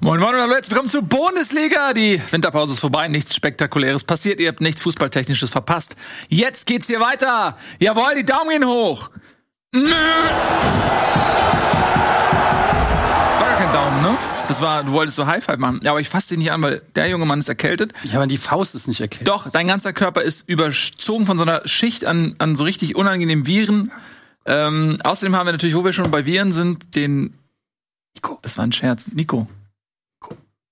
[0.00, 1.92] Moin Moin und hallo, herzlich willkommen zur Bundesliga.
[1.92, 5.96] Die Winterpause ist vorbei, nichts Spektakuläres passiert, ihr habt nichts Fußballtechnisches verpasst.
[6.28, 7.58] Jetzt geht's hier weiter.
[7.78, 9.10] Jawohl, die Daumen gehen hoch.
[9.72, 9.90] Nö.
[13.38, 14.18] War gar kein Daumen, ne?
[14.48, 15.80] Das war, du wolltest so High Five machen.
[15.82, 17.92] Ja, aber ich fasse dich nicht an, weil der junge Mann ist erkältet.
[18.04, 19.28] Ja, aber die Faust ist nicht erkältet.
[19.28, 23.46] Doch, dein ganzer Körper ist überzogen von so einer Schicht an, an so richtig unangenehmen
[23.46, 23.92] Viren.
[24.46, 27.34] Ähm, außerdem haben wir natürlich, wo wir schon bei Viren sind, den
[28.14, 28.38] Nico.
[28.42, 29.06] Das war ein Scherz.
[29.12, 29.46] Nico.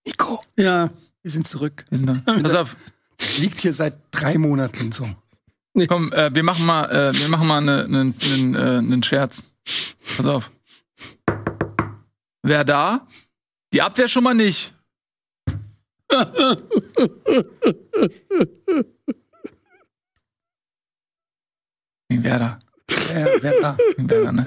[0.06, 0.42] Nico.
[0.56, 0.90] Ja,
[1.22, 1.84] wir sind zurück.
[1.90, 2.32] Wir sind da.
[2.42, 2.76] Pass auf.
[3.38, 5.08] Liegt hier seit drei Monaten so.
[5.86, 9.44] Komm, äh, wir machen mal, äh, wir machen mal einen ne, ne, äh, ne Scherz.
[10.16, 10.50] Pass auf.
[12.42, 13.06] Wer da?
[13.72, 14.74] Die Abwehr schon mal nicht.
[22.12, 22.58] Wer, wer
[23.60, 23.76] da?
[23.96, 24.46] Gegen Werder, ne?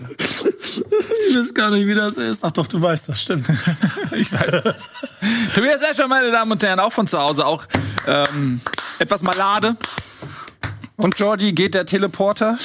[1.29, 2.43] Ich weiß gar nicht, wie das ist.
[2.43, 3.47] Ach doch, du weißt das, stimmt.
[4.11, 4.89] Ich weiß das.
[5.55, 7.65] Tobias Escher, meine Damen und Herren, auch von zu Hause, auch
[8.07, 8.61] ähm,
[8.99, 9.75] etwas malade.
[10.95, 12.57] Und Jordi, geht der Teleporter?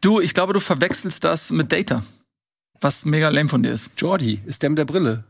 [0.00, 2.02] Du, ich glaube, du verwechselst das mit Data.
[2.80, 3.92] Was mega lame von dir ist.
[3.96, 5.24] Jordi, ist der mit der Brille.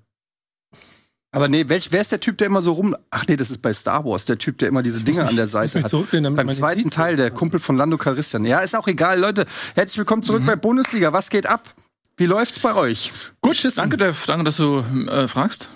[1.31, 2.97] Aber nee, welch, wer ist der Typ, der immer so rum.
[3.11, 5.47] Ach nee, das ist bei Star Wars, der Typ, der immer diese Dinge an der
[5.47, 5.93] Seite hat.
[5.93, 6.89] Beim zweiten.
[6.91, 8.47] Teil, der Kumpel von Lando Calrissian.
[8.47, 9.45] Ja, ist auch egal, Leute.
[9.75, 11.13] Herzlich willkommen zurück bei Bundesliga.
[11.13, 11.75] Was geht ab?
[12.17, 13.13] Wie läuft's bei euch?
[13.43, 13.97] Gut, danke.
[14.27, 15.69] Danke, dass du äh, fragst.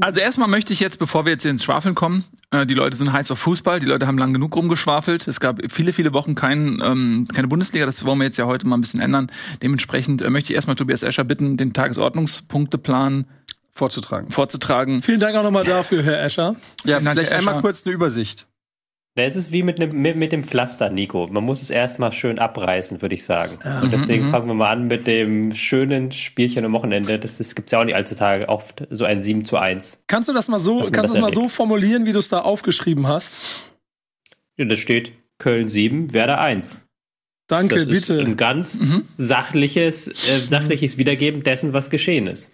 [0.00, 3.12] Also erstmal möchte ich jetzt, bevor wir jetzt ins Schwafeln kommen, äh, die Leute sind
[3.12, 5.26] heiß auf Fußball, die Leute haben lang genug rumgeschwafelt.
[5.26, 8.66] Es gab viele, viele Wochen kein, ähm, keine Bundesliga, das wollen wir jetzt ja heute
[8.66, 9.30] mal ein bisschen ändern.
[9.62, 13.26] Dementsprechend äh, möchte ich erstmal Tobias Escher bitten, den Tagesordnungspunkteplan
[13.78, 14.30] Vorzutragen.
[14.30, 15.02] vorzutragen.
[15.02, 16.56] Vielen Dank auch nochmal dafür, Herr Escher.
[16.84, 17.62] Ja, Dank, vielleicht Herr einmal Escher.
[17.62, 18.46] kurz eine Übersicht.
[19.14, 21.26] Es ist wie mit, nem, mit, mit dem Pflaster, Nico.
[21.26, 23.58] Man muss es erstmal schön abreißen, würde ich sagen.
[23.82, 27.18] Und deswegen fangen wir mal an mit dem schönen Spielchen am Wochenende.
[27.18, 28.48] Das, das gibt es ja auch nicht allzu Tage.
[28.48, 30.02] Oft so ein 7 zu 1.
[30.06, 33.08] Kannst du das mal so, kannst das mal so formulieren, wie du es da aufgeschrieben
[33.08, 33.40] hast?
[34.56, 36.82] Ja, da steht Köln 7, Werder 1.
[37.48, 38.20] Danke, Das ist bitte.
[38.20, 39.04] ein ganz Mhm.
[39.16, 42.52] sachliches, äh, sachliches Wiedergeben dessen, was geschehen ist.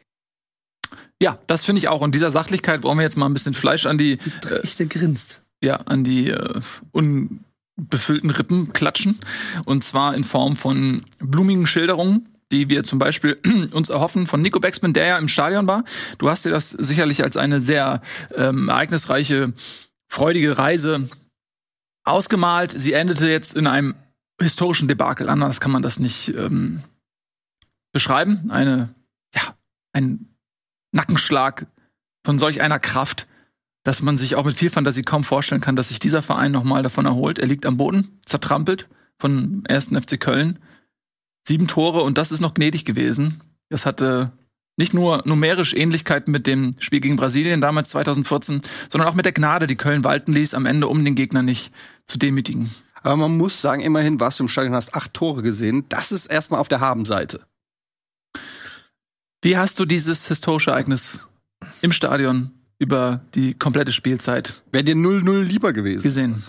[1.24, 2.02] Ja, das finde ich auch.
[2.02, 4.18] Und dieser Sachlichkeit wollen wir jetzt mal ein bisschen Fleisch an die,
[4.50, 5.40] äh, Echte grinst.
[5.62, 6.60] ja, an die äh,
[6.92, 9.18] unbefüllten Rippen klatschen.
[9.64, 13.38] Und zwar in Form von blumigen Schilderungen, die wir zum Beispiel
[13.72, 15.84] uns erhoffen von Nico Becksmann, der ja im Stadion war.
[16.18, 18.02] Du hast dir das sicherlich als eine sehr
[18.34, 19.54] ähm, ereignisreiche,
[20.08, 21.08] freudige Reise
[22.04, 22.70] ausgemalt.
[22.76, 23.94] Sie endete jetzt in einem
[24.38, 25.30] historischen Debakel.
[25.30, 26.82] Anders kann man das nicht ähm,
[27.94, 28.50] beschreiben.
[28.50, 28.94] Eine,
[29.34, 29.56] ja,
[29.94, 30.28] ein
[30.94, 31.66] Nackenschlag
[32.24, 33.26] von solch einer Kraft,
[33.82, 36.82] dass man sich auch mit viel Fantasie kaum vorstellen kann, dass sich dieser Verein nochmal
[36.82, 37.38] davon erholt.
[37.38, 38.88] Er liegt am Boden, zertrampelt
[39.18, 39.88] von 1.
[39.88, 40.58] FC Köln.
[41.46, 43.42] Sieben Tore und das ist noch gnädig gewesen.
[43.68, 44.32] Das hatte
[44.76, 49.32] nicht nur numerisch Ähnlichkeiten mit dem Spiel gegen Brasilien damals 2014, sondern auch mit der
[49.32, 51.72] Gnade, die Köln walten ließ, am Ende, um den Gegner nicht
[52.06, 52.70] zu demütigen.
[53.02, 55.84] Aber man muss sagen, immerhin warst du im Stadion, hast acht Tore gesehen.
[55.90, 57.40] Das ist erstmal auf der Habenseite.
[59.44, 61.26] Wie hast du dieses historische Ereignis
[61.82, 66.02] im Stadion über die komplette Spielzeit Wäre dir 0-0 lieber gewesen.
[66.02, 66.42] gesehen?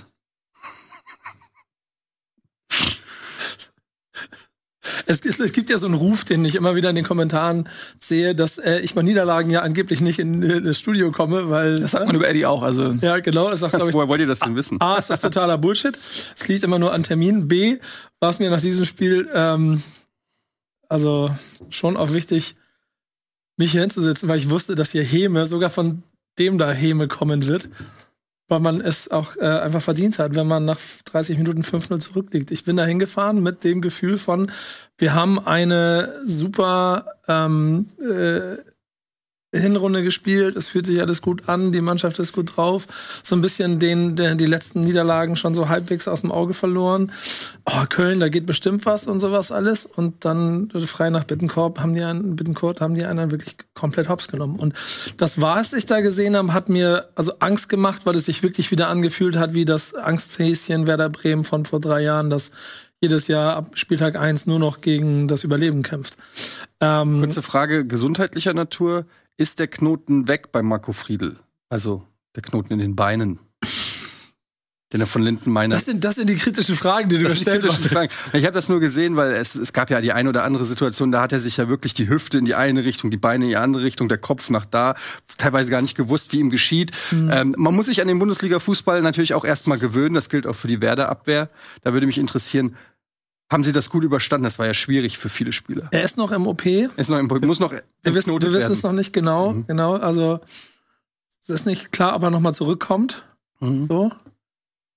[5.08, 7.68] Es, es, es gibt ja so einen Ruf, den ich immer wieder in den Kommentaren
[8.00, 11.82] sehe, dass äh, ich bei Niederlagen ja angeblich nicht in, äh, das Studio komme, weil.
[11.82, 12.64] Das sagt man über Eddie auch.
[12.64, 13.50] Also ja, genau.
[13.50, 14.80] Das sagt, glaube ich, woher wollt ihr das denn wissen?
[14.80, 16.00] A, ist das totaler Bullshit.
[16.36, 17.50] Es liegt immer nur an Terminen.
[17.50, 17.78] B,
[18.22, 19.84] war es mir nach diesem Spiel ähm,
[20.90, 21.30] also
[21.70, 22.56] schon auch wichtig,
[23.58, 26.04] mich hier hinzusetzen, weil ich wusste, dass hier Häme, sogar von
[26.38, 27.70] dem da Häme kommen wird,
[28.48, 32.52] weil man es auch äh, einfach verdient hat, wenn man nach 30 Minuten 5-0 zurückliegt.
[32.52, 34.52] Ich bin da hingefahren mit dem Gefühl von,
[34.98, 38.58] wir haben eine super ähm, äh,
[39.60, 42.88] Hinrunde gespielt, es fühlt sich alles gut an, die Mannschaft ist gut drauf.
[43.24, 47.12] So ein bisschen den, den die letzten Niederlagen schon so halbwegs aus dem Auge verloren.
[47.66, 49.86] Oh, Köln, da geht bestimmt was und sowas alles.
[49.86, 54.10] Und dann äh, frei nach Bittenkorb haben die einen, Bittencourt haben die einen wirklich komplett
[54.10, 54.58] hops genommen.
[54.60, 54.74] Und
[55.18, 58.72] das, was ich da gesehen habe, hat mir also Angst gemacht, weil es sich wirklich
[58.72, 62.52] wieder angefühlt hat, wie das Angsthäschen Werder Bremen von vor drei Jahren, das
[63.02, 66.18] jedes Jahr ab Spieltag eins nur noch gegen das Überleben kämpft.
[66.80, 69.06] Ähm, Kurze Frage gesundheitlicher Natur.
[69.38, 71.38] Ist der Knoten weg bei Marco Friedl?
[71.70, 73.40] Also der Knoten in den Beinen.
[74.94, 75.76] Den er von Linden meiner.
[75.76, 78.10] das, sind, das sind die kritischen Fragen, die du Das gestellt hast.
[78.34, 81.12] Ich habe das nur gesehen, weil es, es gab ja die eine oder andere Situation,
[81.12, 83.50] da hat er sich ja wirklich die Hüfte in die eine Richtung, die Beine in
[83.50, 84.96] die andere Richtung, der Kopf nach da,
[85.38, 86.92] teilweise gar nicht gewusst, wie ihm geschieht.
[87.12, 90.68] Ähm, man muss sich an den Bundesliga-Fußball natürlich auch erstmal gewöhnen, das gilt auch für
[90.68, 91.50] die Werder-Abwehr.
[91.82, 92.76] Da würde mich interessieren,
[93.52, 94.44] haben sie das gut überstanden.
[94.44, 95.88] Das war ja schwierig für viele Spieler.
[95.92, 96.66] Er ist noch im OP.
[96.66, 99.52] Ist noch im, muss noch Wir wissen, wir wissen es noch nicht genau.
[99.52, 99.68] Mhm.
[99.68, 100.40] Genau, also
[101.42, 103.24] es ist nicht klar, ob er nochmal zurückkommt.
[103.60, 103.86] Mhm.
[103.86, 104.10] So.
[104.10, 104.12] Wir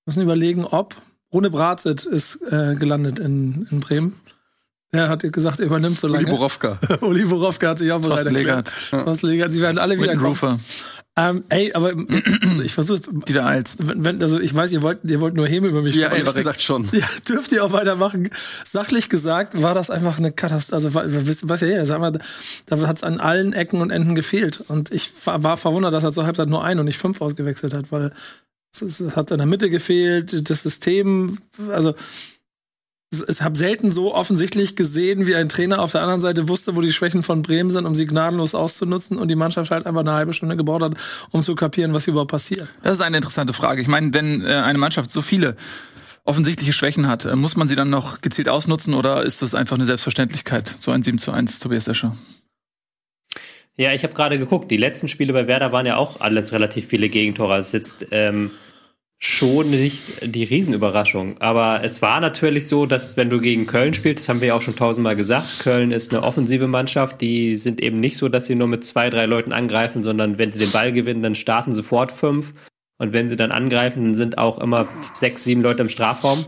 [0.06, 0.96] müssen überlegen, ob.
[1.32, 4.18] Rune Bratzit ist äh, gelandet in, in Bremen.
[4.90, 6.30] Er hat gesagt, er übernimmt so Uli lange.
[6.30, 6.78] Borowka.
[7.02, 8.72] Uli Borowka hat sich auch bereit Thorsten erklärt.
[8.90, 10.16] Legert, Thorsten Legert, sie werden alle wieder.
[10.18, 10.58] Rufer,
[11.14, 11.92] Ähm, ey, aber
[12.48, 13.76] also ich versuche Dieter Eils.
[13.78, 16.32] wenn, wenn, also ich weiß, ihr wollt, ihr wollt nur Häme über mich Ja, ehrlich
[16.34, 16.88] gesagt schon.
[16.92, 18.30] Ja, dürft ihr auch weitermachen.
[18.64, 20.74] Sachlich gesagt war das einfach eine Katastrophe.
[20.76, 22.18] Also, wa- wa- wisst- was ja hier, sag mal,
[22.66, 24.62] da hat es an allen Ecken und Enden gefehlt.
[24.68, 27.74] Und ich war, war verwundert, dass er zur Halbzeit nur ein und nicht fünf ausgewechselt
[27.74, 28.12] hat, weil
[28.72, 31.38] es, es hat in der Mitte gefehlt, das System,
[31.70, 31.94] also
[33.10, 36.76] es, es habe selten so offensichtlich gesehen, wie ein Trainer auf der anderen Seite wusste,
[36.76, 40.00] wo die Schwächen von Bremen sind, um sie gnadenlos auszunutzen und die Mannschaft halt einfach
[40.00, 40.94] eine halbe Stunde gebraucht hat,
[41.30, 42.68] um zu kapieren, was hier überhaupt passiert.
[42.82, 43.80] Das ist eine interessante Frage.
[43.80, 45.56] Ich meine, wenn äh, eine Mannschaft so viele
[46.24, 49.76] offensichtliche Schwächen hat, äh, muss man sie dann noch gezielt ausnutzen oder ist das einfach
[49.76, 52.14] eine Selbstverständlichkeit, so ein 7 zu 1 Tobias Escher?
[53.76, 54.70] Ja, ich habe gerade geguckt.
[54.70, 57.54] Die letzten Spiele bei Werder waren ja auch alles relativ viele Gegentore.
[57.54, 58.50] Also Es ist jetzt ähm,
[59.20, 61.38] schon nicht die Riesenüberraschung.
[61.38, 64.54] Aber es war natürlich so, dass wenn du gegen Köln spielst, das haben wir ja
[64.54, 67.20] auch schon tausendmal gesagt, Köln ist eine offensive Mannschaft.
[67.20, 70.52] Die sind eben nicht so, dass sie nur mit zwei, drei Leuten angreifen, sondern wenn
[70.52, 72.52] sie den Ball gewinnen, dann starten sofort fünf.
[72.98, 76.46] Und wenn sie dann angreifen, dann sind auch immer sechs, sieben Leute im Strafraum.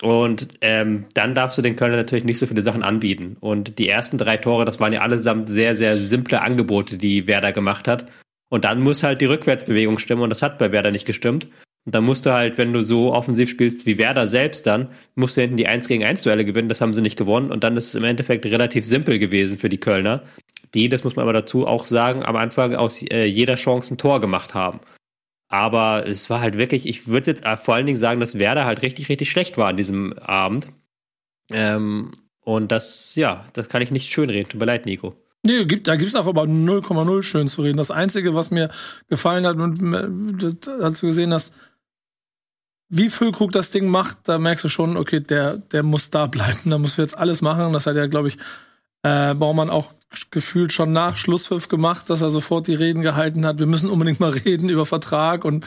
[0.00, 3.36] Und ähm, dann darfst du den Kölner natürlich nicht so viele Sachen anbieten.
[3.40, 7.52] Und die ersten drei Tore, das waren ja allesamt sehr, sehr simple Angebote, die Werder
[7.52, 8.10] gemacht hat.
[8.48, 11.48] Und dann muss halt die Rückwärtsbewegung stimmen und das hat bei Werder nicht gestimmt.
[11.84, 15.36] Und dann musst du halt, wenn du so offensiv spielst wie Werder selbst dann, musst
[15.36, 17.50] du hinten die 1 gegen 1 Duelle gewinnen, das haben sie nicht gewonnen.
[17.50, 20.22] Und dann ist es im Endeffekt relativ simpel gewesen für die Kölner,
[20.74, 23.98] die, das muss man aber dazu auch sagen, am Anfang aus äh, jeder Chance ein
[23.98, 24.80] Tor gemacht haben.
[25.48, 28.64] Aber es war halt wirklich, ich würde jetzt äh, vor allen Dingen sagen, dass Werder
[28.64, 30.68] halt richtig, richtig schlecht war an diesem Abend.
[31.50, 34.48] Ähm, und das, ja, das kann ich nicht schönreden.
[34.48, 35.14] Tut mir leid, Nico.
[35.44, 37.76] Nee, gibt, da gibt's auch aber 0,0 schön zu reden.
[37.76, 38.70] Das Einzige, was mir
[39.08, 41.52] gefallen hat, und äh, als du gesehen hast,
[42.94, 46.68] wie Füllkrug das Ding macht, da merkst du schon, okay, der, der muss da bleiben.
[46.68, 47.72] Da muss wir jetzt alles machen.
[47.72, 48.36] Das hat ja, glaube ich,
[49.02, 49.94] äh, Baumann auch
[50.30, 53.58] gefühlt schon nach Schlusspfiff gemacht, dass er sofort die Reden gehalten hat.
[53.58, 55.64] Wir müssen unbedingt mal reden über Vertrag und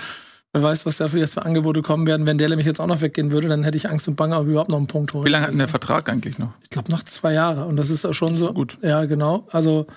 [0.53, 2.27] wer weiß, was dafür jetzt für Angebote kommen werden.
[2.27, 4.45] Wenn der nämlich jetzt auch noch weggehen würde, dann hätte ich Angst und Bange, ob
[4.45, 5.25] überhaupt noch einen Punkt holen.
[5.25, 6.53] Wie lange hat denn der Vertrag eigentlich noch?
[6.61, 7.65] Ich glaube noch zwei Jahre.
[7.65, 8.53] Und das ist auch schon so.
[8.53, 8.77] Gut.
[8.83, 9.47] Ja, genau.
[9.49, 9.87] Also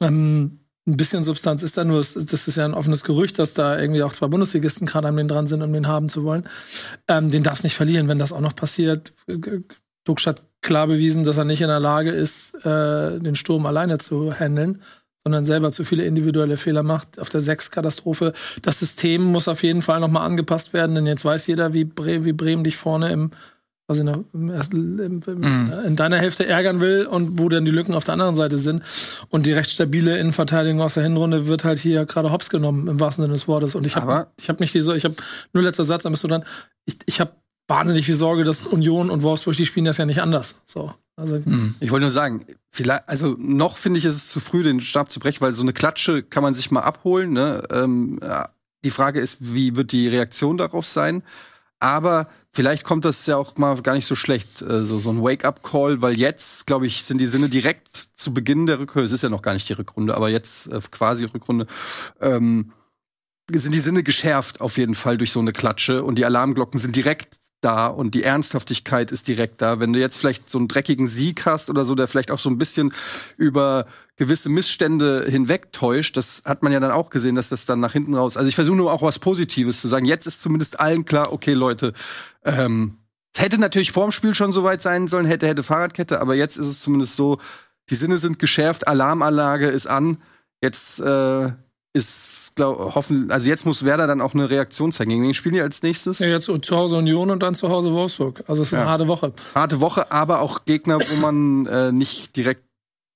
[0.00, 2.00] ähm, ein bisschen Substanz ist da nur.
[2.00, 5.16] Es Das ist ja ein offenes Gerücht, dass da irgendwie auch zwei Bundesligisten gerade an
[5.16, 6.48] den dran sind, um den haben zu wollen.
[7.06, 9.12] Ähm, den darf's nicht verlieren, wenn das auch noch passiert.
[9.26, 9.60] G-
[10.04, 13.98] Duxch hat klar bewiesen, dass er nicht in der Lage ist, äh, den Sturm alleine
[13.98, 14.82] zu handeln,
[15.22, 17.20] sondern selber zu viele individuelle Fehler macht.
[17.20, 18.32] Auf der Sechs-Katastrophe.
[18.62, 21.84] Das System muss auf jeden Fall noch mal angepasst werden, denn jetzt weiß jeder, wie,
[21.84, 23.30] Bre wie Bremen dich vorne im
[23.90, 25.72] also im, im, Mhm.
[25.84, 28.82] in deiner Hälfte ärgern will und wo dann die Lücken auf der anderen Seite sind.
[29.28, 33.00] Und die recht stabile Innenverteidigung aus der Hinrunde wird halt hier gerade hops genommen, im
[33.00, 33.74] wahrsten Sinne des Wortes.
[33.74, 35.16] Und ich habe ich hab nicht diese, ich habe
[35.52, 36.44] nur letzter Satz, dann bist du dann,
[36.86, 37.32] ich, ich habe
[37.66, 40.60] wahnsinnig viel Sorge, dass Union und Wolfsburg, die spielen das ja nicht anders.
[40.64, 40.94] So.
[41.16, 41.74] Also, Hm.
[41.80, 45.10] Ich wollte nur sagen, vielleicht, also noch finde ich, ist es zu früh, den Stab
[45.10, 47.32] zu brechen, weil so eine Klatsche kann man sich mal abholen.
[47.32, 47.62] Ne?
[47.72, 48.48] Ähm, ja,
[48.84, 51.22] die Frage ist, wie wird die Reaktion darauf sein?
[51.78, 55.22] Aber vielleicht kommt das ja auch mal gar nicht so schlecht, äh, so, so ein
[55.22, 59.22] Wake-up-Call, weil jetzt, glaube ich, sind die Sinne direkt zu Beginn der Rückrunde, es ist
[59.22, 61.66] ja noch gar nicht die Rückrunde, aber jetzt äh, quasi Rückrunde,
[62.20, 62.72] ähm,
[63.52, 66.94] sind die Sinne geschärft auf jeden Fall durch so eine Klatsche und die Alarmglocken sind
[66.94, 69.80] direkt da und die Ernsthaftigkeit ist direkt da.
[69.80, 72.50] Wenn du jetzt vielleicht so einen dreckigen Sieg hast oder so, der vielleicht auch so
[72.50, 72.92] ein bisschen
[73.36, 73.86] über
[74.16, 78.14] gewisse Missstände hinwegtäuscht, das hat man ja dann auch gesehen, dass das dann nach hinten
[78.14, 78.36] raus.
[78.36, 80.04] Also ich versuche nur auch was Positives zu sagen.
[80.04, 81.92] Jetzt ist zumindest allen klar, okay, Leute,
[82.44, 82.98] ähm,
[83.36, 86.80] hätte natürlich vorm Spiel schon soweit sein sollen, hätte, hätte Fahrradkette, aber jetzt ist es
[86.80, 87.38] zumindest so,
[87.88, 90.18] die Sinne sind geschärft, Alarmanlage ist an.
[90.62, 91.50] Jetzt äh,
[91.92, 95.10] ist, glaub, hoffen, also jetzt muss Werder dann auch eine Reaktion zeigen.
[95.10, 96.20] Gegen wen spielen die als nächstes?
[96.20, 98.44] ja, jetzt zu Hause Union und dann zu Hause Wolfsburg.
[98.46, 98.90] Also es ist eine Ja.
[98.90, 99.32] harte Woche.
[99.54, 102.62] Harte Woche, aber auch Gegner, wo man äh, nicht direkt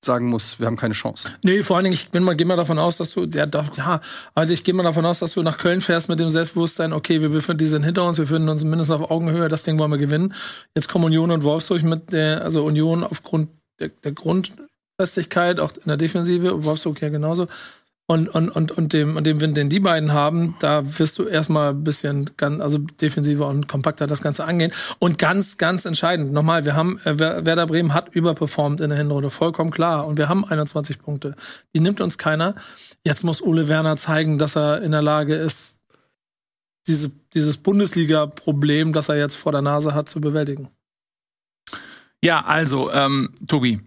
[0.04, 1.28] sagen muss, wir haben keine Chance.
[1.42, 3.74] Nee, vor allen Dingen, ich bin mal, geh mal davon aus, dass du, ja, doch,
[3.78, 4.02] ja,
[4.34, 7.22] also ich gehe mal davon aus, dass du nach Köln fährst mit dem Selbstbewusstsein, okay,
[7.22, 9.90] wir befinden, die sind hinter uns, wir befinden uns mindestens auf Augenhöhe, das Ding wollen
[9.90, 10.34] wir gewinnen.
[10.74, 13.48] Jetzt kommen Union und Wolfsburg mit der, also Union aufgrund
[13.80, 17.48] der, der Grundfestigkeit, auch in der Defensive, Wolfsburg ja genauso.
[18.06, 21.24] Und, und, und, und dem, und dem Wind, den die beiden haben, da wirst du
[21.26, 24.72] erstmal ein bisschen ganz, also defensiver und kompakter das Ganze angehen.
[24.98, 28.98] Und ganz, ganz entscheidend, nochmal, wir haben, äh, Wer- Werder Bremen hat überperformt in der
[28.98, 30.06] Hinrunde, vollkommen klar.
[30.06, 31.34] Und wir haben 21 Punkte.
[31.74, 32.54] Die nimmt uns keiner.
[33.04, 35.78] Jetzt muss Ole Werner zeigen, dass er in der Lage ist,
[36.86, 40.68] diese, dieses Bundesliga-Problem, das er jetzt vor der Nase hat, zu bewältigen.
[42.22, 43.80] Ja, also, ähm, Tobi,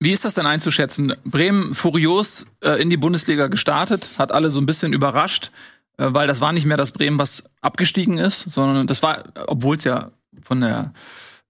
[0.00, 1.14] wie ist das denn einzuschätzen?
[1.24, 5.50] Bremen furios äh, in die Bundesliga gestartet, hat alle so ein bisschen überrascht,
[5.96, 9.76] äh, weil das war nicht mehr das Bremen, was abgestiegen ist, sondern das war, obwohl
[9.76, 10.10] es ja
[10.42, 10.92] von der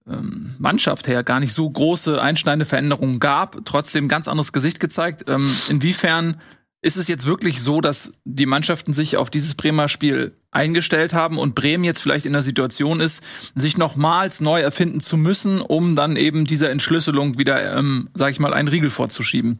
[0.09, 5.25] ähm, Mannschaft her gar nicht so große einschneidende Veränderungen gab, trotzdem ganz anderes Gesicht gezeigt.
[5.27, 6.41] Ähm, inwiefern
[6.81, 11.37] ist es jetzt wirklich so, dass die Mannschaften sich auf dieses Bremer Spiel eingestellt haben
[11.37, 13.23] und Bremen jetzt vielleicht in der Situation ist,
[13.55, 18.39] sich nochmals neu erfinden zu müssen, um dann eben dieser Entschlüsselung wieder, ähm, sag ich
[18.39, 19.59] mal, einen Riegel vorzuschieben?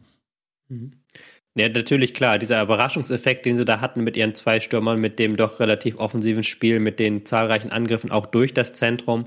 [0.68, 0.92] Mhm.
[1.56, 2.38] Ja, natürlich klar.
[2.38, 6.44] Dieser Überraschungseffekt, den sie da hatten mit ihren zwei Stürmern, mit dem doch relativ offensiven
[6.44, 9.26] Spiel, mit den zahlreichen Angriffen auch durch das Zentrum,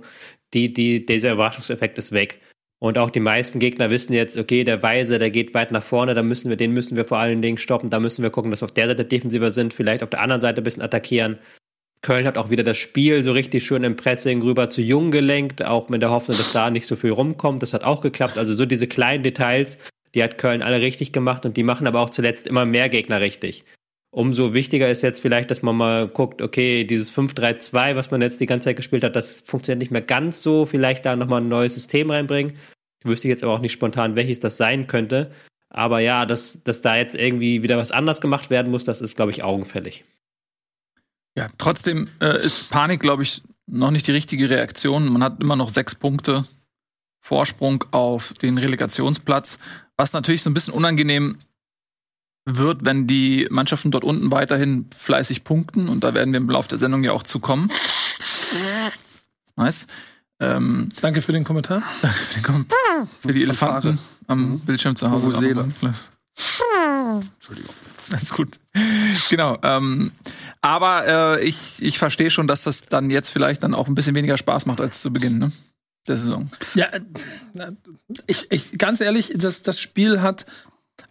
[0.54, 2.40] die, die, dieser Überraschungseffekt ist weg.
[2.84, 6.16] Und auch die meisten Gegner wissen jetzt, okay, der Weise, der geht weit nach vorne,
[6.16, 8.62] da müssen wir, den müssen wir vor allen Dingen stoppen, da müssen wir gucken, dass
[8.62, 11.40] wir auf der Seite defensiver sind, vielleicht auf der anderen Seite ein bisschen attackieren.
[12.02, 15.64] Köln hat auch wieder das Spiel so richtig schön im Pressing rüber zu Jung gelenkt,
[15.64, 17.64] auch mit der Hoffnung, dass da nicht so viel rumkommt.
[17.64, 18.38] Das hat auch geklappt.
[18.38, 19.78] Also so diese kleinen Details,
[20.14, 23.22] die hat Köln alle richtig gemacht und die machen aber auch zuletzt immer mehr Gegner
[23.22, 23.64] richtig.
[24.12, 28.42] Umso wichtiger ist jetzt vielleicht, dass man mal guckt, okay, dieses 5-3-2, was man jetzt
[28.42, 30.66] die ganze Zeit gespielt hat, das funktioniert nicht mehr ganz so.
[30.66, 32.54] Vielleicht da nochmal ein neues System reinbringen.
[33.04, 35.32] Ich wüsste jetzt aber auch nicht spontan, welches das sein könnte.
[35.70, 39.16] Aber ja, dass, dass da jetzt irgendwie wieder was anders gemacht werden muss, das ist,
[39.16, 40.06] glaube ich, augenfällig.
[41.36, 45.12] Ja, trotzdem äh, ist Panik, glaube ich, noch nicht die richtige Reaktion.
[45.12, 46.46] Man hat immer noch sechs Punkte
[47.20, 49.60] Vorsprung auf den Relegationsplatz,
[49.98, 51.38] was natürlich so ein bisschen unangenehm
[52.46, 55.90] wird, wenn die Mannschaften dort unten weiterhin fleißig punkten.
[55.90, 57.70] Und da werden wir im Laufe der Sendung ja auch zu kommen.
[59.56, 59.88] Nice.
[60.44, 61.84] Ähm, danke für den Kommentar.
[62.02, 63.08] Danke für den Kommentar.
[63.20, 64.60] Für die Elefanten am mhm.
[64.60, 65.38] Bildschirm zu Hause.
[65.38, 65.74] Entschuldigung.
[68.10, 68.60] Das ist gut.
[69.30, 69.58] Genau.
[69.64, 70.12] Ähm,
[70.62, 74.16] aber äh, ich, ich verstehe schon, dass das dann jetzt vielleicht dann auch ein bisschen
[74.16, 75.52] weniger Spaß macht als zu Beginn ne?
[76.08, 76.50] der Saison.
[76.74, 77.02] Ja, äh,
[78.28, 80.46] ich, ich ganz ehrlich, das, das Spiel hat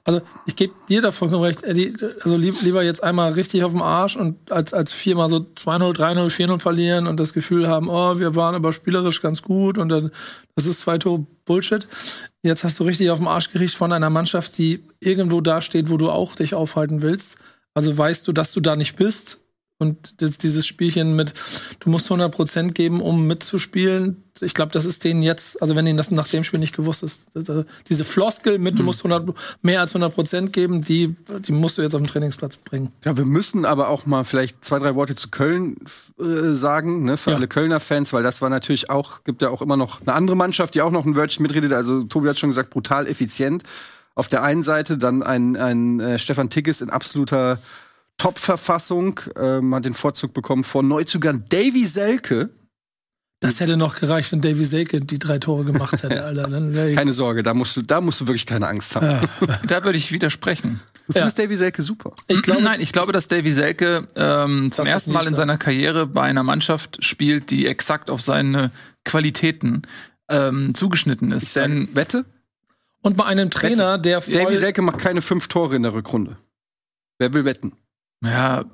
[0.05, 3.83] also ich gebe dir da vollkommen recht, Eddie, also lieber jetzt einmal richtig auf dem
[3.83, 8.19] Arsch und als, als viermal so 2-0, 3-0, 4-0 verlieren und das Gefühl haben, oh,
[8.19, 10.11] wir waren aber spielerisch ganz gut und dann,
[10.57, 11.87] das ist zwei Tore Bullshit.
[12.43, 15.89] Jetzt hast du richtig auf dem Arsch gerichtet von einer Mannschaft, die irgendwo da steht,
[15.89, 17.37] wo du auch dich aufhalten willst.
[17.75, 19.42] Also weißt du, dass du da nicht bist
[19.83, 21.35] und dieses Spielchen mit,
[21.81, 24.23] du musst 100% geben, um mitzuspielen.
[24.41, 27.03] Ich glaube, das ist denen jetzt, also wenn ihnen das nach dem Spiel nicht gewusst
[27.03, 27.25] ist,
[27.89, 28.87] diese Floskel mit, du hm.
[28.87, 32.93] musst 100, mehr als 100% geben, die, die musst du jetzt auf den Trainingsplatz bringen.
[33.05, 35.77] Ja, wir müssen aber auch mal vielleicht zwei, drei Worte zu Köln
[36.19, 37.37] äh, sagen, ne, für ja.
[37.37, 40.37] alle Kölner Fans, weil das war natürlich auch, gibt ja auch immer noch eine andere
[40.37, 41.73] Mannschaft, die auch noch ein Wörtchen mitredet.
[41.73, 43.65] Also Tobi hat schon gesagt, brutal effizient.
[44.15, 47.59] Auf der einen Seite dann ein, ein äh, Stefan Tigges in absoluter
[48.23, 52.51] Top-Verfassung, ähm, hat den Vorzug bekommen vor Neuzugang Davy Selke.
[53.41, 56.95] Das hätte noch gereicht, wenn Davy Selke die drei Tore gemacht hätte, Alter.
[56.95, 59.07] keine Sorge, da musst du, da musst du wirklich keine Angst haben.
[59.07, 59.59] Ja.
[59.67, 60.79] da würde ich widersprechen.
[61.09, 61.45] Du findest ja.
[61.45, 62.15] Davy Selke super.
[62.29, 66.07] Ich glaube, Nein, ich glaube, dass Davy Selke ähm, zum ersten Mal in seiner Karriere
[66.07, 68.71] bei einer Mannschaft spielt, die exakt auf seine
[69.05, 69.83] Qualitäten
[70.29, 71.57] ähm, zugeschnitten ist.
[71.57, 72.25] Denn Wette?
[73.01, 74.03] Und bei einem Trainer, Wette.
[74.03, 76.37] der voll Davy Selke macht keine fünf Tore in der Rückrunde.
[77.19, 77.73] Wer will wetten?
[78.23, 78.65] Ja.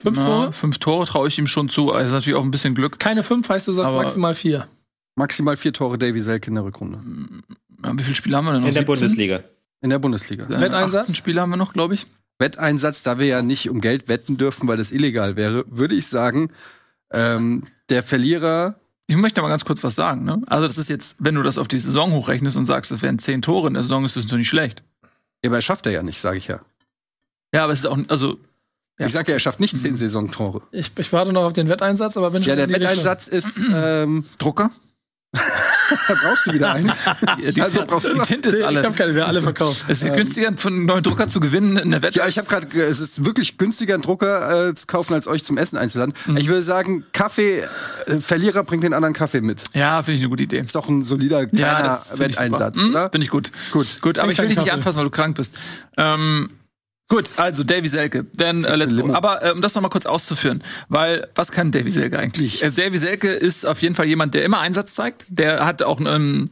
[0.00, 0.52] Fünf na, Tore?
[0.52, 1.92] Fünf Tore traue ich ihm schon zu.
[1.92, 2.98] Also natürlich auch ein bisschen Glück.
[2.98, 4.66] Keine fünf, heißt du sagst maximal vier.
[5.14, 7.00] Maximal vier Tore Davy Selke in der Rückrunde.
[7.78, 8.68] Wie viele Spiele haben wir denn noch?
[8.68, 8.86] In der 17?
[8.86, 9.40] Bundesliga.
[9.80, 10.48] In der Bundesliga.
[10.48, 11.02] Wetteinsatz?
[11.02, 12.06] 18 Spiele haben wir noch, glaube ich.
[12.38, 16.06] Wetteinsatz, da wir ja nicht um Geld wetten dürfen, weil das illegal wäre, würde ich
[16.06, 16.50] sagen,
[17.12, 18.76] ähm, der Verlierer.
[19.06, 20.24] Ich möchte mal ganz kurz was sagen.
[20.24, 20.42] Ne?
[20.46, 23.18] Also das ist jetzt, wenn du das auf die Saison hochrechnest und sagst, es wären
[23.18, 24.82] zehn Tore in der Saison, ist das natürlich schlecht.
[25.44, 26.60] Ja, aber er schafft er ja nicht, sage ich ja.
[27.52, 28.38] Ja, aber es ist auch, also.
[29.02, 29.06] Ja.
[29.06, 29.96] Ich sag ja, er schafft nicht zehn mhm.
[29.96, 30.62] Saisontore.
[30.70, 34.24] Ich, ich warte noch auf den Wetteinsatz, aber bin schon Ja, der Wetteinsatz ist ähm,
[34.38, 34.70] Drucker.
[35.32, 35.40] da
[36.22, 36.92] brauchst du wieder einen.
[37.38, 38.80] Die, also brauchst du die Tinte ist alle.
[38.80, 39.82] Ich habe keine, wir alle verkauft.
[39.88, 42.20] Es ist ähm, günstiger, von einem neuen Drucker zu gewinnen in der Wette.
[42.20, 45.42] Ja, ich habe gerade, es ist wirklich günstiger, einen Drucker äh, zu kaufen, als euch
[45.42, 46.14] zum Essen einzuladen.
[46.26, 46.36] Mhm.
[46.36, 47.64] Ich würde sagen, Kaffee,
[48.06, 49.64] äh, Verlierer bringt den anderen Kaffee mit.
[49.74, 50.60] Ja, finde ich eine gute Idee.
[50.60, 53.10] Ist doch ein solider kleiner ja, Wetteinsatz, mhm, oder?
[53.10, 53.50] Finde ich gut.
[53.72, 54.00] Gut.
[54.00, 55.54] Gut, aber ich will dich nicht anfassen, weil du krank bist.
[55.96, 56.50] Ähm,
[57.08, 58.26] Gut, also Davy Selke.
[58.36, 59.12] Dann äh, let's go.
[59.12, 62.62] Aber äh, um das nochmal kurz auszuführen, weil was kann Davy Selke eigentlich?
[62.62, 65.26] Äh, Davy Selke ist auf jeden Fall jemand, der immer Einsatz zeigt.
[65.28, 66.48] Der hat auch ein,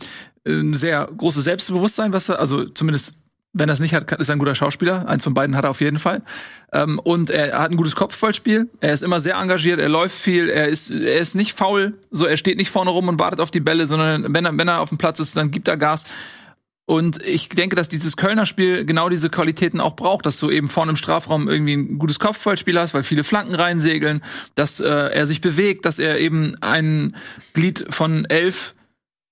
[0.47, 3.15] ein sehr großes Selbstbewusstsein, was er, also zumindest
[3.53, 5.09] wenn er es nicht hat, ist er ein guter Schauspieler.
[5.09, 6.23] Eins von beiden hat er auf jeden Fall.
[6.73, 8.69] Ähm, und er hat ein gutes Kopfballspiel.
[8.81, 9.81] Er ist immer sehr engagiert.
[9.81, 10.49] Er läuft viel.
[10.49, 11.95] Er ist, er ist nicht faul.
[12.13, 14.69] So, er steht nicht vorne rum und wartet auf die Bälle, sondern wenn er, wenn
[14.69, 16.05] er auf dem Platz ist, dann gibt er Gas.
[16.91, 20.69] Und ich denke, dass dieses Kölner Spiel genau diese Qualitäten auch braucht, dass du eben
[20.69, 24.23] vorne im Strafraum irgendwie ein gutes Kopfballspiel hast, weil viele Flanken reinsegeln,
[24.57, 27.15] dass äh, er sich bewegt, dass er eben ein
[27.53, 28.75] Glied von elf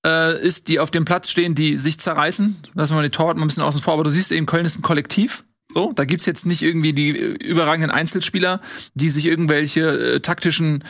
[0.07, 2.63] äh, ist, die auf dem Platz stehen, die sich zerreißen.
[2.75, 4.65] Lassen wir mal die Torwart mal ein bisschen außen vor, aber du siehst eben, Köln
[4.65, 5.43] ist ein Kollektiv.
[5.71, 8.63] So, da gibt's jetzt nicht irgendwie die äh, überragenden Einzelspieler,
[8.95, 10.83] die sich irgendwelche äh, taktischen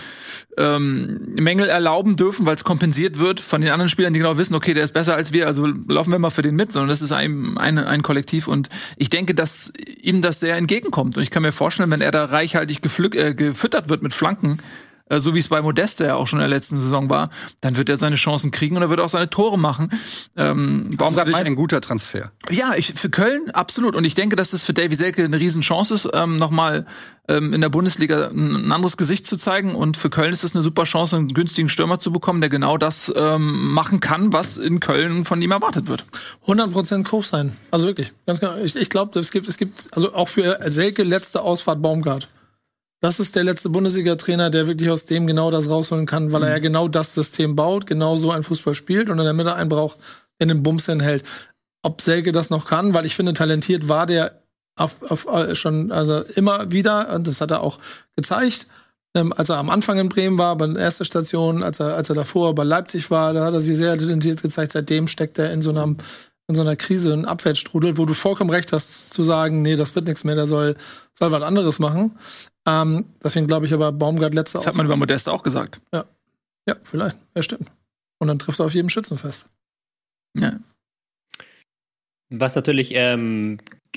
[0.56, 4.54] ähm, Mängel erlauben dürfen, weil es kompensiert wird von den anderen Spielern, die genau wissen,
[4.54, 7.02] okay, der ist besser als wir, also laufen wir mal für den mit, sondern das
[7.02, 11.16] ist ein, ein, ein Kollektiv und ich denke, dass ihm das sehr entgegenkommt.
[11.16, 12.78] Und ich kann mir vorstellen, wenn er da reichhaltig
[13.14, 14.58] äh, gefüttert wird mit Flanken,
[15.08, 17.76] äh, so wie es bei Modeste ja auch schon in der letzten Saison war, dann
[17.76, 19.90] wird er seine Chancen kriegen und er wird auch seine Tore machen.
[20.36, 22.32] Ähm, Baumgart also ein guter Transfer.
[22.50, 23.94] Ja, ich, für Köln absolut.
[23.94, 26.86] Und ich denke, dass es für Davy Selke eine Riesenchance ist, ähm, nochmal
[27.28, 29.74] ähm, in der Bundesliga ein anderes Gesicht zu zeigen.
[29.74, 32.78] Und für Köln ist es eine super Chance, einen günstigen Stürmer zu bekommen, der genau
[32.78, 36.04] das ähm, machen kann, was in Köln von ihm erwartet wird.
[36.46, 37.56] 100% Coach sein.
[37.70, 38.12] Also wirklich.
[38.26, 38.56] Ganz genau.
[38.62, 42.28] Ich, ich glaube, es gibt, es gibt, also auch für Selke letzte Ausfahrt Baumgart.
[43.00, 46.50] Das ist der letzte Bundesliga-Trainer, der wirklich aus dem genau das rausholen kann, weil er
[46.50, 46.62] ja mhm.
[46.62, 49.98] genau das System baut, genau so ein Fußball spielt und in der Mitte einen braucht,
[50.40, 51.24] der den Bums hinhält.
[51.82, 54.42] Ob Selke das noch kann, weil ich finde, talentiert war der
[54.74, 57.78] auf, auf, äh, schon also immer wieder, und das hat er auch
[58.16, 58.66] gezeigt,
[59.14, 62.08] ähm, als er am Anfang in Bremen war, bei der ersten Station, als er, als
[62.08, 64.72] er davor bei Leipzig war, da hat er sich sehr talentiert gezeigt.
[64.72, 65.98] Seitdem steckt er in so einem
[66.50, 69.94] in so einer Krise ein Abwärtsstrudel, wo du vollkommen recht hast zu sagen, nee, das
[69.94, 70.76] wird nichts mehr, der soll,
[71.12, 72.18] soll was anderes machen.
[72.68, 75.80] Ähm, deswegen glaube ich aber Baumgart letzte Das hat man über Modeste auch gesagt.
[75.92, 76.04] Ja.
[76.68, 77.16] Ja, vielleicht.
[77.34, 77.70] Ja, stimmt.
[78.18, 79.48] Und dann trifft er auf jedem Schützen fest.
[80.36, 80.58] Ja.
[82.30, 83.56] Was natürlich ähm,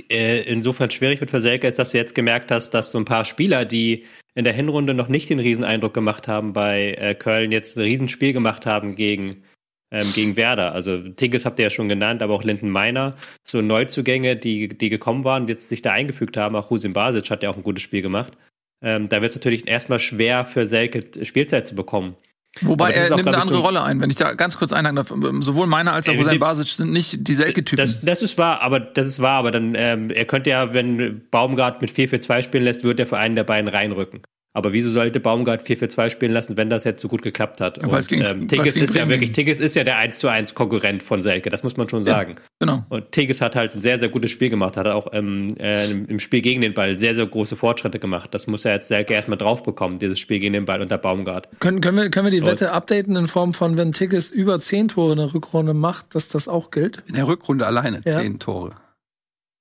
[0.09, 3.05] äh, insofern schwierig wird für Selke, ist, dass du jetzt gemerkt hast, dass so ein
[3.05, 7.51] paar Spieler, die in der Hinrunde noch nicht den Rieseneindruck gemacht haben bei äh, Köln,
[7.51, 9.43] jetzt ein Riesenspiel gemacht haben gegen
[9.91, 10.71] ähm, gegen Werder.
[10.71, 14.89] Also Tigges habt ihr ja schon genannt, aber auch Linden Meiner, so Neuzugänge, die, die
[14.89, 16.55] gekommen waren und jetzt sich da eingefügt haben.
[16.55, 18.37] Auch Husin Basic hat ja auch ein gutes Spiel gemacht.
[18.81, 22.15] Ähm, da wird es natürlich erstmal schwer für Selke Spielzeit zu bekommen.
[22.61, 25.13] Wobei er nimmt eine andere so Rolle ein, wenn ich da ganz kurz einhaken darf.
[25.43, 27.77] Sowohl meiner als auch Hussein Basic sind nicht die Selke-Typen.
[27.77, 31.21] Das, das, ist wahr, aber das ist wahr, aber dann ähm, er könnte ja, wenn
[31.31, 34.21] Baumgart mit 4-4-2 spielen lässt, wird er für einen der beiden reinrücken.
[34.53, 37.77] Aber wieso sollte Baumgart 4-4-2 spielen lassen, wenn das jetzt so gut geklappt hat?
[37.77, 41.03] Und, ging, ähm, Tigges ist ja wirklich, Tigges ist ja der 1 zu 1 Konkurrent
[41.03, 42.35] von Selke, das muss man schon sagen.
[42.37, 42.85] Ja, genau.
[42.89, 46.19] Und Tigges hat halt ein sehr, sehr gutes Spiel gemacht, hat auch ähm, äh, im
[46.19, 48.33] Spiel gegen den Ball sehr, sehr große Fortschritte gemacht.
[48.33, 51.47] Das muss er jetzt Selke erstmal drauf bekommen, dieses Spiel gegen den Ball unter Baumgart.
[51.61, 54.89] Können, können, wir, können wir die Wette updaten in Form von, wenn Tigges über 10
[54.89, 57.03] Tore in der Rückrunde macht, dass das auch gilt?
[57.07, 58.19] In der Rückrunde alleine ja.
[58.19, 58.75] 10 Tore.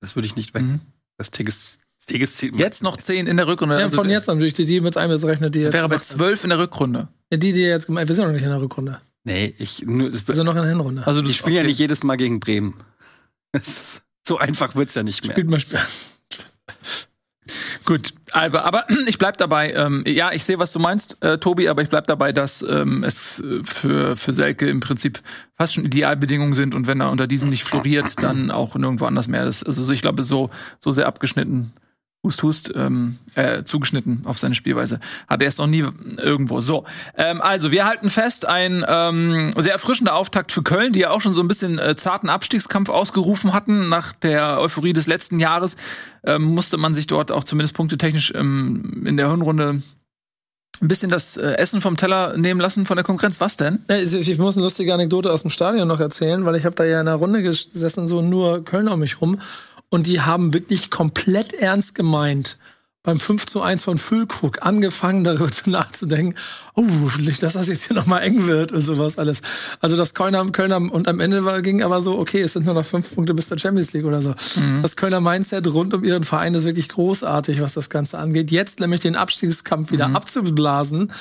[0.01, 0.67] Das würde ich nicht wetten.
[0.67, 0.79] Mhm.
[1.17, 3.75] Dass Tigges Jetzt noch zehn in der Rückrunde.
[3.75, 5.97] Ja, also von jetzt an durch die, die mit einem jetzt rechnet, die Wäre bei
[5.97, 7.07] zwölf in der Rückrunde.
[7.31, 8.99] Ja, die, die jetzt gemeint, wir sind noch nicht in der Rückrunde.
[9.23, 10.11] Nee, ich nur.
[10.11, 11.05] Wir sind noch in der Hinrunde.
[11.05, 11.61] Also die spielen okay.
[11.61, 12.73] ja nicht jedes Mal gegen Bremen.
[14.27, 15.33] so einfach wird's ja nicht mehr.
[15.33, 15.79] Spielt mal Spiel.
[17.85, 19.73] Gut, aber, aber ich bleib dabei.
[19.73, 23.03] Ähm, ja, ich sehe, was du meinst, äh, Tobi, aber ich bleib dabei, dass ähm,
[23.03, 25.21] es äh, für für Selke im Prinzip
[25.55, 29.27] fast schon Idealbedingungen sind und wenn er unter diesen nicht floriert, dann auch nirgendwo anders
[29.27, 29.63] mehr ist.
[29.63, 31.73] Also ich glaube, so so sehr abgeschnitten
[32.23, 34.99] Hust, Hust, ähm, äh, zugeschnitten auf seine Spielweise.
[35.27, 35.83] Hat er es noch nie
[36.17, 36.59] irgendwo.
[36.59, 36.85] So,
[37.17, 41.21] ähm, also wir halten fest, ein ähm, sehr erfrischender Auftakt für Köln, die ja auch
[41.21, 43.89] schon so ein bisschen äh, zarten Abstiegskampf ausgerufen hatten.
[43.89, 45.77] Nach der Euphorie des letzten Jahres
[46.23, 49.81] ähm, musste man sich dort auch zumindest punktetechnisch ähm, in der Hinrunde
[50.81, 53.39] ein bisschen das äh, Essen vom Teller nehmen lassen von der Konkurrenz.
[53.39, 53.79] Was denn?
[53.87, 57.01] Ich muss eine lustige Anekdote aus dem Stadion noch erzählen, weil ich habe da ja
[57.01, 59.39] in einer Runde gesessen, so nur Köln um mich rum.
[59.91, 62.57] Und die haben wirklich komplett ernst gemeint,
[63.03, 66.35] beim 5 zu 1 von Füllkrug angefangen, darüber zu nachzudenken,
[66.75, 66.87] oh,
[67.41, 69.41] dass das jetzt hier nochmal eng wird und sowas alles.
[69.81, 72.75] Also das Kölner, Kölner und am Ende war, ging aber so, okay, es sind nur
[72.75, 74.33] noch fünf Punkte bis zur Champions League oder so.
[74.55, 74.81] Mhm.
[74.81, 78.49] Das Kölner Mindset rund um ihren Verein ist wirklich großartig, was das Ganze angeht.
[78.49, 80.15] Jetzt nämlich den Abstiegskampf wieder mhm.
[80.15, 81.11] abzublasen,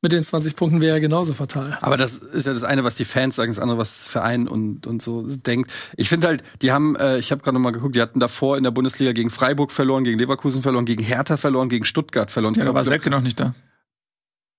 [0.00, 1.76] mit den 20 Punkten wäre ja genauso fatal.
[1.80, 4.46] Aber das ist ja das eine, was die Fans sagen, das andere, was das Verein
[4.46, 5.72] und, und so denkt.
[5.96, 8.56] Ich finde halt, die haben, äh, ich habe gerade noch mal geguckt, die hatten davor
[8.56, 12.54] in der Bundesliga gegen Freiburg verloren, gegen Leverkusen verloren, gegen Hertha verloren, gegen Stuttgart verloren.
[12.54, 13.54] Ja, da war Selke noch nicht da.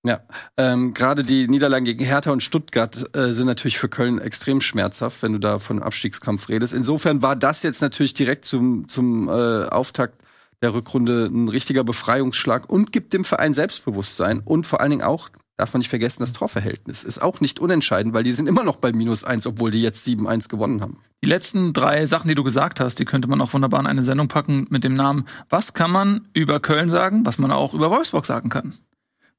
[0.02, 0.20] Ja,
[0.56, 5.22] ähm, gerade die Niederlagen gegen Hertha und Stuttgart äh, sind natürlich für Köln extrem schmerzhaft,
[5.22, 6.72] wenn du da von Abstiegskampf redest.
[6.72, 9.32] Insofern war das jetzt natürlich direkt zum, zum äh,
[9.66, 10.22] Auftakt
[10.62, 15.28] der Rückrunde ein richtiger Befreiungsschlag und gibt dem Verein Selbstbewusstsein und vor allen Dingen auch,
[15.56, 18.76] darf man nicht vergessen, das Torverhältnis ist auch nicht unentscheidend, weil die sind immer noch
[18.76, 20.98] bei minus eins, obwohl die jetzt 7-1 gewonnen haben.
[21.22, 24.02] Die letzten drei Sachen, die du gesagt hast, die könnte man auch wunderbar in eine
[24.02, 27.90] Sendung packen mit dem Namen Was kann man über Köln sagen, was man auch über
[27.90, 28.74] Wolfsburg sagen kann?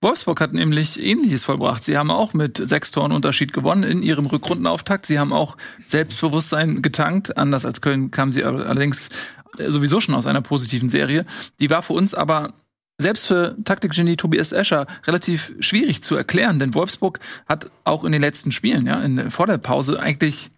[0.04, 1.84] Wolfsburg hat nämlich Ähnliches vollbracht.
[1.84, 5.06] Sie haben auch mit sechs Toren Unterschied gewonnen in ihrem Rückrundenauftakt.
[5.06, 5.58] Sie haben auch
[5.88, 7.38] Selbstbewusstsein getankt.
[7.38, 9.10] Anders als Köln kamen sie allerdings
[9.58, 11.26] sowieso schon aus einer positiven Serie.
[11.60, 12.54] Die war für uns aber
[13.02, 18.22] selbst für Taktikgenie Tobias Escher relativ schwierig zu erklären, denn Wolfsburg hat auch in den
[18.22, 20.52] letzten Spielen, ja, in, vor der Pause eigentlich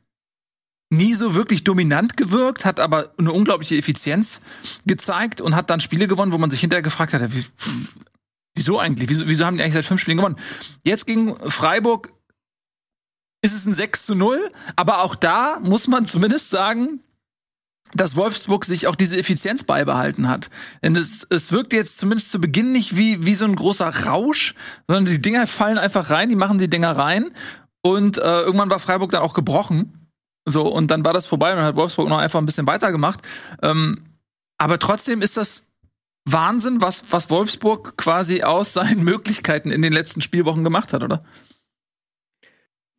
[0.89, 4.41] nie so wirklich dominant gewirkt, hat aber eine unglaubliche Effizienz
[4.85, 7.45] gezeigt und hat dann Spiele gewonnen, wo man sich hinterher gefragt hat, wie,
[8.55, 9.09] wieso eigentlich?
[9.09, 10.37] Wieso, wieso haben die eigentlich seit fünf Spielen gewonnen?
[10.83, 12.13] Jetzt gegen Freiburg
[13.41, 17.01] ist es ein 6 zu 0, aber auch da muss man zumindest sagen,
[17.93, 20.49] dass Wolfsburg sich auch diese Effizienz beibehalten hat.
[20.83, 24.55] Denn es, es wirkt jetzt zumindest zu Beginn nicht wie, wie so ein großer Rausch,
[24.87, 27.31] sondern die Dinger fallen einfach rein, die machen die Dinger rein.
[27.81, 30.09] Und äh, irgendwann war Freiburg dann auch gebrochen.
[30.45, 33.21] So, und dann war das vorbei und dann hat Wolfsburg noch einfach ein bisschen weitergemacht.
[33.61, 34.05] Ähm,
[34.57, 35.67] aber trotzdem ist das
[36.25, 41.23] Wahnsinn, was, was Wolfsburg quasi aus seinen Möglichkeiten in den letzten Spielwochen gemacht hat, oder?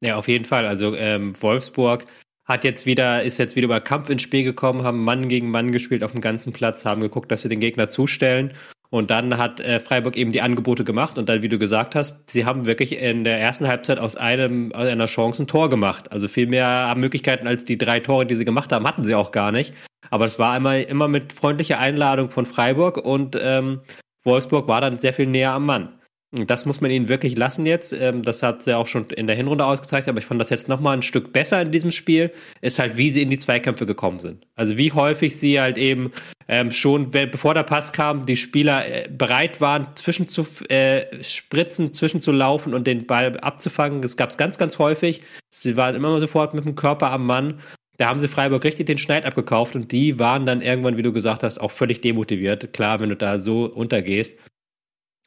[0.01, 0.67] Ja, auf jeden Fall.
[0.67, 2.07] Also ähm, Wolfsburg
[2.45, 5.73] hat jetzt wieder, ist jetzt wieder über Kampf ins Spiel gekommen, haben Mann gegen Mann
[5.73, 8.53] gespielt auf dem ganzen Platz, haben geguckt, dass sie den Gegner zustellen.
[8.91, 12.31] Und dann hat äh, Freiburg eben die Angebote gemacht und dann, wie du gesagt hast,
[12.31, 16.13] sie haben wirklich in der ersten Halbzeit aus einem aus einer Chance ein Tor gemacht.
[16.13, 19.33] Also viel mehr Möglichkeiten als die drei Tore, die sie gemacht haben, hatten sie auch
[19.33, 19.75] gar nicht.
[20.11, 23.81] Aber es war einmal immer mit freundlicher Einladung von Freiburg und ähm,
[24.23, 25.99] Wolfsburg war dann sehr viel näher am Mann.
[26.35, 27.92] Das muss man ihnen wirklich lassen jetzt.
[27.92, 30.68] Ähm, das hat er auch schon in der Hinrunde ausgezeichnet, aber ich fand das jetzt
[30.68, 34.18] nochmal ein Stück besser in diesem Spiel, ist halt, wie sie in die Zweikämpfe gekommen
[34.18, 34.47] sind.
[34.57, 36.11] Also wie häufig sie halt eben
[36.49, 41.92] ähm, schon, bevor der Pass kam, die Spieler äh, bereit waren, zwischen zu äh, spritzen,
[41.92, 44.03] zwischen zu laufen und den Ball abzufangen.
[44.03, 45.23] Das gab es ganz, ganz häufig.
[45.51, 47.61] Sie waren immer sofort mit dem Körper am Mann.
[47.97, 51.12] Da haben sie Freiburg richtig den Schneid abgekauft und die waren dann irgendwann, wie du
[51.12, 52.73] gesagt hast, auch völlig demotiviert.
[52.73, 54.37] Klar, wenn du da so untergehst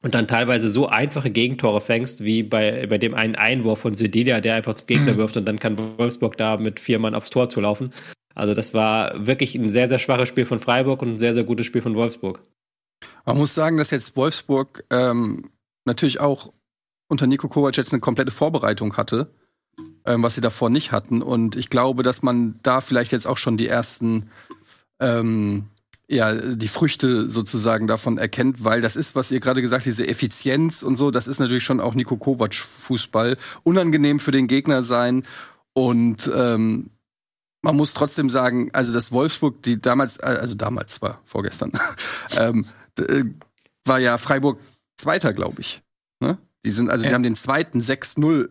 [0.03, 4.41] und dann teilweise so einfache Gegentore fängst, wie bei, bei dem einen Einwurf von Sedilia,
[4.41, 5.17] der einfach zum Gegner mhm.
[5.17, 7.91] wirft und dann kann Wolfsburg da mit vier Mann aufs Tor zu laufen.
[8.35, 11.43] Also das war wirklich ein sehr, sehr schwaches Spiel von Freiburg und ein sehr, sehr
[11.43, 12.43] gutes Spiel von Wolfsburg.
[13.25, 15.49] Man muss sagen, dass jetzt Wolfsburg ähm,
[15.85, 16.53] natürlich auch
[17.07, 19.33] unter Nico Kovac jetzt eine komplette Vorbereitung hatte,
[20.05, 21.23] ähm, was sie davor nicht hatten.
[21.23, 24.29] Und ich glaube, dass man da vielleicht jetzt auch schon die ersten
[24.99, 25.69] ähm,
[26.09, 30.83] ja, die Früchte sozusagen davon erkennt, weil das ist, was ihr gerade gesagt, diese Effizienz
[30.83, 33.37] und so, das ist natürlich schon auch Nico Kovac Fußball.
[33.63, 35.25] Unangenehm für den Gegner sein
[35.73, 36.91] und ähm,
[37.61, 41.73] man muss trotzdem sagen, also das Wolfsburg, die damals, äh, also damals war vorgestern,
[42.37, 42.65] ähm,
[42.97, 43.25] äh,
[43.83, 44.59] war ja Freiburg
[44.97, 45.83] Zweiter, glaube ich.
[46.19, 46.37] Ne?
[46.65, 47.09] Die sind, also ja.
[47.09, 48.49] die haben den zweiten 6-0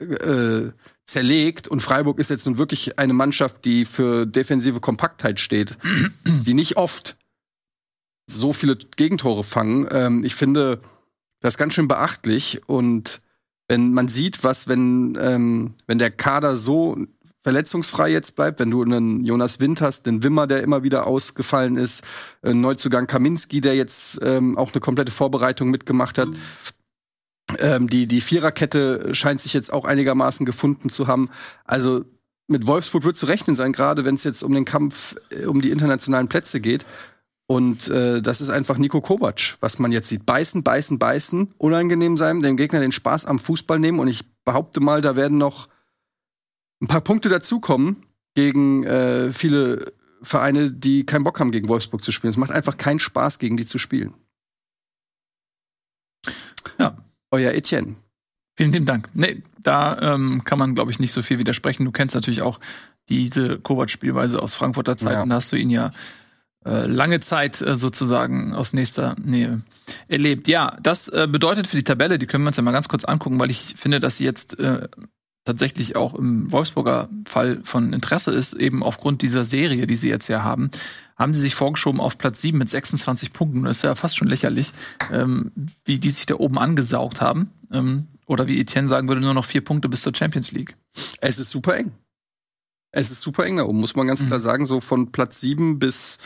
[0.00, 0.72] äh,
[1.08, 5.78] zerlegt und Freiburg ist jetzt nun wirklich eine Mannschaft, die für defensive Kompaktheit steht,
[6.24, 7.16] die nicht oft
[8.30, 9.88] so viele Gegentore fangen.
[9.90, 10.80] Ähm, ich finde
[11.40, 13.22] das ganz schön beachtlich und
[13.68, 16.96] wenn man sieht, was wenn ähm, wenn der Kader so
[17.42, 21.76] verletzungsfrei jetzt bleibt, wenn du einen Jonas Wind hast, den Wimmer, der immer wieder ausgefallen
[21.76, 22.02] ist,
[22.42, 26.28] einen Neuzugang Kaminski, der jetzt ähm, auch eine komplette Vorbereitung mitgemacht hat.
[27.58, 31.30] Ähm, die, die Viererkette scheint sich jetzt auch einigermaßen gefunden zu haben.
[31.64, 32.04] Also
[32.46, 35.60] mit Wolfsburg wird zu rechnen sein, gerade wenn es jetzt um den Kampf äh, um
[35.60, 36.86] die internationalen Plätze geht.
[37.46, 40.26] Und äh, das ist einfach Nico Kovac, was man jetzt sieht.
[40.26, 44.00] Beißen, beißen, beißen, unangenehm sein, dem Gegner den Spaß am Fußball nehmen.
[44.00, 45.68] Und ich behaupte mal, da werden noch
[46.82, 52.12] ein paar Punkte dazukommen gegen äh, viele Vereine, die keinen Bock haben, gegen Wolfsburg zu
[52.12, 52.30] spielen.
[52.30, 54.12] Es macht einfach keinen Spaß, gegen die zu spielen.
[56.78, 56.98] Ja,
[57.30, 57.96] euer Etienne.
[58.56, 59.08] Vielen lieben Dank.
[59.14, 61.84] Nee, da ähm, kann man, glaube ich, nicht so viel widersprechen.
[61.84, 62.58] Du kennst natürlich auch
[63.08, 65.14] diese Kovac-Spielweise aus Frankfurter Zeiten.
[65.14, 65.26] Ja.
[65.26, 65.90] Da hast du ihn ja
[66.64, 69.62] äh, lange Zeit äh, sozusagen aus nächster Nähe
[70.08, 70.48] erlebt.
[70.48, 73.04] Ja, das äh, bedeutet für die Tabelle, die können wir uns ja mal ganz kurz
[73.04, 74.88] angucken, weil ich finde, dass sie jetzt äh,
[75.48, 80.28] tatsächlich auch im Wolfsburger Fall von Interesse ist, eben aufgrund dieser Serie, die sie jetzt
[80.28, 80.70] ja haben,
[81.16, 83.64] haben sie sich vorgeschoben auf Platz 7 mit 26 Punkten.
[83.64, 84.74] Das ist ja fast schon lächerlich,
[85.10, 85.50] ähm,
[85.86, 87.50] wie die sich da oben angesaugt haben.
[87.72, 90.76] Ähm, oder wie Etienne sagen würde, nur noch vier Punkte bis zur Champions League.
[91.22, 91.92] Es ist super eng.
[92.90, 94.26] Es ist super eng da oben, muss man ganz mhm.
[94.26, 94.66] klar sagen.
[94.66, 96.18] So von Platz 7 bis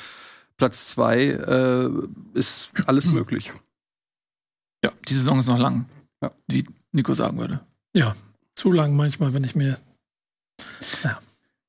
[0.56, 1.90] Platz 2 äh,
[2.34, 3.52] ist alles möglich.
[4.84, 5.86] Ja, die Saison ist noch lang,
[6.20, 6.32] ja.
[6.48, 7.60] wie Nico sagen würde.
[7.94, 8.16] Ja,
[8.54, 9.78] zu lang manchmal, wenn ich mir.
[11.04, 11.18] Ja.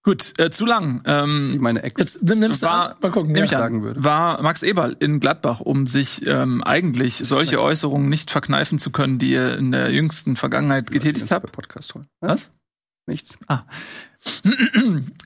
[0.06, 1.02] Gut, äh, zu lang.
[1.06, 3.48] Ähm, meine Ex Jetzt nimmst war, mal gucken, ja.
[3.48, 4.04] sagen würde.
[4.04, 9.18] War Max Eberl in Gladbach, um sich ähm, eigentlich solche Äußerungen nicht verkneifen zu können,
[9.18, 11.54] die ihr in der jüngsten Vergangenheit getätigt habt.
[11.54, 12.06] Podcast holen.
[12.20, 12.52] Was?
[13.06, 13.38] Nichts.
[13.48, 13.62] Ah.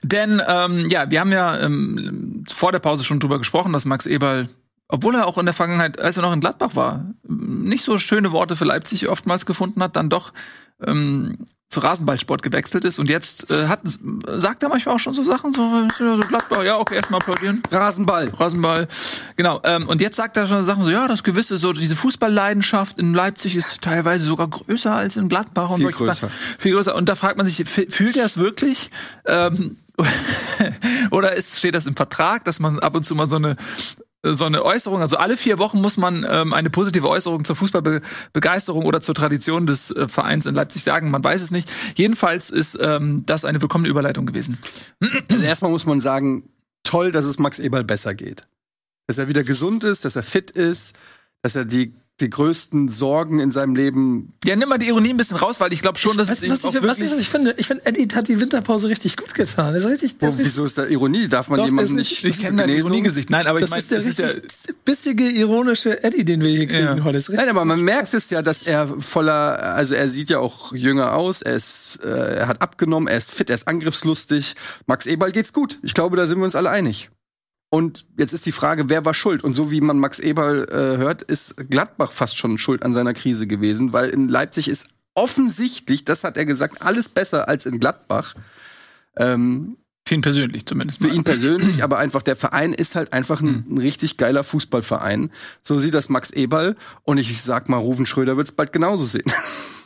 [0.04, 4.06] Denn ähm, ja, wir haben ja ähm, vor der Pause schon drüber gesprochen, dass Max
[4.06, 4.48] Eberl,
[4.88, 8.32] obwohl er auch in der Vergangenheit, als er noch in Gladbach war, nicht so schöne
[8.32, 10.34] Worte für Leipzig oftmals gefunden hat, dann doch
[10.86, 11.38] ähm,
[11.70, 15.52] zu Rasenballsport gewechselt ist und jetzt äh, hat sagt er manchmal auch schon so Sachen
[15.52, 17.62] so so Gladbach ja okay erstmal applaudieren.
[17.70, 18.32] Rasenball.
[18.38, 18.88] Rasenball
[19.36, 22.98] genau ähm, und jetzt sagt er schon Sachen so ja das gewisse so diese Fußballleidenschaft
[22.98, 26.30] in Leipzig ist teilweise sogar größer als in Gladbach und Viel größer.
[26.58, 26.96] viel größer.
[26.96, 28.90] Und da fragt man sich fühlt er es wirklich?
[29.26, 29.78] Ähm,
[31.12, 33.58] oder ist steht das im Vertrag dass man ab und zu mal so eine
[34.24, 38.86] so eine Äußerung, also alle vier Wochen muss man ähm, eine positive Äußerung zur Fußballbegeisterung
[38.86, 41.12] oder zur Tradition des äh, Vereins in Leipzig sagen.
[41.12, 41.70] Man weiß es nicht.
[41.96, 44.58] Jedenfalls ist ähm, das eine willkommene Überleitung gewesen.
[45.30, 46.50] Also erstmal muss man sagen,
[46.84, 48.48] toll, dass es Max Eberl besser geht.
[49.08, 50.98] Dass er wieder gesund ist, dass er fit ist,
[51.42, 54.34] dass er die, die größten Sorgen in seinem Leben.
[54.44, 56.50] Ja, nimm mal die Ironie ein bisschen raus, weil ich glaube schon, dass Weißt es
[56.50, 57.54] was, auch ich, was, ich, was ich finde?
[57.58, 59.74] Ich finde, Eddie hat die Winterpause richtig gut getan.
[59.76, 61.28] Das ist richtig, das ist wieso ist da Ironie?
[61.28, 62.24] Darf man Doch, jemanden nicht.
[62.24, 62.70] ich kenne dein?
[62.76, 63.30] Ironiegesicht.
[63.30, 66.50] Nein, aber ich Das meine, ist der das ist richtig bissige, ironische Eddie, den wir
[66.50, 67.04] hier kriegen Ja.
[67.04, 67.14] heute.
[67.14, 70.30] Das ist richtig Nein, aber man merkt es ja, dass er voller, also er sieht
[70.32, 73.68] ja auch jünger aus, er ist, äh, er hat abgenommen, er ist fit, er ist
[73.68, 74.56] angriffslustig.
[74.88, 75.80] Max Eberl geht's gut.
[75.84, 77.10] Ich glaube, da sind wir uns alle einig.
[77.70, 79.44] Und jetzt ist die Frage, wer war schuld?
[79.44, 83.14] Und so wie man Max Eberl äh, hört, ist Gladbach fast schon schuld an seiner
[83.14, 87.80] Krise gewesen, weil in Leipzig ist offensichtlich, das hat er gesagt, alles besser als in
[87.80, 88.36] Gladbach.
[89.18, 89.78] Ähm,
[90.08, 91.02] für ihn persönlich zumindest.
[91.02, 93.66] für ihn persönlich, aber einfach der Verein ist halt einfach ein, Hm.
[93.70, 95.32] ein richtig geiler Fußballverein.
[95.64, 99.30] So sieht das Max Eberl und ich sag mal, Rufen Schröder wird's bald genauso sehen.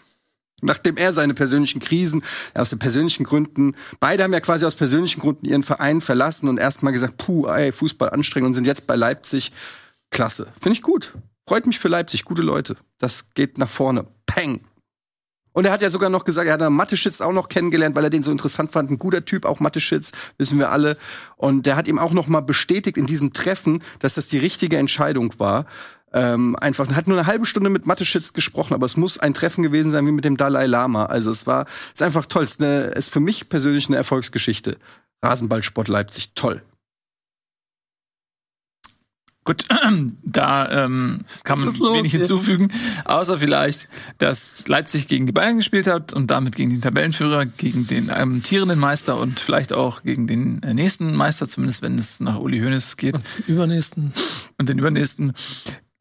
[0.62, 5.21] Nachdem er seine persönlichen Krisen aus den persönlichen Gründen, beide haben ja quasi aus persönlichen
[5.21, 8.95] Gründen ihren Verein verlassen und erstmal gesagt, puh, ey, Fußball anstrengend und sind jetzt bei
[8.95, 9.52] Leipzig.
[10.12, 10.47] Klasse.
[10.60, 11.13] Finde ich gut.
[11.47, 12.78] Freut mich für Leipzig, gute Leute.
[13.00, 14.06] Das geht nach vorne.
[14.26, 14.62] Peng.
[15.54, 18.06] Und er hat ja sogar noch gesagt, er hat dann Mathe-Schitz auch noch kennengelernt, weil
[18.06, 18.89] er den so interessant fand.
[18.89, 20.97] Ein guter Typ, auch Mathe-Schitz, wissen wir alle.
[21.36, 24.78] Und der hat ihm auch noch mal bestätigt in diesem Treffen, dass das die richtige
[24.78, 25.65] Entscheidung war.
[26.13, 29.34] Ähm, einfach, er hat nur eine halbe Stunde mit Mathe-Schitz gesprochen, aber es muss ein
[29.34, 31.06] Treffen gewesen sein wie mit dem Dalai Lama.
[31.06, 32.43] Also es war, es ist einfach toll.
[32.43, 34.78] Es ist, eine, ist für mich persönlich eine Erfolgsgeschichte.
[35.24, 36.62] Rasenballsport Leipzig, toll.
[39.43, 39.65] Gut,
[40.24, 42.19] da ähm, kann man wenig hier?
[42.19, 42.71] hinzufügen,
[43.06, 47.88] außer vielleicht, dass Leipzig gegen die Bayern gespielt hat und damit gegen den Tabellenführer, gegen
[47.88, 52.38] den amtierenden Meister und vielleicht auch gegen den äh, nächsten Meister, zumindest wenn es nach
[52.38, 53.15] Uli Hoeneß geht
[53.47, 54.13] übernächsten.
[54.60, 55.34] und den übernächsten.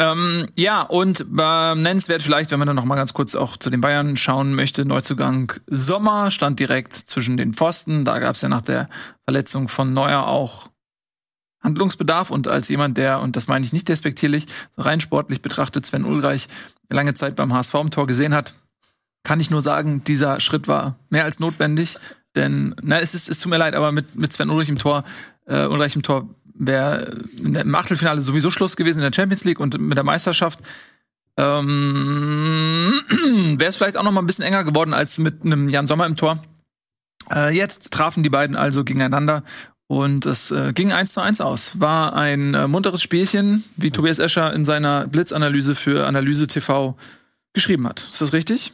[0.01, 3.69] Ähm, ja, und äh, nennenswert vielleicht, wenn man dann noch mal ganz kurz auch zu
[3.69, 8.07] den Bayern schauen möchte, Neuzugang Sommer stand direkt zwischen den Pfosten.
[8.07, 8.89] Da gab es ja nach der
[9.25, 10.71] Verletzung von Neuer auch
[11.63, 14.47] Handlungsbedarf und als jemand, der, und das meine ich nicht despektierlich,
[14.79, 16.49] rein sportlich betrachtet, Sven Ulreich
[16.89, 18.55] lange Zeit beim HSV im Tor gesehen hat,
[19.23, 21.99] kann ich nur sagen, dieser Schritt war mehr als notwendig.
[22.37, 25.05] Denn, na, es ist, es tut mir leid, aber mit, mit Sven Ulreich im Tor,
[25.47, 26.27] äh, Ulreich im Tor
[26.61, 30.61] wäre im Achtelfinale sowieso Schluss gewesen in der Champions League und mit der Meisterschaft.
[31.37, 33.01] Ähm,
[33.59, 36.07] wäre es vielleicht auch noch mal ein bisschen enger geworden als mit einem Jan Sommer
[36.07, 36.43] im Tor.
[37.31, 39.43] Äh, jetzt trafen die beiden also gegeneinander
[39.87, 41.81] und es äh, ging eins zu eins aus.
[41.81, 46.97] War ein äh, munteres Spielchen, wie Tobias Escher in seiner Blitzanalyse für Analyse TV
[47.55, 48.01] geschrieben hat.
[48.01, 48.73] Ist das richtig?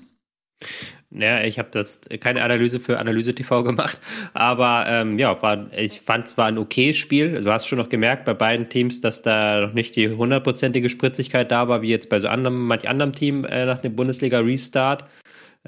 [1.10, 4.00] Ja, ich habe das keine Analyse für Analyse TV gemacht,
[4.34, 7.42] aber ähm, ja, war, ich fand es war ein okayes Spiel.
[7.42, 11.50] Du hast schon noch gemerkt bei beiden Teams, dass da noch nicht die hundertprozentige Spritzigkeit
[11.50, 15.04] da war, wie jetzt bei so anderem, manch anderem Team äh, nach dem Bundesliga-Restart.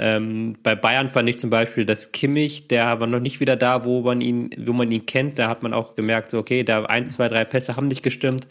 [0.01, 3.85] Ähm, bei Bayern fand ich zum Beispiel, dass Kimmich, der war noch nicht wieder da,
[3.85, 5.41] wo man ihn, wo man ihn kennt.
[5.41, 8.47] Da hat man auch gemerkt, so okay, da ein, zwei, drei Pässe haben nicht gestimmt.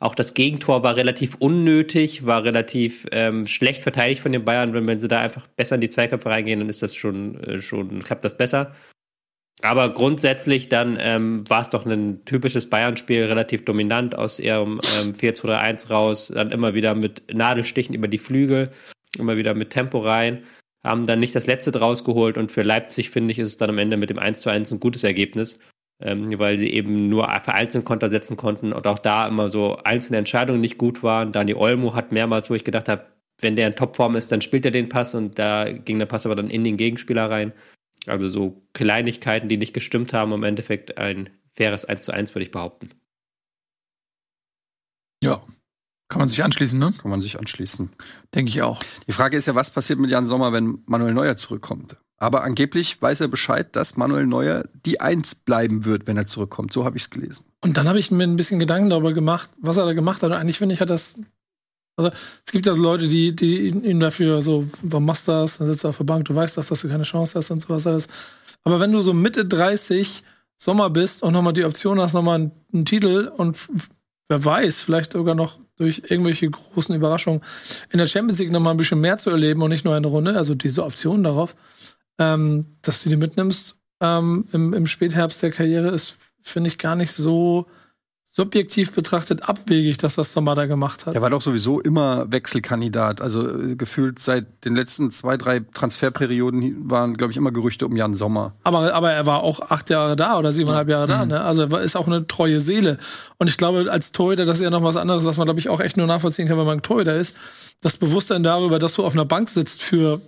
[0.00, 4.74] Auch das Gegentor war relativ unnötig, war relativ ähm, schlecht verteidigt von den Bayern.
[4.74, 7.60] Wenn, wenn sie da einfach besser in die Zweikämpfe reingehen, dann ist das schon, äh,
[7.60, 8.74] schon klappt das besser.
[9.62, 15.12] Aber grundsätzlich dann ähm, war es doch ein typisches Bayern-Spiel, relativ dominant aus ihrem ähm,
[15.12, 18.70] 4-2-3-1 raus, dann immer wieder mit Nadelstichen über die Flügel,
[19.16, 20.44] immer wieder mit Tempo rein,
[20.88, 23.70] haben dann nicht das letzte draus geholt und für Leipzig, finde ich, ist es dann
[23.70, 25.58] am Ende mit dem 1 1 ein gutes Ergebnis,
[26.00, 30.18] ähm, weil sie eben nur vereinzelt Konter setzen konnten und auch da immer so einzelne
[30.18, 31.32] Entscheidungen nicht gut waren.
[31.32, 33.06] Dani Olmo hat mehrmals, wo ich gedacht habe,
[33.40, 36.26] wenn der in Topform ist, dann spielt er den Pass und da ging der Pass
[36.26, 37.52] aber dann in den Gegenspieler rein.
[38.06, 42.44] Also so Kleinigkeiten, die nicht gestimmt haben, im Endeffekt ein faires 1 zu 1, würde
[42.44, 42.88] ich behaupten.
[45.22, 45.42] Ja.
[46.08, 46.92] Kann man sich anschließen, ne?
[47.02, 47.90] Kann man sich anschließen.
[48.34, 48.80] Denke ich auch.
[49.06, 51.96] Die Frage ist ja, was passiert mit Jan Sommer, wenn Manuel Neuer zurückkommt?
[52.16, 56.72] Aber angeblich weiß er Bescheid, dass Manuel Neuer die Eins bleiben wird, wenn er zurückkommt.
[56.72, 57.44] So habe ich es gelesen.
[57.60, 60.30] Und dann habe ich mir ein bisschen Gedanken darüber gemacht, was er da gemacht hat.
[60.30, 61.20] Und eigentlich finde ich, hat das.
[61.96, 62.10] Also,
[62.46, 65.58] es gibt ja so Leute, die, die ihn dafür so, warum machst du das?
[65.58, 67.60] Dann sitzt er auf der Bank, du weißt doch, dass du keine Chance hast und
[67.60, 68.08] sowas alles.
[68.64, 70.22] Aber wenn du so Mitte 30
[70.56, 73.58] Sommer bist und nochmal die Option hast, nochmal einen, einen Titel und
[74.28, 77.42] wer weiß, vielleicht sogar noch durch irgendwelche großen Überraschungen
[77.90, 80.36] in der Champions League nochmal ein bisschen mehr zu erleben und nicht nur eine Runde,
[80.36, 81.54] also diese Option darauf,
[82.18, 86.96] ähm, dass du die mitnimmst ähm, im, im Spätherbst der Karriere, ist, finde ich, gar
[86.96, 87.66] nicht so
[88.38, 91.16] subjektiv betrachtet abwegig, das, was Sommer da gemacht hat.
[91.16, 93.20] Er war doch sowieso immer Wechselkandidat.
[93.20, 97.96] Also äh, gefühlt seit den letzten zwei, drei Transferperioden waren, glaube ich, immer Gerüchte um
[97.96, 98.54] Jan Sommer.
[98.62, 101.24] Aber, aber er war auch acht Jahre da oder siebeneinhalb Jahre da.
[101.24, 101.32] Mhm.
[101.32, 101.40] Ne?
[101.40, 102.98] Also er ist auch eine treue Seele.
[103.38, 105.68] Und ich glaube, als Torhüter, das ist ja noch was anderes, was man, glaube ich,
[105.68, 107.34] auch echt nur nachvollziehen kann, wenn man Torhüter ist.
[107.80, 110.20] Das Bewusstsein darüber, dass du auf einer Bank sitzt für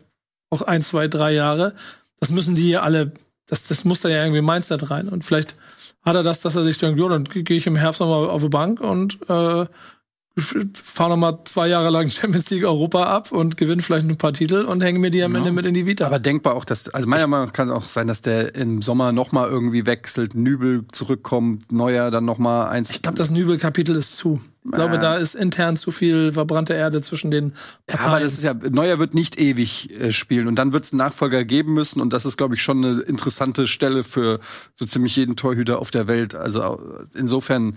[0.50, 1.76] auch ein, zwei, drei Jahre,
[2.18, 3.12] das müssen die ja alle,
[3.46, 5.08] das, das muss da ja irgendwie Mindset rein.
[5.08, 5.54] Und vielleicht
[6.02, 8.42] hat er das, dass er sich denkt, jo, dann gehe ich im Herbst nochmal auf
[8.42, 9.66] die Bank und äh,
[10.38, 14.64] fahre nochmal zwei Jahre lang Champions League Europa ab und gewinne vielleicht ein paar Titel
[14.64, 16.06] und hänge mir die am Ende mit in die Vita.
[16.06, 19.12] Aber denkbar auch, dass, also meiner Meinung nach kann auch sein, dass der im Sommer
[19.12, 22.90] noch mal irgendwie wechselt, Nübel zurückkommt, Neuer dann noch mal eins.
[22.90, 24.40] Ich glaube, das Nübel-Kapitel ist zu.
[24.62, 25.00] Ich glaube, Ja.
[25.00, 28.08] da ist intern zu viel verbrannte Erde zwischen den Ja, Parteien.
[28.10, 30.98] aber das ist ja, Neuer wird nicht ewig äh, spielen und dann wird es einen
[30.98, 34.38] Nachfolger geben müssen und das ist, glaube ich, schon eine interessante Stelle für
[34.74, 36.34] so ziemlich jeden Torhüter auf der Welt.
[36.34, 37.74] Also äh, insofern,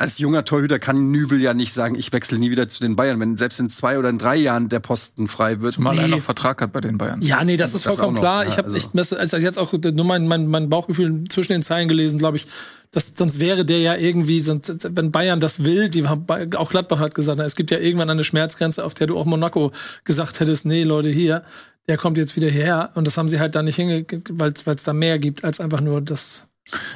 [0.00, 3.20] als junger Torhüter kann Nübel ja nicht sagen, ich wechsle nie wieder zu den Bayern,
[3.20, 5.74] wenn selbst in zwei oder in drei Jahren der Posten frei wird.
[5.74, 6.14] Zumal er Nee.
[6.16, 7.22] noch Vertrag hat bei den Bayern.
[7.22, 8.42] ja, nee, das ist Das vollkommen klar.
[8.44, 11.52] ja, ich habe also- echt Messe- also jetzt auch nur mein, mein, mein Bauchgefühl zwischen
[11.52, 12.46] den Zeilen gelesen, glaube ich.
[12.92, 16.98] Das, sonst wäre der ja irgendwie, sonst, wenn Bayern das will, die haben, auch Gladbach
[16.98, 19.70] hat gesagt, na, es gibt ja irgendwann eine Schmerzgrenze, auf der du auch Monaco
[20.04, 21.44] gesagt hättest, nee, Leute, hier,
[21.88, 22.90] der kommt jetzt wieder hierher.
[22.94, 25.80] Und das haben sie halt da nicht hingekriegt, weil es da mehr gibt als einfach
[25.80, 26.46] nur das.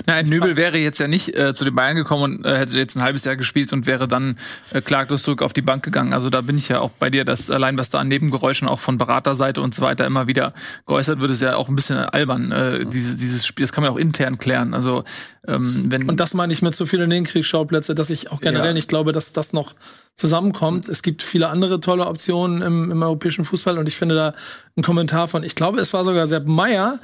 [0.06, 2.96] Nein, Nübel wäre jetzt ja nicht äh, zu den Bayern gekommen und äh, hätte jetzt
[2.96, 4.38] ein halbes Jahr gespielt und wäre dann
[4.72, 6.12] äh, klaglos zurück auf die Bank gegangen.
[6.12, 8.80] Also da bin ich ja auch bei dir, dass allein was da an Nebengeräuschen auch
[8.80, 10.54] von Beraterseite und so weiter immer wieder
[10.86, 12.52] geäußert wird, ist ja auch ein bisschen albern.
[12.52, 14.74] Äh, diese, dieses Spiel, das kann man auch intern klären.
[14.74, 15.04] Also
[15.46, 18.72] ähm, wenn Und das meine ich mit so vielen Nebenkriegsschauplätze, dass ich auch generell Ja.
[18.72, 19.74] nicht glaube, dass das noch
[20.16, 20.88] zusammenkommt.
[20.88, 24.34] Es gibt viele andere tolle Optionen im, im europäischen Fußball und ich finde da
[24.76, 26.98] ein Kommentar von, ich glaube, es war sogar Sepp Meyer,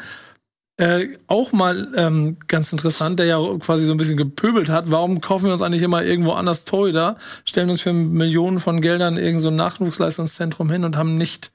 [0.80, 4.90] äh, auch mal ähm, ganz interessant, der ja quasi so ein bisschen gepöbelt hat.
[4.90, 9.18] Warum kaufen wir uns eigentlich immer irgendwo anders Torhüter, stellen uns für Millionen von Geldern
[9.18, 11.52] irgend so ein Nachwuchsleistungszentrum hin und haben nicht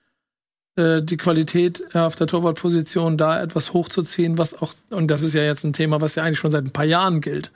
[0.76, 5.34] äh, die Qualität äh, auf der Torwartposition da etwas hochzuziehen, was auch, und das ist
[5.34, 7.52] ja jetzt ein Thema, was ja eigentlich schon seit ein paar Jahren gilt,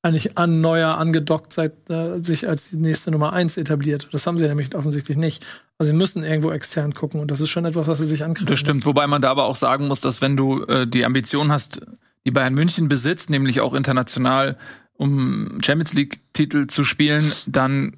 [0.00, 4.08] eigentlich an Neuer angedockt, seit äh, sich als die nächste Nummer eins etabliert.
[4.12, 5.44] Das haben sie nämlich offensichtlich nicht.
[5.80, 8.50] Also sie müssen irgendwo extern gucken und das ist schon etwas, was sie sich ankreiden.
[8.50, 11.50] Das stimmt, wobei man da aber auch sagen muss, dass wenn du äh, die Ambition
[11.50, 11.80] hast,
[12.26, 14.58] die Bayern München besitzt, nämlich auch international
[14.92, 17.96] um Champions League Titel zu spielen, dann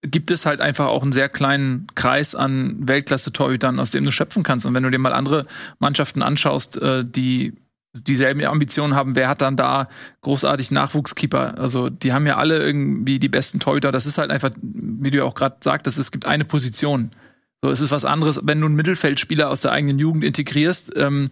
[0.00, 4.42] gibt es halt einfach auch einen sehr kleinen Kreis an Weltklasse-Torhütern, aus dem du schöpfen
[4.42, 4.64] kannst.
[4.64, 5.44] Und wenn du dir mal andere
[5.78, 7.52] Mannschaften anschaust, äh, die
[7.92, 9.88] dieselben Ambitionen haben, wer hat dann da
[10.22, 11.58] großartig Nachwuchskeeper?
[11.58, 13.90] Also die haben ja alle irgendwie die besten Torhüter.
[13.90, 17.10] Das ist halt einfach, wie du ja auch gerade sagtest, es gibt eine Position.
[17.62, 21.28] So, es ist was anderes, wenn du einen Mittelfeldspieler aus der eigenen Jugend integrierst ähm,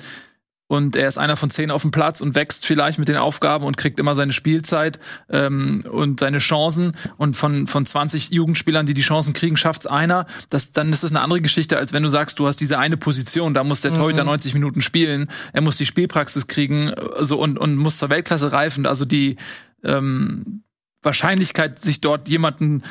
[0.68, 3.64] und er ist einer von zehn auf dem Platz und wächst vielleicht mit den Aufgaben
[3.64, 5.00] und kriegt immer seine Spielzeit
[5.31, 10.26] ähm, und seine Chancen und von von 20 Jugendspielern, die die Chancen kriegen, schafft's einer.
[10.50, 12.98] Das dann ist das eine andere Geschichte, als wenn du sagst, du hast diese eine
[12.98, 17.59] Position, da muss der Torhüter 90 Minuten spielen, er muss die Spielpraxis kriegen, so und
[17.59, 18.85] und muss zur Weltklasse reifen.
[18.85, 19.37] Also die
[19.83, 20.62] ähm,
[21.02, 22.83] Wahrscheinlichkeit, sich dort jemanden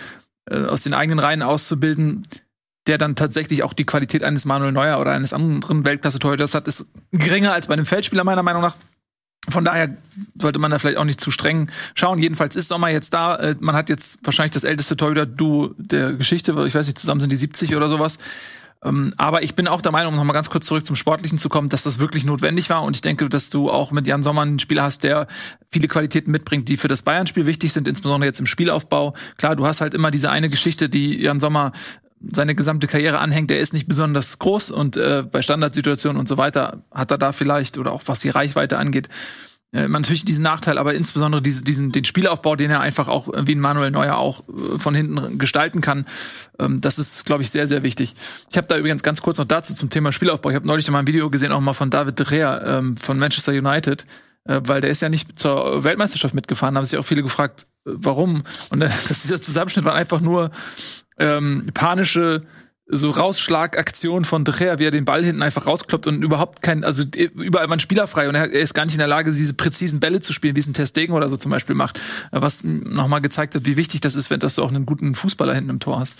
[0.49, 2.25] äh, aus den eigenen Reihen auszubilden,
[2.87, 6.85] der dann tatsächlich auch die Qualität eines Manuel Neuer oder eines anderen Weltklasse-Torhüters hat, ist
[7.11, 8.75] geringer als bei einem Feldspieler meiner Meinung nach.
[9.49, 9.95] Von daher
[10.39, 12.19] sollte man da vielleicht auch nicht zu streng schauen.
[12.19, 13.35] Jedenfalls ist Sommer jetzt da.
[13.35, 16.51] Äh, Man hat jetzt wahrscheinlich das älteste Torhüter-Duo der Geschichte.
[16.65, 18.17] Ich weiß nicht, zusammen sind die 70 oder sowas.
[18.83, 21.47] Ähm, Aber ich bin auch der Meinung, um nochmal ganz kurz zurück zum Sportlichen zu
[21.47, 22.83] kommen, dass das wirklich notwendig war.
[22.83, 25.27] Und ich denke, dass du auch mit Jan Sommer einen Spieler hast, der
[25.71, 29.13] viele Qualitäten mitbringt, die für das Bayern-Spiel wichtig sind, insbesondere jetzt im Spielaufbau.
[29.37, 31.71] Klar, du hast halt immer diese eine Geschichte, die Jan Sommer
[32.21, 36.37] seine gesamte Karriere anhängt, der ist nicht besonders groß und äh, bei Standardsituationen und so
[36.37, 39.09] weiter hat er da vielleicht oder auch was die Reichweite angeht,
[39.73, 43.53] äh, natürlich diesen Nachteil, aber insbesondere diese, diesen den Spielaufbau, den er einfach auch wie
[43.53, 46.05] ein Manuel Neuer auch äh, von hinten gestalten kann,
[46.57, 48.15] ähm, das ist, glaube ich, sehr sehr wichtig.
[48.49, 50.49] Ich habe da übrigens ganz kurz noch dazu zum Thema Spielaufbau.
[50.51, 52.95] Ich habe neulich noch mal ein Video gesehen, auch mal von David De Gea ähm,
[52.95, 54.05] von Manchester United,
[54.45, 56.77] äh, weil der ist ja nicht zur Weltmeisterschaft mitgefahren.
[56.77, 58.43] Haben sich auch viele gefragt, äh, warum.
[58.69, 60.51] Und äh, das, dieser Zusammenschnitt war einfach nur
[61.19, 62.43] ähm, panische
[62.89, 66.83] so Rausschlagaktion von De Gea, wie er den Ball hinten einfach rauskloppt und überhaupt kein,
[66.83, 67.03] also
[67.35, 69.99] überall waren Spieler frei und er, er ist gar nicht in der Lage, diese präzisen
[69.99, 71.99] Bälle zu spielen, wie es ein Testegen oder so zum Beispiel macht,
[72.31, 75.53] was nochmal gezeigt hat, wie wichtig das ist, wenn dass du auch einen guten Fußballer
[75.53, 76.15] hinten im Tor hast.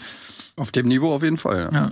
[0.58, 1.70] Auf dem Niveau auf jeden Fall.
[1.72, 1.80] Ja.
[1.80, 1.92] Ja.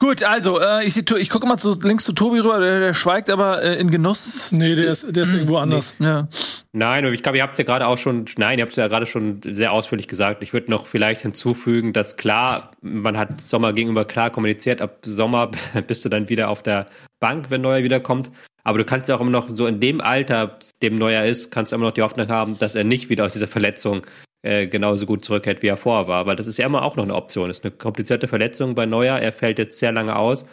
[0.00, 3.28] Gut, also äh, ich, ich gucke mal zu, links zu Tobi rüber, der, der schweigt
[3.30, 4.52] aber äh, in Genuss.
[4.52, 5.96] Nee, der ist, der ist irgendwo anders.
[5.98, 6.28] Ja.
[6.72, 8.76] Nein, aber ich glaube, ihr habt es ja gerade auch schon, nein, ihr habt es
[8.76, 10.40] ja gerade schon sehr ausführlich gesagt.
[10.44, 15.50] Ich würde noch vielleicht hinzufügen, dass klar, man hat Sommer gegenüber klar kommuniziert, ab Sommer
[15.88, 16.86] bist du dann wieder auf der
[17.18, 18.30] Bank, wenn Neuer wiederkommt.
[18.62, 21.72] Aber du kannst ja auch immer noch so in dem Alter, dem Neuer ist, kannst
[21.72, 24.02] du immer noch die Hoffnung haben, dass er nicht wieder aus dieser Verletzung
[24.42, 26.26] äh, genauso gut zurückkehrt, wie er vorher war.
[26.26, 27.48] Weil das ist ja immer auch noch eine Option.
[27.48, 29.18] Das ist eine komplizierte Verletzung bei Neuer.
[29.18, 30.44] Er fällt jetzt sehr lange aus.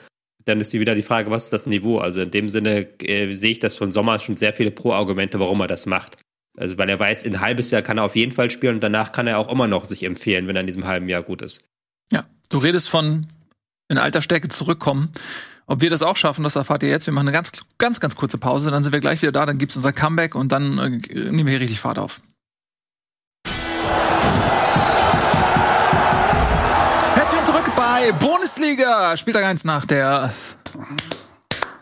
[0.46, 1.98] Dann ist die wieder die Frage, was ist das Niveau?
[1.98, 5.62] Also in dem Sinne äh, sehe ich das von Sommer schon sehr viele Pro-Argumente, warum
[5.62, 6.18] er das macht.
[6.58, 8.82] Also weil er weiß, in ein halbes Jahr kann er auf jeden Fall spielen und
[8.82, 11.42] danach kann er auch immer noch sich empfehlen, wenn er in diesem halben Jahr gut
[11.42, 11.64] ist.
[12.12, 13.28] Ja, du redest von
[13.88, 15.12] in alter Stärke zurückkommen.
[15.68, 17.08] Ob wir das auch schaffen, das erfahrt ihr jetzt.
[17.08, 19.58] Wir machen eine ganz, ganz, ganz kurze Pause, dann sind wir gleich wieder da, dann
[19.58, 22.22] gibt's unser Comeback und dann äh, nehmen wir hier richtig Fahrt auf.
[28.06, 30.32] Bei Bundesliga, Spieltag 1 nach der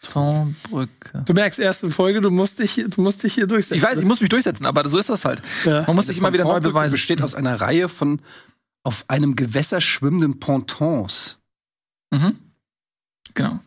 [0.02, 1.24] Pontonbrücke.
[1.26, 3.78] Du merkst, erste Folge, du musst dich, du musst dich hier durchsetzen.
[3.78, 5.42] Ich weiß, ich muss mich durchsetzen, aber so ist das halt.
[5.66, 5.84] Ja.
[5.86, 6.94] Man muss sich immer wieder neu beweisen.
[6.94, 8.22] besteht aus einer Reihe von
[8.84, 11.38] auf einem Gewässer schwimmenden Pontons.
[12.12, 12.38] Mhm.
[13.34, 13.60] Genau.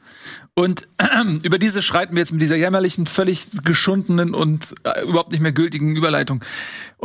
[0.54, 5.30] Und ähm, über diese schreiten wir jetzt mit dieser jämmerlichen, völlig geschundenen und äh, überhaupt
[5.30, 6.44] nicht mehr gültigen Überleitung.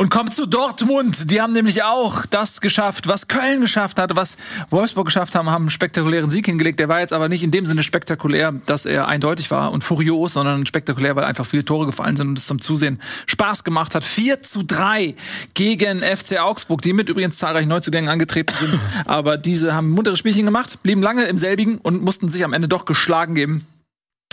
[0.00, 1.30] Und kommt zu Dortmund.
[1.30, 4.38] Die haben nämlich auch das geschafft, was Köln geschafft hatte, was
[4.70, 6.80] Wolfsburg geschafft haben, haben einen spektakulären Sieg hingelegt.
[6.80, 10.32] Der war jetzt aber nicht in dem Sinne spektakulär, dass er eindeutig war und furios,
[10.32, 14.02] sondern spektakulär, weil einfach viele Tore gefallen sind und es zum Zusehen Spaß gemacht hat.
[14.02, 15.16] 4 zu 3
[15.52, 18.80] gegen FC Augsburg, die mit übrigens zahlreichen Neuzugängen angetreten sind.
[19.04, 22.54] aber diese haben ein munteres Spielchen gemacht, blieben lange im selbigen und mussten sich am
[22.54, 23.66] Ende doch geschlagen geben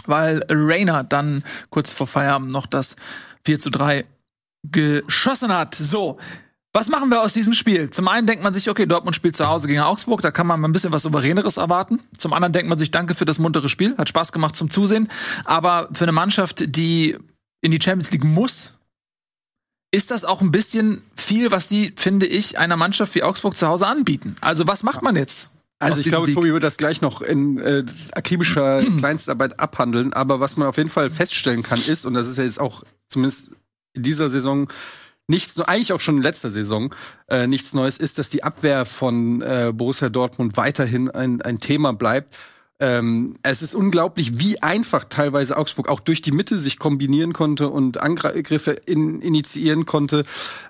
[0.06, 2.96] weil Rainer dann kurz vor Feierabend noch das
[3.44, 4.06] 4 zu 3
[4.72, 5.76] geschossen hat.
[5.76, 6.18] So.
[6.74, 7.90] Was machen wir aus diesem Spiel?
[7.90, 10.64] Zum einen denkt man sich, okay, Dortmund spielt zu Hause gegen Augsburg, da kann man
[10.64, 12.02] ein bisschen was Souveräneres erwarten.
[12.18, 15.08] Zum anderen denkt man sich, danke für das muntere Spiel, hat Spaß gemacht zum Zusehen.
[15.46, 17.18] Aber für eine Mannschaft, die
[17.62, 18.76] in die Champions League muss,
[19.92, 23.68] ist das auch ein bisschen viel, was die, finde ich, einer Mannschaft wie Augsburg zu
[23.68, 24.36] Hause anbieten.
[24.42, 25.50] Also was macht man jetzt?
[25.80, 26.36] Also ich glaube, Sieg?
[26.36, 30.14] Tobi wird das gleich noch in äh, akribischer Kleinstarbeit abhandeln.
[30.14, 32.84] Aber was man auf jeden Fall feststellen kann, ist, und das ist ja jetzt auch
[33.08, 33.52] zumindest
[33.98, 34.68] in dieser Saison
[35.28, 36.94] nichts, eigentlich auch schon in letzter Saison
[37.28, 41.94] äh, nichts Neues, ist, dass die Abwehr von äh, Borussia Dortmund weiterhin ein, ein Thema
[41.94, 42.38] bleibt.
[42.80, 47.70] Ähm, es ist unglaublich, wie einfach teilweise Augsburg auch durch die Mitte sich kombinieren konnte
[47.70, 50.26] und Angriffe in, initiieren konnte.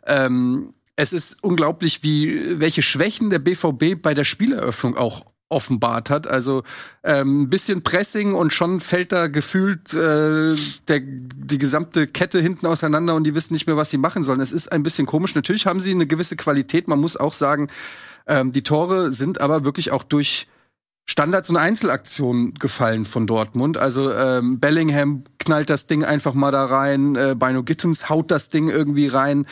[0.05, 6.27] Ähm, es ist unglaublich, wie welche Schwächen der BVB bei der Spieleröffnung auch offenbart hat.
[6.27, 6.63] Also
[7.03, 10.55] ähm, ein bisschen Pressing und schon fällt da gefühlt äh,
[10.87, 14.41] der, die gesamte Kette hinten auseinander und die wissen nicht mehr, was sie machen sollen.
[14.41, 15.35] Es ist ein bisschen komisch.
[15.35, 16.87] Natürlich haben sie eine gewisse Qualität.
[16.87, 17.69] Man muss auch sagen,
[18.27, 20.47] ähm, die Tore sind aber wirklich auch durch
[21.09, 23.77] Standards und Einzelaktionen gefallen von Dortmund.
[23.77, 28.49] Also ähm, Bellingham knallt das Ding einfach mal da rein, äh, Bino Gittens haut das
[28.49, 29.45] Ding irgendwie rein.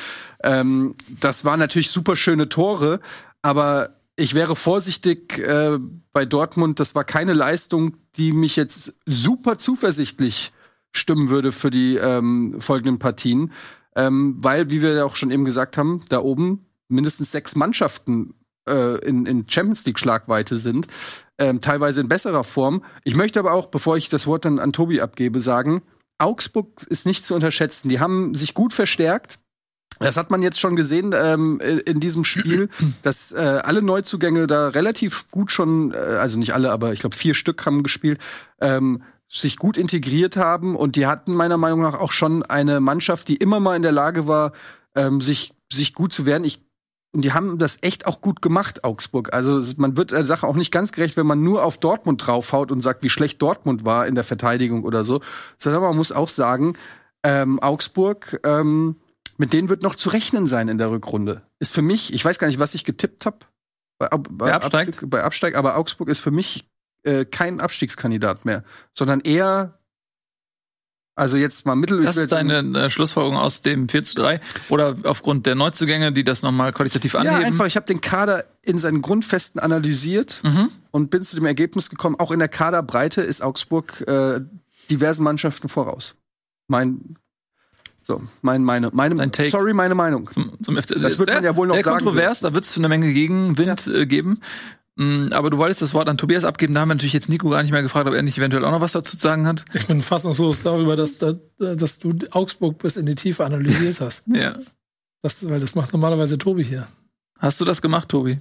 [0.43, 3.00] Ähm, das waren natürlich super schöne Tore,
[3.41, 5.78] aber ich wäre vorsichtig äh,
[6.13, 6.80] bei Dortmund.
[6.80, 10.53] Das war keine Leistung, die mich jetzt super zuversichtlich
[10.93, 13.51] stimmen würde für die ähm, folgenden Partien.
[13.95, 18.34] ähm, weil, wie wir ja auch schon eben gesagt haben, da oben mindestens sechs Mannschaften
[18.68, 20.88] äh, in, in Champions League Schlagweite sind,
[21.38, 22.84] ähm, teilweise in besserer Form.
[23.03, 25.82] Ich möchte aber auch, bevor ich das Wort dann an Tobi abgebe, sagen,
[26.18, 27.89] Augsburg ist nicht zu unterschätzen.
[27.89, 29.39] Die haben sich gut verstärkt.
[30.00, 32.70] Das hat man jetzt schon gesehen ähm, in diesem Spiel,
[33.02, 37.16] dass äh, alle Neuzugänge da relativ gut schon, äh, also nicht alle, aber ich glaube
[37.16, 38.20] vier Stück haben gespielt,
[38.60, 43.28] ähm, sich gut integriert haben und die hatten meiner Meinung nach auch schon eine Mannschaft,
[43.28, 44.52] die immer mal in der Lage war,
[44.96, 46.43] ähm, sich sich gut zu wehren.
[46.43, 46.62] Ich
[47.16, 49.34] und die haben das echt auch gut gemacht, Augsburg.
[49.34, 52.74] Also man wird der Sache auch nicht ganz gerecht, wenn man nur auf Dortmund draufhaut
[52.74, 55.22] und sagt, wie schlecht Dortmund war in der Verteidigung oder so.
[55.58, 56.74] Sondern man muss auch sagen,
[57.24, 58.98] ähm, Augsburg, ähm,
[59.38, 61.42] mit denen wird noch zu rechnen sein in der Rückrunde.
[61.60, 63.40] Ist für mich, ich weiß gar nicht, was ich getippt habe.
[63.98, 66.70] Bei, bei, Absteig, bei Absteig, aber Augsburg ist für mich
[67.04, 68.64] äh, kein Abstiegskandidat mehr,
[68.94, 69.80] sondern eher
[71.18, 72.02] also jetzt mal mittel.
[72.02, 76.26] Das ist deine äh, Schlussfolgerung aus dem 4 zu 3 oder aufgrund der Neuzugänge, die
[76.26, 77.40] das nochmal qualitativ anheben?
[77.40, 80.70] Ja, einfach, ich habe den Kader in seinen Grundfesten analysiert mhm.
[80.92, 84.42] und bin zu dem Ergebnis gekommen, auch in der Kaderbreite ist Augsburg äh,
[84.92, 86.18] diversen Mannschaften voraus.
[86.68, 87.16] Mein
[88.08, 90.30] so, mein, meine, meine, sorry, meine Meinung.
[90.32, 91.01] Zum, zum FC.
[91.01, 91.97] Das wird man ja wohl noch sagen.
[91.97, 93.93] kontrovers, da wird es eine Menge Gegenwind ja.
[93.93, 94.41] äh, geben.
[94.95, 96.76] Mm, aber du wolltest das Wort an Tobias abgeben.
[96.76, 98.70] Da haben wir natürlich jetzt Nico gar nicht mehr gefragt, ob er nicht eventuell auch
[98.70, 99.66] noch was dazu zu sagen hat.
[99.74, 104.24] Ich bin fassungslos darüber, dass, dass du Augsburg bis in die Tiefe analysiert hast.
[104.28, 104.56] ja.
[105.24, 106.88] Das, weil das macht normalerweise Tobi hier.
[107.39, 108.38] Hast du das gemacht, Tobi?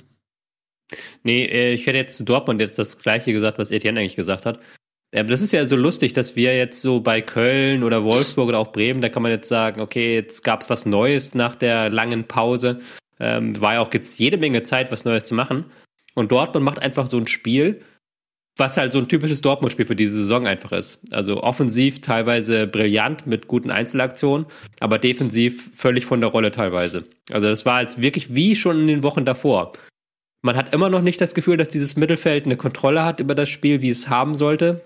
[1.23, 4.45] Nee, äh, ich hätte jetzt zu Dortmund jetzt das Gleiche gesagt, was Etienne eigentlich gesagt
[4.45, 4.61] hat.
[5.15, 8.73] Das ist ja so lustig, dass wir jetzt so bei Köln oder Wolfsburg oder auch
[8.73, 12.25] Bremen, da kann man jetzt sagen, okay, jetzt gab es was Neues nach der langen
[12.25, 12.81] Pause.
[13.21, 15.67] Ähm, war ja auch jetzt jede Menge Zeit, was Neues zu machen.
[16.17, 17.81] Und Dortmund macht einfach so ein Spiel,
[18.57, 20.99] was halt so ein typisches Dortmund-Spiel für diese Saison einfach ist.
[21.13, 24.47] Also offensiv teilweise brillant mit guten Einzelaktionen,
[24.81, 27.05] aber defensiv völlig von der Rolle teilweise.
[27.31, 29.73] Also das war jetzt wirklich wie schon in den Wochen davor.
[30.43, 33.49] Man hat immer noch nicht das Gefühl, dass dieses Mittelfeld eine Kontrolle hat über das
[33.49, 34.83] Spiel, wie es haben sollte.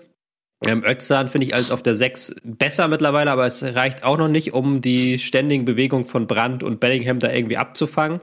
[0.65, 4.27] Ähm, Özcan finde ich als auf der 6 besser mittlerweile, aber es reicht auch noch
[4.27, 8.19] nicht, um die ständigen Bewegungen von Brandt und Bellingham da irgendwie abzufangen.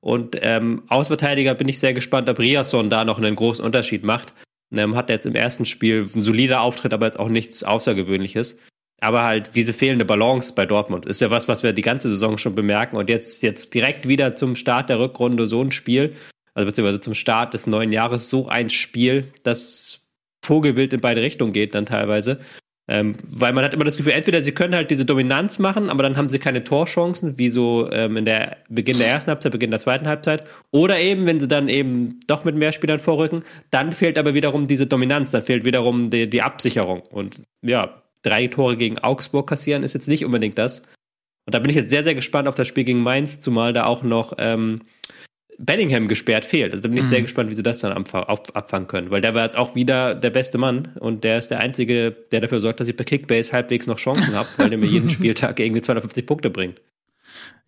[0.00, 4.34] Und ähm, Außenverteidiger bin ich sehr gespannt, ob Riasson da noch einen großen Unterschied macht.
[4.74, 8.56] Ähm, hat jetzt im ersten Spiel ein solider Auftritt, aber jetzt auch nichts Außergewöhnliches.
[9.00, 12.38] Aber halt diese fehlende Balance bei Dortmund ist ja was, was wir die ganze Saison
[12.38, 12.96] schon bemerken.
[12.96, 16.16] Und jetzt, jetzt direkt wieder zum Start der Rückrunde so ein Spiel,
[16.54, 20.00] also beziehungsweise zum Start des neuen Jahres so ein Spiel, das
[20.46, 22.40] Vogelwild in beide Richtungen geht dann teilweise.
[22.88, 26.04] Ähm, weil man hat immer das Gefühl, entweder sie können halt diese Dominanz machen, aber
[26.04, 29.72] dann haben sie keine Torchancen, wie so ähm, in der Beginn der ersten Halbzeit, Beginn
[29.72, 30.44] der zweiten Halbzeit.
[30.70, 34.68] Oder eben, wenn sie dann eben doch mit mehr Spielern vorrücken, dann fehlt aber wiederum
[34.68, 37.02] diese Dominanz, dann fehlt wiederum die, die Absicherung.
[37.10, 40.82] Und ja, drei Tore gegen Augsburg kassieren ist jetzt nicht unbedingt das.
[41.46, 43.86] Und da bin ich jetzt sehr, sehr gespannt auf das Spiel gegen Mainz, zumal da
[43.86, 44.82] auch noch ähm,
[45.58, 46.72] Bellingham gesperrt fehlt.
[46.72, 47.08] Also da bin ich mhm.
[47.08, 50.30] sehr gespannt, wie sie das dann abfangen können, weil der war jetzt auch wieder der
[50.30, 53.86] beste Mann und der ist der Einzige, der dafür sorgt, dass ihr bei Kickbase halbwegs
[53.86, 56.80] noch Chancen habt, weil der mir jeden Spieltag irgendwie 250 Punkte bringt.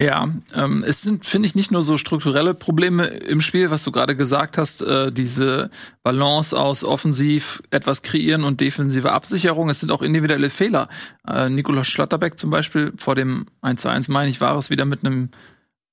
[0.01, 3.91] Ja, ähm, es sind, finde ich, nicht nur so strukturelle Probleme im Spiel, was du
[3.91, 5.71] gerade gesagt hast, äh, diese
[6.05, 9.69] Balance aus offensiv etwas kreieren und defensive Absicherung.
[9.69, 10.89] Es sind auch individuelle Fehler.
[11.29, 14.85] Äh, Nikolaus Schlotterbeck zum Beispiel vor dem 1 zu 1, meine ich, war es wieder
[14.85, 15.31] mit einem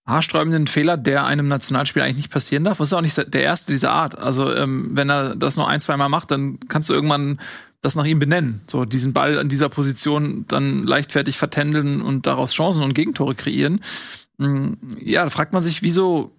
[0.07, 2.77] haarsträubenden Fehler, der einem Nationalspiel eigentlich nicht passieren darf.
[2.77, 4.17] Das ist auch nicht der erste dieser Art.
[4.17, 7.39] Also ähm, wenn er das nur ein, zwei Mal macht, dann kannst du irgendwann
[7.81, 8.61] das nach ihm benennen.
[8.67, 13.81] So diesen Ball an dieser Position dann leichtfertig vertändeln und daraus Chancen und Gegentore kreieren.
[14.37, 16.31] Mm, ja, da fragt man sich, wieso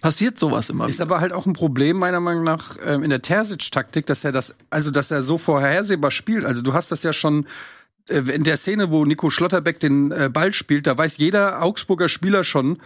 [0.00, 0.86] passiert sowas immer.
[0.86, 4.32] Ist aber halt auch ein Problem meiner Meinung nach ähm, in der Terzic-Taktik, dass er
[4.32, 6.44] das, also dass er so vorhersehbar spielt.
[6.44, 7.46] Also du hast das ja schon
[8.08, 12.44] in der Szene, wo Nico Schlotterbeck den äh, Ball spielt, da weiß jeder Augsburger Spieler
[12.44, 12.78] schon,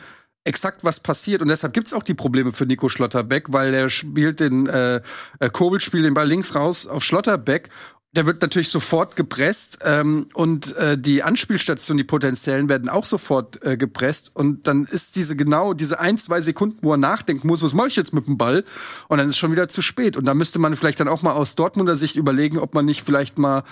[0.45, 1.43] exakt was passiert.
[1.43, 5.01] Und deshalb gibt's auch die Probleme für Nico Schlotterbeck, weil er spielt den äh,
[5.39, 7.70] äh, Kobel spielt den Ball links raus auf Schlotterbeck.
[8.14, 13.64] Der wird natürlich sofort gepresst ähm, und äh, die Anspielstationen, die potenziellen, werden auch sofort
[13.64, 14.33] äh, gepresst.
[14.35, 17.89] Und dann ist diese genau diese ein zwei Sekunden, wo er nachdenken muss, was mache
[17.89, 18.64] ich jetzt mit dem Ball?
[19.09, 20.18] Und dann ist schon wieder zu spät.
[20.18, 23.03] Und da müsste man vielleicht dann auch mal aus Dortmunder Sicht überlegen, ob man nicht
[23.03, 23.62] vielleicht mal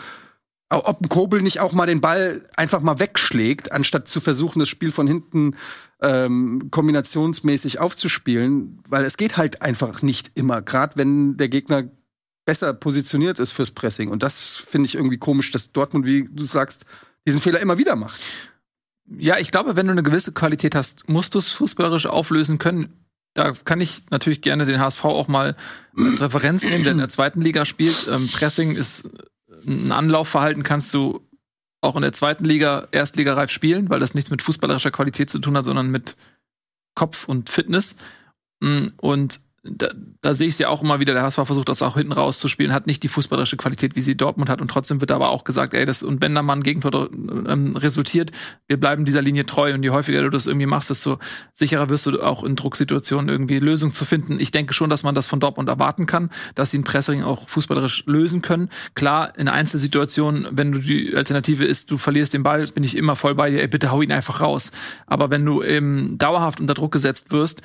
[0.71, 4.69] ob ein Kobel nicht auch mal den Ball einfach mal wegschlägt, anstatt zu versuchen, das
[4.69, 5.57] Spiel von hinten
[6.01, 11.85] ähm, kombinationsmäßig aufzuspielen, weil es geht halt einfach nicht immer, gerade wenn der Gegner
[12.45, 14.11] besser positioniert ist fürs Pressing.
[14.11, 16.87] Und das finde ich irgendwie komisch, dass Dortmund, wie du sagst,
[17.27, 18.21] diesen Fehler immer wieder macht.
[19.19, 23.07] Ja, ich glaube, wenn du eine gewisse Qualität hast, musst du es fußballerisch auflösen können.
[23.35, 25.57] Da kann ich natürlich gerne den HSV auch mal
[25.97, 28.09] als Referenz nehmen, der in der zweiten Liga spielt.
[28.11, 29.09] Ähm, Pressing ist
[29.67, 31.21] ein Anlaufverhalten kannst du
[31.81, 35.57] auch in der zweiten Liga erstligareif spielen, weil das nichts mit fußballerischer Qualität zu tun
[35.57, 36.17] hat, sondern mit
[36.95, 37.97] Kopf und Fitness.
[38.61, 39.91] Mm, und da,
[40.23, 42.73] da sehe ich es ja auch immer wieder, der HSV versucht das auch hinten rauszuspielen,
[42.73, 44.63] hat nicht die fußballerische Qualität, wie sie Dortmund hat.
[44.63, 47.77] Und trotzdem wird aber auch gesagt, ey, das und wenn da mal ein Gegentor ähm,
[47.77, 48.31] resultiert,
[48.69, 49.75] wir bleiben dieser Linie treu.
[49.75, 51.19] Und je häufiger du das irgendwie machst, desto
[51.55, 54.41] sicherer wirst du auch in Drucksituationen irgendwie Lösungen zu finden.
[54.41, 57.49] Ich denke schon, dass man das von Dortmund erwarten kann, dass sie ein Pressing auch
[57.49, 58.71] fußballerisch lösen können.
[58.95, 63.15] Klar, in Einzelsituationen, wenn du die Alternative ist, du verlierst den Ball, bin ich immer
[63.15, 64.73] voll bei dir, ey, bitte hau ihn einfach raus.
[65.07, 67.61] Aber wenn du eben dauerhaft unter Druck gesetzt wirst,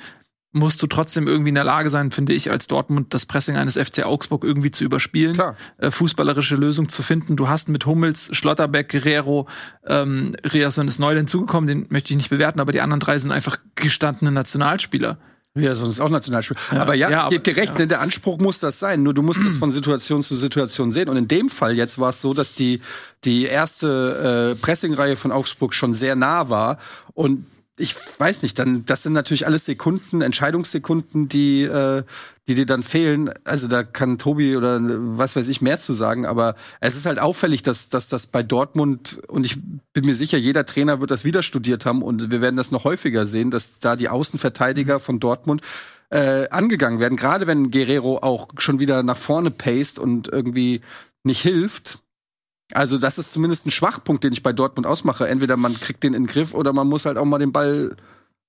[0.56, 3.74] musst du trotzdem irgendwie in der Lage sein, finde ich, als Dortmund das Pressing eines
[3.74, 5.56] FC Augsburg irgendwie zu überspielen, Klar.
[5.78, 7.36] Äh, fußballerische Lösung zu finden.
[7.36, 9.46] Du hast mit Hummels, Schlotterbeck, Guerrero,
[9.86, 13.32] ähm, Riasson ist neu hinzugekommen, den möchte ich nicht bewerten, aber die anderen drei sind
[13.32, 15.18] einfach gestandene Nationalspieler.
[15.54, 16.60] Ja, sonst ist auch Nationalspieler.
[16.72, 17.86] Ja, aber ja, ja, ich gebe dir recht, ja.
[17.86, 19.02] der Anspruch muss das sein.
[19.02, 21.08] Nur du musst es von Situation zu Situation sehen.
[21.08, 22.80] Und in dem Fall jetzt war es so, dass die,
[23.24, 26.78] die erste äh, Pressingreihe von Augsburg schon sehr nah war.
[27.14, 27.46] Und
[27.78, 32.04] ich weiß nicht, dann, das sind natürlich alles Sekunden, Entscheidungssekunden, die, äh,
[32.48, 33.30] die dir dann fehlen.
[33.44, 37.18] Also da kann Tobi oder was weiß ich mehr zu sagen, aber es ist halt
[37.18, 39.58] auffällig, dass, dass das bei Dortmund, und ich
[39.92, 42.84] bin mir sicher, jeder Trainer wird das wieder studiert haben und wir werden das noch
[42.84, 45.60] häufiger sehen, dass da die Außenverteidiger von Dortmund
[46.08, 47.16] äh, angegangen werden.
[47.16, 50.80] Gerade wenn Guerrero auch schon wieder nach vorne paced und irgendwie
[51.24, 52.00] nicht hilft.
[52.72, 55.28] Also das ist zumindest ein Schwachpunkt, den ich bei Dortmund ausmache.
[55.28, 57.96] Entweder man kriegt den in den Griff oder man muss halt auch mal den Ball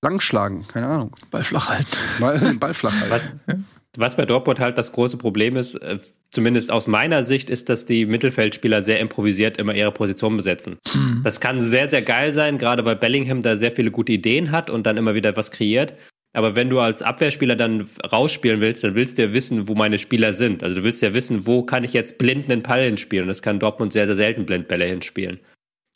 [0.01, 0.67] langschlagen.
[0.67, 1.15] Keine Ahnung.
[1.31, 1.97] Ball flach halten.
[2.19, 3.39] Mal den Ball flach halten.
[3.45, 3.57] Was,
[3.97, 5.97] was bei Dortmund halt das große Problem ist, äh,
[6.31, 10.77] zumindest aus meiner Sicht, ist, dass die Mittelfeldspieler sehr improvisiert immer ihre Position besetzen.
[11.23, 14.69] Das kann sehr, sehr geil sein, gerade weil Bellingham da sehr viele gute Ideen hat
[14.69, 15.93] und dann immer wieder was kreiert.
[16.33, 19.97] Aber wenn du als Abwehrspieler dann rausspielen willst, dann willst du ja wissen, wo meine
[19.97, 20.63] Spieler sind.
[20.63, 23.23] Also du willst ja wissen, wo kann ich jetzt blind einen Ball hinspielen.
[23.23, 25.39] Und das kann Dortmund sehr, sehr selten Blindbälle hinspielen.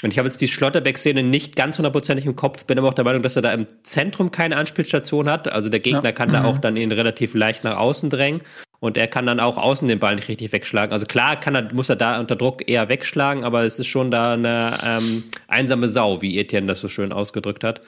[0.03, 3.03] Und ich habe jetzt die Schlotterbeck-Szene nicht ganz hundertprozentig im Kopf, bin aber auch der
[3.05, 5.51] Meinung, dass er da im Zentrum keine Anspielstation hat.
[5.51, 6.11] Also der Gegner Ja.
[6.11, 8.41] kann da auch dann ihn relativ leicht nach außen drängen
[8.79, 10.91] und er kann dann auch außen den Ball nicht richtig wegschlagen.
[10.91, 14.09] Also klar kann er, muss er da unter Druck eher wegschlagen, aber es ist schon
[14.09, 17.82] da eine ähm, einsame Sau, wie Etienne das so schön ausgedrückt hat.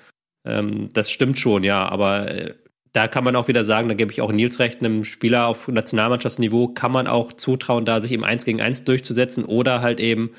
[0.45, 2.55] Ähm, das stimmt schon, ja, aber äh,
[2.93, 5.67] da kann man auch wieder sagen, da gebe ich auch Nils recht, einem Spieler auf
[5.67, 10.31] Nationalmannschaftsniveau kann man auch zutrauen, da sich im Eins gegen Eins durchzusetzen oder halt eben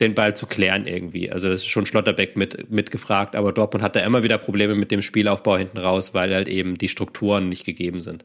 [0.00, 1.30] den Ball zu klären irgendwie.
[1.30, 4.90] Also das ist schon Schlotterbeck mit, mitgefragt, aber Dortmund hat da immer wieder Probleme mit
[4.90, 8.24] dem Spielaufbau hinten raus, weil halt eben die Strukturen nicht gegeben sind.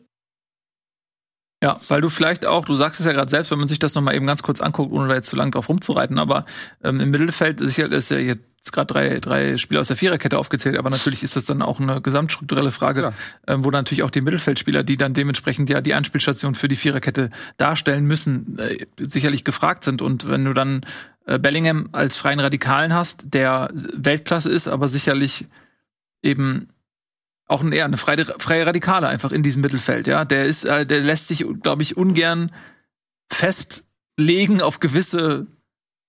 [1.64, 3.95] Ja, weil du vielleicht auch, du sagst es ja gerade selbst, wenn man sich das
[3.95, 6.45] noch mal eben ganz kurz anguckt, ohne da jetzt zu lang drauf rumzureiten, aber
[6.84, 10.38] ähm, im Mittelfeld ist ja, ist ja jetzt gerade drei, drei Spieler aus der Viererkette
[10.38, 13.14] aufgezählt, aber natürlich ist das dann auch eine gesamtstrukturelle Frage, Klar.
[13.47, 16.76] ähm, wo dann natürlich auch die Mittelfeldspieler, die dann dementsprechend ja die Anspielstation für die
[16.76, 20.03] Viererkette darstellen müssen, äh, sicherlich gefragt sind.
[20.03, 20.86] Und wenn du dann
[21.26, 25.47] äh, Bellingham als freien Radikalen hast, der Weltklasse ist, aber sicherlich
[26.22, 26.70] eben
[27.48, 30.26] auch ein, eher eine freie, freie Radikale einfach in diesem Mittelfeld, ja.
[30.26, 32.52] Der ist, äh, der lässt sich, glaube ich, ungern
[33.32, 35.48] festlegen auf gewisse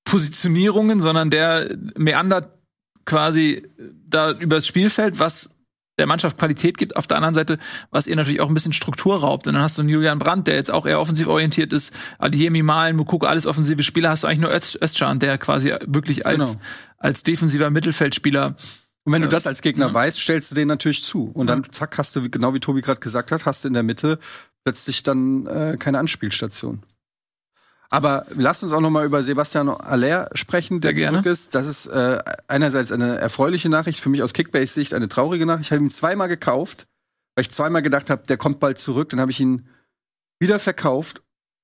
[0.04, 2.52] Positionierungen, sondern der meandert
[3.04, 3.62] quasi
[4.06, 5.50] da übers Spielfeld, was
[5.98, 7.58] der Mannschaft Qualität gibt, auf der anderen Seite,
[7.90, 9.46] was ihr natürlich auch ein bisschen Struktur raubt.
[9.46, 12.62] Und dann hast du einen Julian Brandt, der jetzt auch eher offensiv orientiert ist, Adiyemi
[12.62, 16.52] Malen, Mukoko, alles offensive Spieler, hast du eigentlich nur Öz Özcan, der quasi wirklich als,
[16.52, 16.60] Genau.
[16.98, 18.56] als defensiver Mittelfeldspieler
[19.08, 21.30] Und wenn du das als Gegner weißt, stellst du den natürlich zu.
[21.32, 23.82] Und dann, zack, hast du, genau wie Tobi gerade gesagt hat, hast du in der
[23.82, 24.18] Mitte
[24.64, 26.82] plötzlich dann äh, keine Anspielstation.
[27.88, 31.54] Aber lasst uns auch noch mal über Sebastian Aller sprechen, der zurück ist.
[31.54, 35.68] Das ist äh, einerseits eine erfreuliche Nachricht, für mich aus Kickbase-Sicht eine traurige Nachricht.
[35.68, 36.86] Ich habe ihn zweimal gekauft,
[37.34, 39.08] weil ich zweimal gedacht habe, der kommt bald zurück.
[39.08, 39.70] Dann habe ich ihn
[40.38, 41.22] wieder verkauft.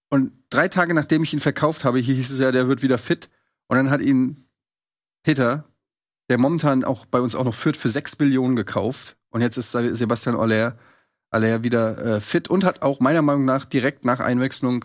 [0.09, 3.29] Und drei Tage nachdem ich ihn verkauft habe, hieß es ja, der wird wieder fit.
[3.67, 4.49] Und dann hat ihn
[5.25, 5.65] Peter,
[6.29, 9.17] der momentan auch bei uns auch noch führt, für 6 Billionen gekauft.
[9.31, 10.79] Und jetzt ist Sebastian Aller,
[11.31, 14.85] Aller wieder äh, fit und hat auch meiner Meinung nach direkt nach Einwechslung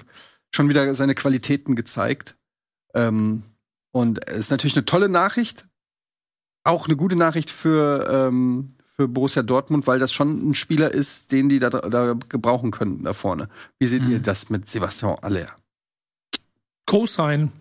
[0.51, 2.35] schon wieder seine Qualitäten gezeigt.
[2.93, 3.43] Ähm,
[3.91, 5.67] und es ist natürlich eine tolle Nachricht.
[6.63, 11.31] Auch eine gute Nachricht für, ähm, für Borussia Dortmund, weil das schon ein Spieler ist,
[11.31, 13.47] den die da, da gebrauchen können da vorne.
[13.77, 14.11] Wie seht Mhm.
[14.11, 15.47] ihr das mit Sebastian Aller?
[16.85, 17.51] Co-Sign.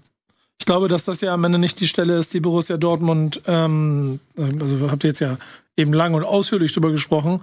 [0.59, 4.20] Ich glaube, dass das ja am Ende nicht die Stelle ist, die Borussia Dortmund, ähm,
[4.36, 5.38] also habt ihr jetzt ja
[5.76, 7.40] eben lang und ausführlich drüber gesprochen,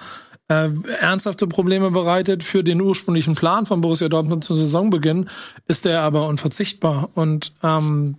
[0.48, 5.30] äh, ernsthafte Probleme bereitet für den ursprünglichen Plan von Borussia Dortmund zum Saisonbeginn,
[5.68, 7.10] ist der aber unverzichtbar.
[7.16, 8.18] Und ähm,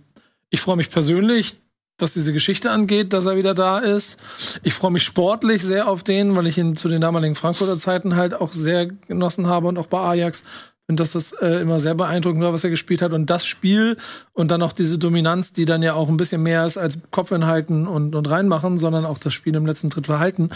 [0.49, 1.55] ich freue mich persönlich,
[1.99, 4.19] was diese Geschichte angeht, dass er wieder da ist.
[4.63, 8.15] Ich freue mich sportlich sehr auf den, weil ich ihn zu den damaligen Frankfurter Zeiten
[8.15, 10.43] halt auch sehr genossen habe und auch bei Ajax
[10.87, 13.11] finde, dass das äh, immer sehr beeindruckend war, was er gespielt hat.
[13.11, 13.97] Und das Spiel
[14.33, 17.87] und dann auch diese Dominanz, die dann ja auch ein bisschen mehr ist als Kopfinhalten
[17.87, 20.49] und, und reinmachen, sondern auch das Spiel im letzten Drittel halten,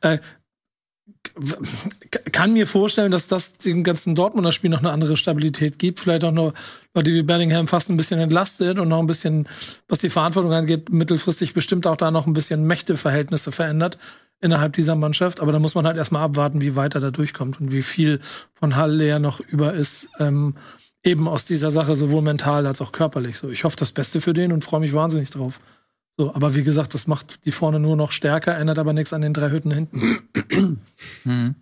[0.00, 0.18] äh,
[2.32, 6.00] kann mir vorstellen, dass das dem ganzen Dortmunder Spiel noch eine andere Stabilität gibt.
[6.00, 6.52] Vielleicht auch noch
[6.94, 9.48] Leute wie Bellingham fast ein bisschen entlastet und noch ein bisschen,
[9.86, 13.98] was die Verantwortung angeht, mittelfristig bestimmt auch da noch ein bisschen Mächteverhältnisse verändert
[14.40, 15.40] innerhalb dieser Mannschaft.
[15.40, 18.20] Aber da muss man halt erstmal abwarten, wie weit er da durchkommt und wie viel
[18.54, 20.54] von Halle ja noch über ist, ähm,
[21.02, 23.38] eben aus dieser Sache, sowohl mental als auch körperlich.
[23.38, 25.60] So, ich hoffe das Beste für den und freue mich wahnsinnig drauf.
[26.16, 29.22] So, aber wie gesagt, das macht die vorne nur noch stärker, ändert aber nichts an
[29.22, 30.18] den drei Hütten hinten.
[31.22, 31.54] Hm.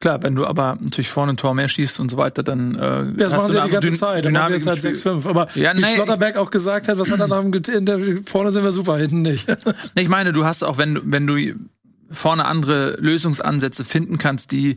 [0.00, 2.78] Klar, wenn du aber natürlich vorne ein Tor mehr schießt und so weiter, dann äh,
[2.78, 4.24] Ja, das machen sie ja die ganze Zeit.
[4.24, 5.28] Dann machen sie jetzt halt 6-5.
[5.28, 7.84] Aber Ja, wie nee, Schlotterberg auch gesagt hat, was hat er nach dem Get- in
[7.84, 9.46] der vorne sind wir super, hinten nicht.
[9.96, 11.36] Ich meine, du hast auch, wenn, du- wenn du
[12.10, 14.76] vorne andere Lösungsansätze finden kannst, die,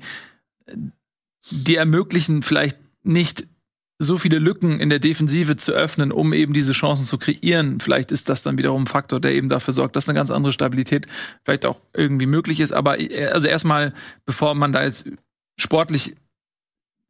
[1.52, 3.48] die ermöglichen, vielleicht nicht
[4.02, 7.80] so viele Lücken in der Defensive zu öffnen, um eben diese Chancen zu kreieren.
[7.80, 10.52] Vielleicht ist das dann wiederum ein Faktor, der eben dafür sorgt, dass eine ganz andere
[10.52, 11.06] Stabilität
[11.44, 12.72] vielleicht auch irgendwie möglich ist.
[12.72, 13.94] Aber äh, also erstmal,
[14.26, 15.08] bevor man da jetzt
[15.58, 16.16] sportlich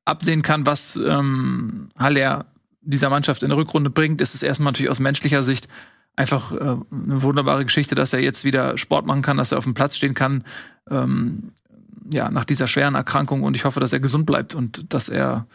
[0.05, 2.45] absehen kann, was ähm, Haller
[2.81, 5.67] dieser Mannschaft in der Rückrunde bringt, ist es erstmal natürlich aus menschlicher Sicht
[6.15, 9.63] einfach äh, eine wunderbare Geschichte, dass er jetzt wieder Sport machen kann, dass er auf
[9.63, 10.43] dem Platz stehen kann,
[10.89, 11.51] ähm,
[12.11, 15.47] ja, nach dieser schweren Erkrankung und ich hoffe, dass er gesund bleibt und dass er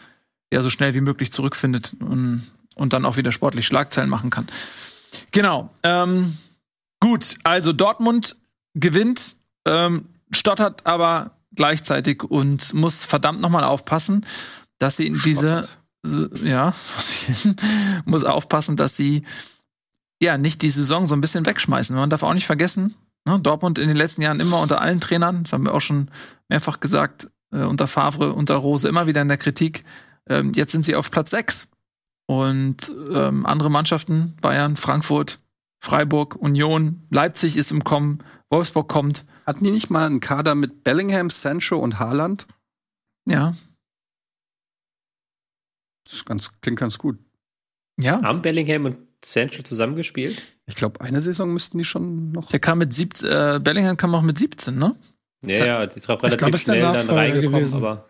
[0.52, 4.46] ja so schnell wie möglich zurückfindet und, und dann auch wieder sportlich Schlagzeilen machen kann.
[5.32, 5.70] Genau.
[5.82, 6.36] Ähm,
[7.00, 8.36] gut, also Dortmund
[8.74, 9.36] gewinnt,
[9.66, 14.26] ähm, stottert aber gleichzeitig und muss verdammt nochmal aufpassen,
[14.78, 15.68] dass sie in diese
[16.42, 16.74] ja,
[18.04, 19.24] muss aufpassen, dass sie
[20.20, 21.96] ja nicht die Saison so ein bisschen wegschmeißen.
[21.96, 22.94] Man darf auch nicht vergessen,
[23.24, 26.10] ne, Dortmund in den letzten Jahren immer unter allen Trainern, das haben wir auch schon
[26.48, 29.84] mehrfach gesagt, äh, unter Favre, unter Rose, immer wieder in der Kritik.
[30.28, 31.68] Ähm, jetzt sind sie auf Platz 6.
[32.28, 35.38] Und ähm, andere Mannschaften, Bayern, Frankfurt,
[35.80, 38.18] Freiburg, Union, Leipzig ist im Kommen,
[38.50, 39.24] Wolfsburg kommt.
[39.46, 42.46] Hatten die nicht mal einen Kader mit Bellingham, Sancho und Haaland?
[43.28, 43.54] Ja,
[46.08, 47.18] Das ganz, klingt ganz gut.
[48.00, 48.20] ja.
[48.22, 50.56] Haben Bellingham und Sancho zusammengespielt?
[50.66, 52.46] Ich glaube, eine Saison müssten die schon noch.
[52.48, 54.96] Der kam mit 17, äh, Bellingham kam auch mit 17, ne?
[55.44, 57.76] Ja, ja, die ist auch relativ glaub, schnell dann reingekommen, gewesen.
[57.76, 58.08] aber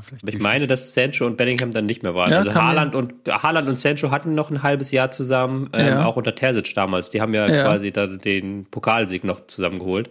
[0.00, 2.30] vielleicht aber ich meine, dass Sancho und Bellingham dann nicht mehr waren.
[2.30, 6.04] Ja, also Haaland und Haaland und Sancho hatten noch ein halbes Jahr zusammen, ähm, Ja.
[6.06, 7.10] auch unter Terzic damals.
[7.10, 7.64] Die haben ja, Ja.
[7.64, 10.10] quasi da den Pokalsieg noch zusammengeholt.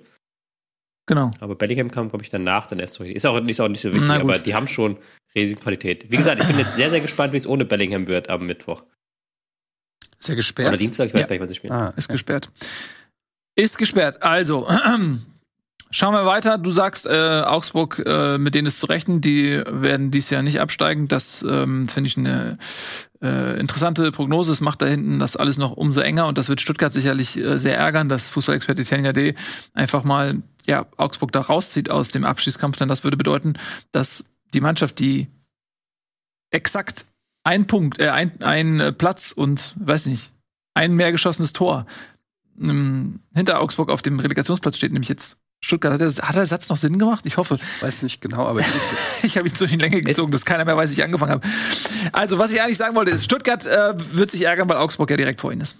[1.08, 1.32] Genau.
[1.40, 3.10] Aber Bellingham kam, glaube ich, danach dann erst zurück.
[3.10, 4.98] Ist auch, ist auch nicht so wichtig, aber die haben schon
[5.36, 6.12] riesige Qualität.
[6.12, 8.84] Wie gesagt, ich bin jetzt sehr, sehr gespannt, wie es ohne Bellingham wird am Mittwoch.
[10.20, 10.80] Ist ja Oder gesperrt.
[10.80, 11.28] Dienstag, ich weiß Ja.
[11.28, 11.74] gar nicht, wann sie spielen.
[11.74, 12.52] Ah, Ist gesperrt.
[13.56, 14.22] Ist gesperrt.
[14.22, 14.68] Also,
[15.92, 16.58] schauen wir weiter.
[16.58, 19.22] Du sagst, äh, Augsburg, äh, mit denen ist zu rechnen.
[19.22, 21.08] Die werden dies Jahr nicht absteigen.
[21.08, 22.58] Das ähm, finde ich eine
[23.22, 24.52] äh, interessante Prognose.
[24.52, 27.60] Es macht da hinten das alles noch umso enger und das wird Stuttgart sicherlich äh,
[27.60, 29.36] sehr ärgern, dass Fußballexperte Tanja D.
[29.74, 32.78] einfach mal ja, Augsburg da rauszieht aus dem Abschießkampf.
[32.78, 33.54] Denn das würde bedeuten,
[33.92, 35.28] dass die Mannschaft, die
[36.50, 37.06] exakt
[37.44, 40.34] ein Punkt, äh, ein, ein äh, Platz und weiß nicht,
[40.74, 41.86] ein mehr geschossenes Tor
[42.60, 45.94] ähm, hinter Augsburg auf dem Relegationsplatz steht, nämlich jetzt Stuttgart.
[45.94, 47.26] Hat der, hat der Satz noch Sinn gemacht?
[47.26, 47.60] Ich hoffe.
[47.82, 48.66] weiß nicht genau, aber ich,
[49.24, 51.32] Ich habe ihn so in die Länge gezogen, dass keiner mehr weiß, wie ich angefangen
[51.32, 51.48] habe.
[52.12, 55.18] Also, was ich eigentlich sagen wollte, ist, Stuttgart äh, wird sich ärgern, weil Augsburg ja
[55.18, 55.78] direkt vor ihnen ist.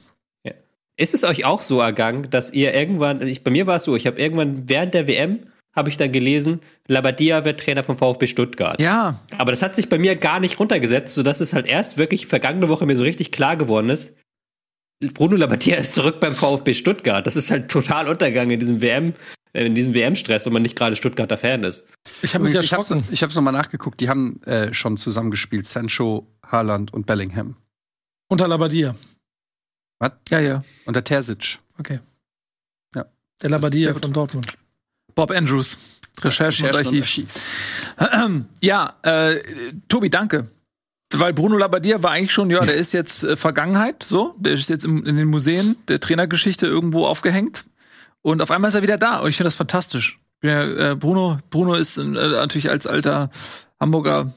[0.98, 3.96] Ist es euch auch so ergangen, dass ihr irgendwann, ich, bei mir war es so,
[3.96, 8.28] ich habe irgendwann während der WM, habe ich dann gelesen, Labadia wird Trainer vom VfB
[8.28, 8.80] Stuttgart.
[8.80, 12.28] Ja, Aber das hat sich bei mir gar nicht runtergesetzt, sodass es halt erst wirklich
[12.28, 14.14] vergangene Woche mir so richtig klar geworden ist.
[15.14, 17.26] Bruno Labbadia ist zurück beim VfB Stuttgart.
[17.26, 19.14] Das ist halt total Untergang in diesem WM,
[19.54, 21.86] in diesem WM-Stress, wenn man nicht gerade Stuttgarter Fan ist.
[22.22, 24.00] Ich habe mich ich hab's, ich hab's nochmal nachgeguckt.
[24.00, 25.68] Die haben äh, schon zusammengespielt.
[25.68, 27.56] Sancho, Haaland und Bellingham.
[28.30, 28.96] Unter Labadia.
[30.30, 30.64] ja, ja.
[30.86, 31.60] Und der Terzic.
[31.78, 32.00] Okay.
[32.96, 33.06] Ja.
[33.42, 34.48] Der Labadia von Dortmund.
[35.16, 35.78] Bob Andrews.
[36.22, 37.22] Recherchen und Archiv.
[38.62, 39.40] Ja, äh,
[39.88, 40.50] Tobi, danke.
[41.14, 44.34] Weil Bruno Labbadia war eigentlich schon, ja, der ist jetzt äh, Vergangenheit, so.
[44.40, 47.66] Der ist jetzt im, in den Museen der Trainergeschichte irgendwo aufgehängt.
[48.22, 49.20] Und auf einmal ist er wieder da.
[49.20, 50.20] Und ich finde das fantastisch.
[50.44, 53.30] Ja, äh, Bruno, Bruno ist äh, natürlich als alter
[53.80, 54.34] Hamburger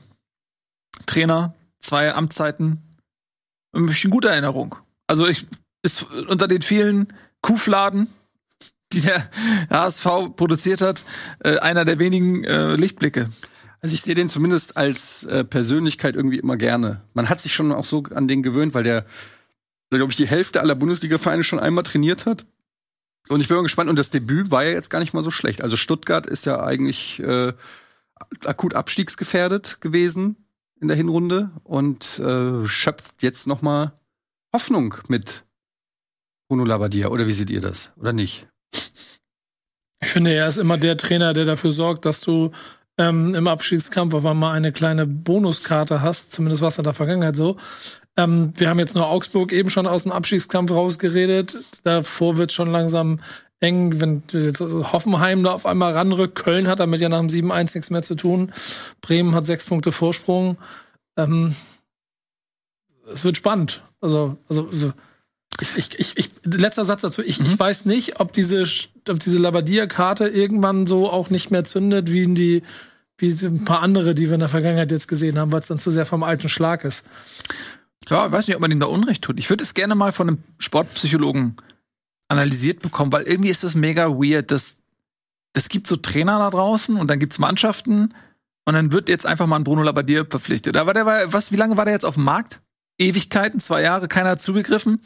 [1.07, 2.83] Trainer, zwei Amtszeiten,
[3.75, 4.77] ein bisschen gute Erinnerung.
[5.07, 5.47] Also ich
[5.83, 7.09] ist unter den vielen
[7.43, 8.09] Kuhfladen,
[8.93, 9.29] die der
[9.71, 11.05] HSV produziert hat,
[11.41, 13.31] äh, einer der wenigen äh, Lichtblicke.
[13.81, 17.03] Also ich sehe den zumindest als äh, Persönlichkeit irgendwie immer gerne.
[17.13, 19.05] Man hat sich schon auch so an den gewöhnt, weil der,
[19.91, 22.47] glaube ich, die Hälfte aller Bundesliga-Vereine schon einmal trainiert hat.
[23.29, 23.91] Und ich bin mal gespannt.
[23.91, 25.63] Und das Debüt war ja jetzt gar nicht mal so schlecht.
[25.63, 27.53] Also Stuttgart ist ja eigentlich äh,
[28.45, 30.37] akut abstiegsgefährdet gewesen
[30.81, 33.93] in der Hinrunde und äh, schöpft jetzt noch mal
[34.53, 35.45] Hoffnung mit
[36.49, 37.09] Bruno Labbadia.
[37.09, 37.93] Oder wie seht ihr das?
[37.97, 38.47] Oder nicht?
[40.03, 42.53] Ich finde, er ist immer der Trainer, der dafür sorgt, dass du
[42.99, 46.33] ähm, im Abschiedskampf auf einmal eine kleine Bonuskarte hast.
[46.33, 47.57] Zumindest war es in der Vergangenheit so.
[48.17, 51.59] Ähm, wir haben jetzt nur Augsburg eben schon aus dem Abschiedskampf rausgeredet.
[51.83, 53.21] Davor wird schon langsam
[53.61, 56.37] eng, wenn jetzt Hoffenheim da auf einmal ranrückt.
[56.37, 58.53] Köln hat damit ja nach dem 7-1 nichts mehr zu tun.
[59.01, 60.59] Bremen hat sechs Punkte Vorsprung.
[61.17, 61.57] Ähm,
[63.13, 63.83] es wird spannend.
[64.01, 64.93] Also, also, also
[65.61, 67.23] ich, ich, ich, ich, letzter Satz dazu.
[67.23, 67.47] Ich, mhm.
[67.47, 68.65] ich weiß nicht, ob diese,
[69.09, 72.63] ob diese Labadia-Karte irgendwann so auch nicht mehr zündet, wie in die,
[73.19, 75.79] wie ein paar andere, die wir in der Vergangenheit jetzt gesehen haben, weil es dann
[75.79, 77.07] zu sehr vom alten Schlag ist.
[78.11, 79.39] Ja, ich weiß nicht, ob man ihm da Unrecht tut.
[79.39, 81.57] Ich würde es gerne mal von einem Sportpsychologen
[82.29, 84.79] analysiert bekommen, weil irgendwie ist das mega weird, dass
[85.55, 88.15] es gibt so Trainer da draußen und dann gibt's Mannschaften
[88.65, 90.77] und dann wird jetzt einfach mal ein Bruno Labbadia verpflichtet.
[90.77, 92.61] Aber der war, was, wie lange war der jetzt auf dem Markt?
[92.99, 95.01] Ewigkeiten, zwei Jahre, keiner hat zugegriffen.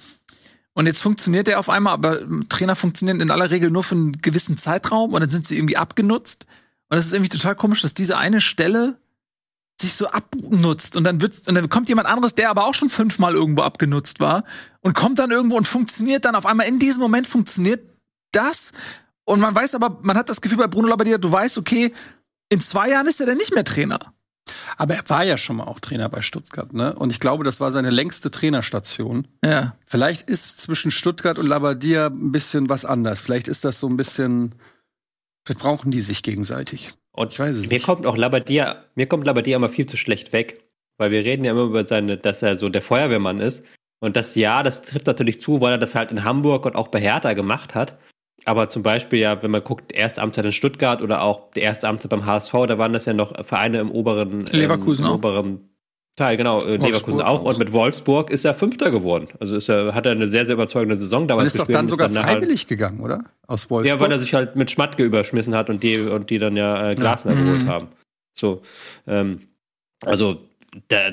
[0.74, 4.12] Und jetzt funktioniert der auf einmal, aber Trainer funktionieren in aller Regel nur für einen
[4.22, 6.46] gewissen Zeitraum und dann sind sie irgendwie abgenutzt.
[6.88, 8.96] Und es ist irgendwie total komisch, dass diese eine Stelle
[9.80, 12.88] sich so abnutzt und dann wird und dann kommt jemand anderes, der aber auch schon
[12.88, 14.44] fünfmal irgendwo abgenutzt war
[14.80, 17.84] und kommt dann irgendwo und funktioniert dann auf einmal in diesem Moment funktioniert
[18.32, 18.72] das
[19.24, 21.92] und man weiß aber, man hat das Gefühl bei Bruno Labbadia, du weißt, okay,
[22.48, 23.98] in zwei Jahren ist er dann nicht mehr Trainer.
[24.78, 26.94] Aber er war ja schon mal auch Trainer bei Stuttgart, ne?
[26.94, 29.28] Und ich glaube, das war seine längste Trainerstation.
[29.44, 29.76] Ja.
[29.84, 33.20] Vielleicht ist zwischen Stuttgart und Labbadia ein bisschen was anders.
[33.20, 34.54] Vielleicht ist das so ein bisschen,
[35.44, 36.94] vielleicht brauchen die sich gegenseitig.
[37.18, 37.84] Und ich weiß es mir nicht.
[37.84, 40.64] kommt auch Labadia, mir kommt Labadia immer viel zu schlecht weg.
[40.98, 43.66] Weil wir reden ja immer über seine, dass er so der Feuerwehrmann ist.
[44.00, 46.88] Und das ja, das trifft natürlich zu, weil er das halt in Hamburg und auch
[46.88, 47.98] bei Hertha gemacht hat.
[48.44, 51.88] Aber zum Beispiel ja, wenn man guckt, erste Amtszeit in Stuttgart oder auch die erste
[51.88, 55.67] Amtszeit beim HSV, da waren das ja noch Vereine im oberen, Leverkusen ähm, im oberen
[56.18, 57.42] Teil, genau, äh, Leverkusen auch.
[57.44, 59.28] Und mit Wolfsburg ist er Fünfter geworden.
[59.40, 61.88] Also ist er, hat er eine sehr, sehr überzeugende Saison damals Und ist doch dann
[61.88, 63.24] sogar dann freiwillig halt, gegangen, oder?
[63.46, 63.86] Aus Wolfsburg?
[63.86, 66.90] Ja, weil er sich halt mit Schmatke überschmissen hat und die, und die dann ja
[66.90, 67.42] äh, Glasner ja.
[67.42, 67.68] geholt mhm.
[67.68, 67.88] haben.
[68.34, 68.60] So,
[69.06, 69.40] ähm,
[70.04, 70.42] also
[70.88, 71.10] da,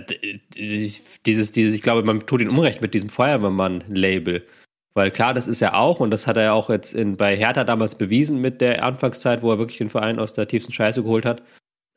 [0.55, 4.45] dieses, dieses, ich glaube, man tut ihn Unrecht mit diesem Feuerwehrmann-Label.
[4.95, 7.35] Weil klar, das ist er auch und das hat er ja auch jetzt in, bei
[7.35, 11.03] Hertha damals bewiesen mit der Anfangszeit, wo er wirklich den Verein aus der tiefsten Scheiße
[11.03, 11.43] geholt hat.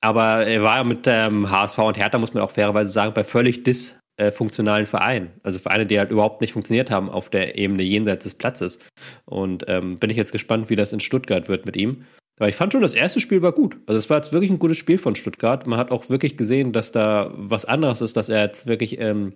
[0.01, 3.24] Aber er war ja mit dem HSV und Hertha, muss man auch fairerweise sagen, bei
[3.24, 5.30] völlig dysfunktionalen Vereinen.
[5.42, 8.78] Also Vereine, die halt überhaupt nicht funktioniert haben auf der Ebene jenseits des Platzes.
[9.24, 12.05] Und ähm, bin ich jetzt gespannt, wie das in Stuttgart wird mit ihm.
[12.38, 13.76] Aber ich fand schon, das erste Spiel war gut.
[13.86, 15.66] Also es war jetzt wirklich ein gutes Spiel von Stuttgart.
[15.66, 19.34] Man hat auch wirklich gesehen, dass da was anderes ist, dass er jetzt wirklich ähm,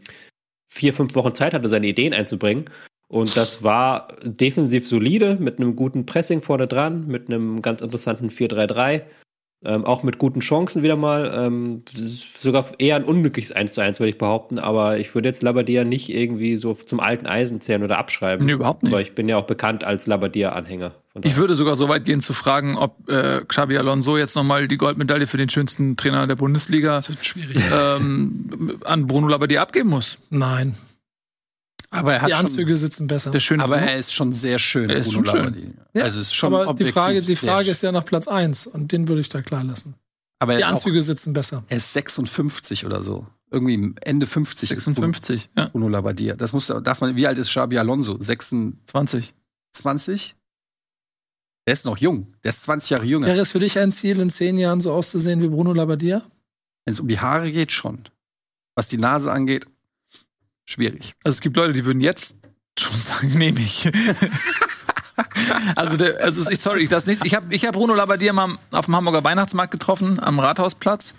[0.69, 2.67] vier, fünf Wochen Zeit hatte, seine Ideen einzubringen.
[3.09, 8.29] Und das war defensiv solide, mit einem guten Pressing vorne dran, mit einem ganz interessanten
[8.29, 9.03] 4-3-3.
[9.65, 11.33] Ähm, auch mit guten Chancen wieder mal.
[11.35, 14.59] Ähm, sogar eher ein unglückliches 1 zu 1, würde ich behaupten.
[14.59, 18.45] Aber ich würde jetzt Labadia nicht irgendwie so zum alten Eisen zählen oder abschreiben.
[18.45, 18.93] Nee, überhaupt nicht.
[18.93, 20.93] Aber ich bin ja auch bekannt als Labadia-Anhänger.
[21.23, 24.79] Ich würde sogar so weit gehen zu fragen, ob äh, Xabi Alonso jetzt nochmal die
[24.79, 27.03] Goldmedaille für den schönsten Trainer der Bundesliga
[27.73, 30.19] ähm, an Bruno Labadia abgeben muss.
[30.31, 30.75] Nein.
[31.93, 33.31] Aber er hat die Anzüge sitzen besser.
[33.31, 34.89] Der schöne aber er ist schon sehr schön.
[34.89, 35.75] Er ist schon schön.
[35.93, 38.93] Ja, also ist schon aber die Frage, die Frage ist ja nach Platz 1 und
[38.93, 39.95] den würde ich da klar lassen.
[40.39, 41.65] Aber die Anzüge auch, sitzen besser.
[41.69, 43.27] Er ist 56 oder so.
[43.51, 44.71] Irgendwie Ende 50.
[44.71, 45.69] 56, ja.
[45.69, 46.35] Bruno Labbadia.
[46.35, 48.17] Das muss, darf man, wie alt ist Xabi Alonso?
[48.21, 49.35] 26?
[49.75, 50.37] 20?
[51.67, 52.35] Der ist noch jung.
[52.43, 53.27] Der ist 20 Jahre jünger.
[53.29, 56.23] Wäre es für dich ein Ziel, in zehn Jahren so auszusehen wie Bruno Labbadia?
[56.85, 58.01] Wenn es um die Haare geht, schon.
[58.75, 59.67] Was die Nase angeht,
[60.65, 61.15] schwierig.
[61.23, 62.37] Also es gibt Leute, die würden jetzt
[62.79, 63.91] schon sagen, nehme ich.
[65.77, 67.25] also, der, also ich, sorry, ich das nicht.
[67.25, 71.15] Ich habe ich hab Bruno Labbadia mal auf dem Hamburger Weihnachtsmarkt getroffen, am Rathausplatz.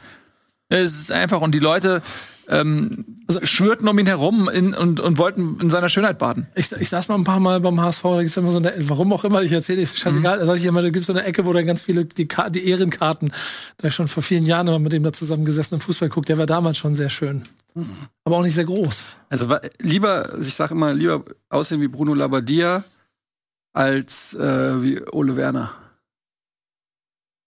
[0.69, 2.01] Es ist einfach, und die Leute
[2.49, 3.05] ähm,
[3.43, 6.47] schwörten um ihn herum in, und, und wollten in seiner Schönheit baden.
[6.55, 9.13] Ich, ich saß mal ein paar Mal beim HSV, da gibt's immer so eine, warum
[9.13, 10.39] auch immer, ich erzähle, ist scheißegal, mhm.
[10.41, 12.67] da sag ich immer, da gibt's so eine Ecke, wo dann ganz viele, die, die
[12.67, 13.31] Ehrenkarten,
[13.77, 16.37] da ich schon vor vielen Jahren immer mit dem da zusammengesessen und Fußball guckt, der
[16.37, 17.43] war damals schon sehr schön.
[18.23, 19.03] Aber auch nicht sehr groß.
[19.29, 22.83] Also lieber, ich sag immer, lieber aussehen wie Bruno Labbadia
[23.73, 25.73] als äh, wie Ole Werner.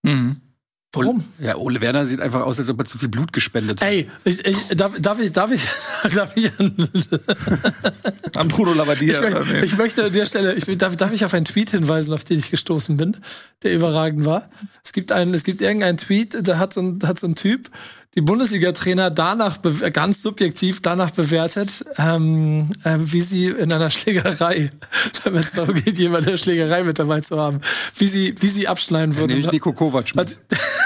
[0.03, 0.41] Mhm.
[0.97, 1.25] Warum?
[1.39, 3.89] Ja, Ole Werner sieht einfach aus, als ob er zu viel Blut gespendet hat.
[3.89, 5.63] Ey, ich, ich, darf, darf ich, darf ich,
[6.15, 6.75] darf ich an,
[8.35, 9.13] an Bruno Labbadia.
[9.13, 12.15] Ich, möchte, ich möchte an der Stelle, ich, darf, darf ich auf einen Tweet hinweisen,
[12.15, 13.17] auf den ich gestoßen bin,
[13.63, 14.49] der überragend war.
[14.83, 17.71] Es gibt einen, es gibt irgendeinen Tweet, da hat so ein, hat so ein Typ
[18.17, 19.59] die Bundesliga-Trainer danach
[19.93, 24.71] ganz subjektiv danach bewertet, ähm, äh, wie sie in einer Schlägerei,
[25.25, 27.61] wenn es darum geht, jemand der Schlägerei mit dabei zu haben,
[27.99, 29.33] wie sie wie sie abschneiden würden.
[29.33, 30.17] Nämlich Nico Kovac.
[30.17, 30.37] Hat,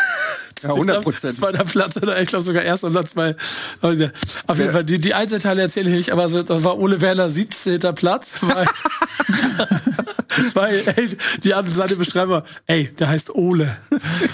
[0.63, 1.35] Ja, 100 Prozent.
[1.35, 3.37] Zweiter Platz oder ich glaube sogar erster Platz bei.
[3.83, 4.13] Auf jeden
[4.49, 4.73] Ja.
[4.73, 7.81] Fall, die, die Einzelteile erzähle ich nicht, aber so, da war Ole Werner 17.
[7.95, 8.37] Platz.
[8.43, 8.67] Weil,
[10.55, 13.77] weil ey, die beschreiben wir, ey, der heißt Ole.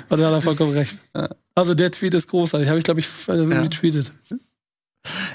[0.09, 0.99] Und da hat er vollkommen recht.
[1.55, 4.13] Also der Tweet ist großartig, habe ich glaube ich äh, retweetet.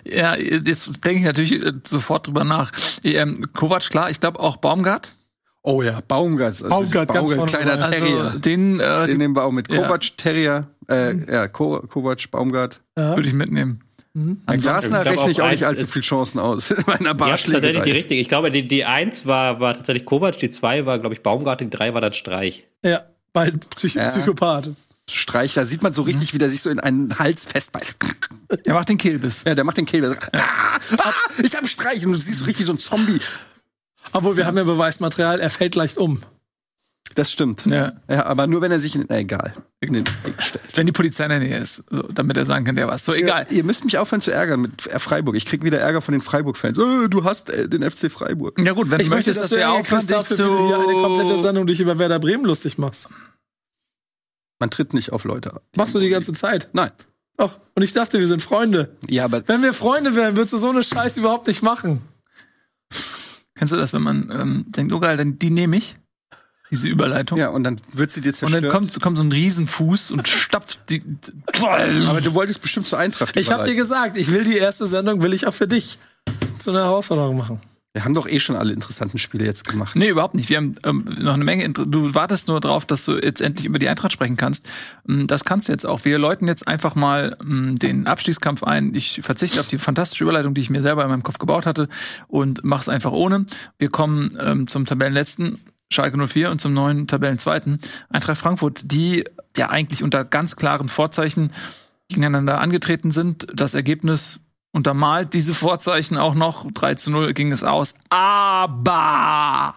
[0.04, 2.72] Ja, jetzt denke ich natürlich äh, sofort drüber nach.
[3.04, 5.16] Ähm, Kovac, klar, ich glaube auch Baumgart.
[5.64, 6.58] Oh ja, Baumgart.
[6.68, 7.92] Baumgart, ganz vorne kleiner dabei.
[8.00, 8.24] Terrier.
[8.24, 9.72] Also den, äh, Den nehmen wir auch mit.
[9.72, 9.84] Ja.
[9.84, 12.80] Kovac, Terrier, äh, ja, Ko Kovac, Baumgart.
[12.96, 13.82] würde ich mitnehmen.
[14.14, 16.84] An Ansonsten- Glasner rechne ich auch auch nicht ein- allzu es- viel Chancen aus in
[16.86, 18.20] meiner Ja, tatsächlich die richtige.
[18.20, 21.62] Ich glaube, die, die eins war, war tatsächlich Kovac, die zwei war, glaube ich, Baumgart,
[21.62, 22.66] die drei war dann Streich.
[22.84, 23.04] Ja,
[23.34, 24.10] weil Psych Ja.
[24.10, 24.72] Psychopath.
[25.10, 27.96] Streich, da sieht man so richtig, wie der sich so in einen Hals festbeißt.
[28.66, 29.44] Der macht den Kehlbiss.
[29.48, 30.02] Ja, der macht den Kehl.
[30.02, 30.40] der sagt, Ah,
[30.98, 32.06] ah, ich hab einen Streich.
[32.06, 33.20] Und du siehst so richtig wie so ein Zombie.
[34.14, 36.22] Obwohl wir haben ja Beweismaterial, er fällt leicht um.
[37.16, 37.66] Das stimmt.
[37.66, 37.94] Ja.
[38.10, 39.54] Ja, aber nur wenn er sich in, na, egal.
[39.82, 40.64] In den Weg stellt.
[40.78, 43.04] Wenn die Polizei in der Nähe ist, so, damit er sagen kann, der was.
[43.04, 43.48] So, egal.
[43.50, 45.36] Ihr, ihr müsst mich aufhören zu ärgern mit Freiburg.
[45.36, 46.78] Ich krieg wieder Ärger von den Freiburg-Fans.
[46.78, 48.60] Äh, du hast äh, den FC Freiburg.
[48.62, 50.76] Ja gut, wenn du Ich möchte, möchtest, dass dass du wir aufhören, wie du hier
[50.80, 51.42] eine komplette.
[51.42, 53.10] Sendung dich über Werder Bremen lustig machst.
[54.60, 55.64] Man tritt nicht auf Leute ab.
[55.76, 56.70] Machst du die ganze Zeit.
[56.72, 56.92] Nein.
[57.36, 57.60] Doch.
[57.76, 58.96] Und ich dachte, wir sind Freunde.
[59.10, 62.02] Ja, aber Wenn wir Freunde wären, würdest du so eine Scheiße überhaupt nicht machen.
[63.62, 65.96] Kennst du das, wenn man ähm, denkt, oh geil, dann die nehme ich,
[66.72, 67.38] diese Überleitung.
[67.38, 68.64] ja, und dann wird sie dir Und zerstört.
[68.64, 71.04] dann kommt, kommt so ein Riesenfuß und stapft die.
[72.08, 75.22] aber du wolltest bestimmt zur Eintracht Ich habe dir gesagt, ich will die erste Sendung,
[75.22, 76.00] will ich auch für dich
[76.58, 77.62] zu einer Herausforderung machen.
[77.94, 79.98] Wir haben doch eh schon alle interessanten Spiele jetzt gemacht.
[79.98, 80.48] Nee, überhaupt nicht.
[80.48, 81.64] Wir haben ähm, noch eine Menge.
[81.64, 84.66] Inter du wartest nur drauf, dass du jetzt endlich über die Eintracht sprechen kannst.
[85.10, 86.06] Ähm, Das kannst du jetzt auch.
[86.06, 88.96] Wir läuten jetzt einfach mal ähm, den Abstiegskampf ein.
[88.96, 91.90] Ich verzichte auf die fantastische Überleitung, die ich mir selber in meinem Kopf gebaut hatte
[92.30, 93.46] und mach's einfach ohne.
[93.78, 95.60] Wir kommen ähm, zum Tabellenletzten.
[95.94, 99.26] Schalke 04 und zum neuen Tabellenzweiten Eintracht Frankfurt, die
[99.58, 101.52] ja eigentlich unter ganz klaren Vorzeichen
[102.08, 103.48] gegeneinander angetreten sind.
[103.54, 104.40] Das Ergebnis
[104.72, 106.72] untermalt diese Vorzeichen auch noch.
[106.72, 107.94] 3 zu 0 ging es aus.
[108.10, 109.74] Aber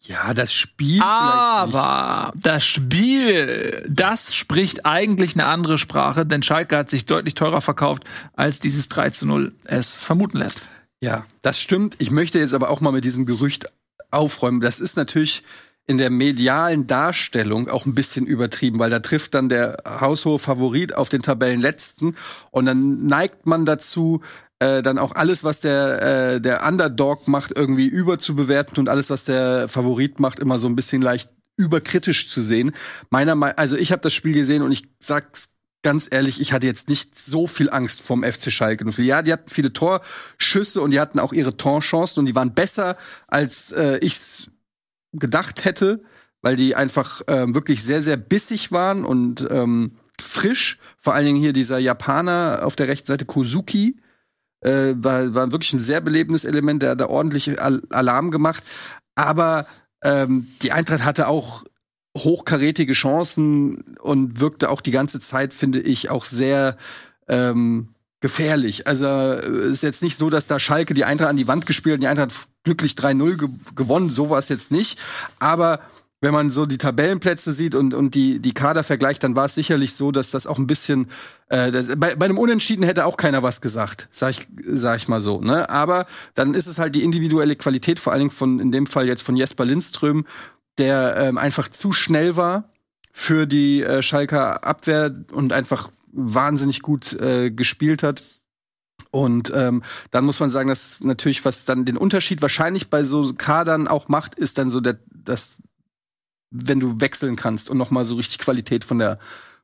[0.00, 6.90] Ja, das Spiel aber das Spiel, das spricht eigentlich eine andere Sprache, denn Schalke hat
[6.90, 8.04] sich deutlich teurer verkauft,
[8.34, 10.68] als dieses 3 zu 0 es vermuten lässt.
[11.00, 11.96] Ja, das stimmt.
[11.98, 13.66] Ich möchte jetzt aber auch mal mit diesem Gerücht
[14.10, 14.60] aufräumen.
[14.60, 15.42] Das ist natürlich
[15.86, 20.94] in der medialen Darstellung auch ein bisschen übertrieben, weil da trifft dann der haushohe Favorit
[20.94, 22.16] auf den Tabellenletzten
[22.50, 24.20] und dann neigt man dazu,
[24.60, 26.02] äh, dann auch alles, was der,
[26.34, 30.76] äh, der Underdog macht, irgendwie überzubewerten und alles, was der Favorit macht, immer so ein
[30.76, 32.72] bisschen leicht überkritisch zu sehen.
[33.10, 35.50] Meiner Meinung, also ich habe das Spiel gesehen und ich sag's
[35.82, 38.84] ganz ehrlich, ich hatte jetzt nicht so viel Angst vom FC Schalke.
[38.90, 39.04] 04.
[39.04, 42.96] Ja, die hatten viele Torschüsse und die hatten auch ihre Torchancen und die waren besser,
[43.26, 44.46] als äh, ich's
[45.12, 46.02] gedacht hätte,
[46.40, 50.78] weil die einfach ähm, wirklich sehr, sehr bissig waren und ähm, frisch.
[50.98, 53.96] Vor allen Dingen hier dieser Japaner auf der rechten Seite, Kozuki,
[54.60, 58.64] äh, war, war wirklich ein sehr belebendes Element, der hat da ordentlich Al Alarm gemacht.
[59.14, 59.66] Aber
[60.02, 61.64] ähm, die Eintracht hatte auch
[62.16, 66.76] hochkarätige Chancen und wirkte auch die ganze Zeit, finde ich, auch sehr
[67.28, 68.86] ähm, gefährlich.
[68.86, 71.94] Also äh, ist jetzt nicht so, dass da Schalke die Eintracht an die Wand gespielt
[71.94, 75.00] hat, die Eintracht glücklich 3-0 ge gewonnen, es jetzt nicht.
[75.38, 75.80] Aber
[76.22, 79.56] wenn man so die Tabellenplätze sieht und, und die, die Kader vergleicht, dann war es
[79.56, 81.08] sicherlich so, dass das auch ein bisschen
[81.48, 85.08] äh, das, bei, bei einem Unentschieden hätte auch keiner was gesagt, sag ich, sag ich
[85.08, 85.40] mal so.
[85.40, 85.68] Ne?
[85.68, 89.08] Aber dann ist es halt die individuelle Qualität, vor allen Dingen von in dem Fall
[89.08, 90.24] jetzt von Jesper Lindström,
[90.78, 92.70] der ähm, einfach zu schnell war
[93.12, 98.22] für die äh, Schalker Abwehr und einfach wahnsinnig gut äh, gespielt hat.
[99.12, 103.34] Und ähm, dann muss man sagen, dass natürlich, was dann den Unterschied wahrscheinlich bei so
[103.34, 105.58] Kadern auch macht, ist dann so der, das,
[106.50, 109.18] wenn du wechseln kannst und noch mal so richtig Qualität von der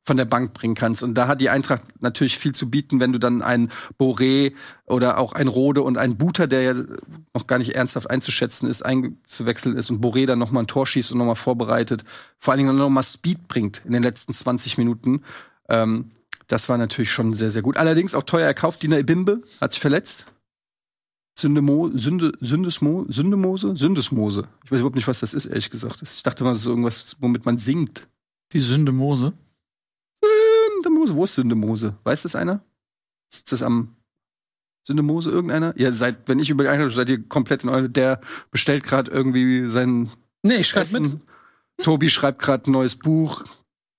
[0.09, 1.03] von der Bank bringen kannst.
[1.03, 3.68] Und da hat die Eintracht natürlich viel zu bieten, wenn du dann ein
[4.01, 4.55] Boré
[4.86, 6.74] oder auch ein Rode und ein Buter, der ja
[7.34, 10.86] noch gar nicht ernsthaft einzuschätzen ist, einzuwechseln ist und Boré dann noch mal ein Tor
[10.86, 12.05] schießt und noch mal vorbereitet,
[12.38, 15.22] vor allen Dingen noch mal Speed bringt in den letzten 20 Minuten.
[15.68, 16.11] Ähm,
[16.49, 17.76] das war natürlich schon sehr, sehr gut.
[17.76, 18.82] Allerdings auch teuer erkauft.
[18.82, 20.26] Dina Ibimbe hat sich verletzt.
[21.38, 23.76] Sündemo, Sünde, Sündesmo, Sündemose?
[23.76, 24.49] Sündesmose.
[24.64, 26.03] Ich weiß überhaupt nicht, was das ist, ehrlich gesagt.
[26.03, 28.09] Ich dachte mal, das ist irgendwas, womit man singt.
[28.53, 29.34] Die Sünde Mose.
[30.74, 31.96] Sündemose, wo ist Sündemose?
[32.03, 32.64] Weiß das einer?
[33.32, 33.94] Ist das am
[34.84, 35.78] Sündemose irgendeiner?
[35.78, 38.20] Ja, seit, wenn ich über die Eintracht, seid ihr komplett in eurem, der
[38.51, 40.11] bestellt gerade irgendwie sein
[40.42, 41.18] Nee, ich schreibe mit.
[41.82, 43.44] Tobi schreibt gerade ein neues Buch.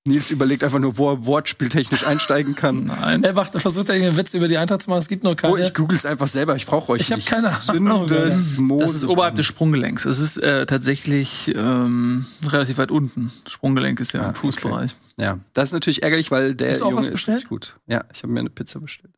[0.10, 2.86] Nils überlegt einfach nur, wo er wortspieltechnisch einsteigen kann.
[2.86, 3.24] Nein.
[3.24, 4.99] Er macht, versucht irgendwie einen Witz über die Eintracht zu machen.
[4.99, 5.53] Es gibt nur keine.
[5.53, 6.55] Oh, ich google es einfach selber.
[6.57, 7.28] Ich brauche euch Ich nicht.
[7.28, 8.07] keine Ahnung.
[8.10, 10.05] Sündes Das ist oberhalb des Sprunggelenks.
[10.05, 13.32] Es ist äh, tatsächlich ähm, relativ weit unten.
[13.47, 14.95] Sprunggelenk ist ja im Fußbereich.
[15.18, 17.36] Ja, das ist natürlich ärgerlich, weil der Hast du auch Junge was ist bestellt?
[17.38, 17.76] richtig gut.
[17.88, 19.14] Ja, ich habe mir eine Pizza bestellt.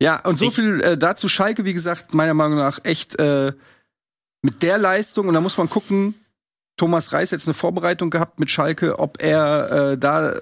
[0.00, 3.52] Ja, und so viel äh, dazu Schalke, wie gesagt, meiner Meinung nach echt äh,
[4.40, 6.14] mit der Leistung und da muss man gucken,
[6.76, 10.34] Thomas Reis jetzt eine Vorbereitung gehabt mit Schalke, ob er äh, da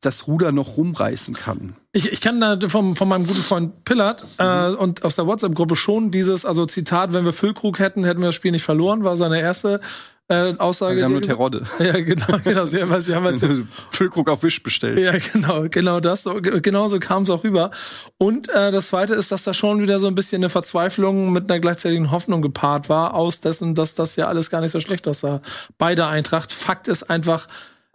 [0.00, 1.76] das Ruder noch rumreißen kann.
[1.92, 4.76] Ich, ich kann da vom, von meinem guten Freund Pillard äh, Mhm.
[4.76, 8.34] und aus der WhatsApp-Gruppe schon dieses, also Zitat, wenn wir Füllkrug hätten, hätten wir das
[8.34, 9.80] Spiel nicht verloren, war seine erste
[10.28, 10.96] äh, Aussage.
[10.96, 11.22] Sie haben nur.
[11.22, 11.62] Terodde.
[11.78, 12.64] Ja, genau, genau.
[12.64, 14.98] Sie haben, sie haben Füllkrug auf Wisch bestellt.
[14.98, 16.24] Ja, genau, genau das.
[16.24, 17.70] Genau so kam es auch rüber.
[18.16, 21.50] Und äh, das Zweite ist, dass da schon wieder so ein bisschen eine Verzweiflung mit
[21.50, 25.06] einer gleichzeitigen Hoffnung gepaart war, aus dessen, dass das ja alles gar nicht so schlecht
[25.08, 25.42] aussah.
[25.76, 26.52] Bei der Eintracht.
[26.52, 27.46] Fakt ist einfach,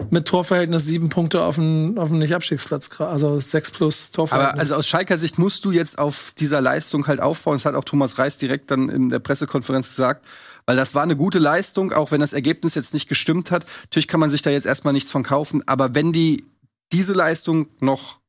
[0.10, 4.54] mit Torverhältnis sieben Punkte auf dem, auf dem Nicht-Abstiegsplatz, also sechs plus Torverhältnis.
[4.54, 7.56] Aber also aus Schalker Sicht musst du jetzt auf dieser Leistung halt aufbauen.
[7.56, 10.26] Das hat auch Thomas Reis direkt dann in der Pressekonferenz gesagt.
[10.70, 13.66] Weil das war eine gute Leistung, auch wenn das Ergebnis jetzt nicht gestimmt hat.
[13.86, 15.68] Natürlich kann man sich da jetzt erstmal nichts von kaufen.
[15.68, 16.46] Aber wenn die
[16.92, 18.20] diese Leistung noch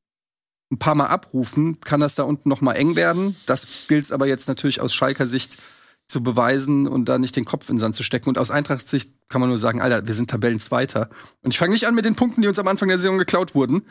[0.73, 3.37] ein paar Mal abrufen, kann das da unten noch mal eng werden.
[3.45, 5.59] Das gilt aber jetzt natürlich aus Schalker Sicht
[6.07, 8.31] zu beweisen und da nicht den Kopf in den Sand zu stecken.
[8.31, 11.11] Und aus Eintracht-Sicht kann man nur sagen, Alter, wir sind Tabellenzweiter.
[11.43, 13.55] Und ich fange nicht an mit den Punkten, die uns am Anfang der Saison geklaut
[13.55, 13.83] wurden.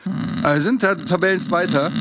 [0.41, 1.91] Aber wir sind da Tabellenzweiter.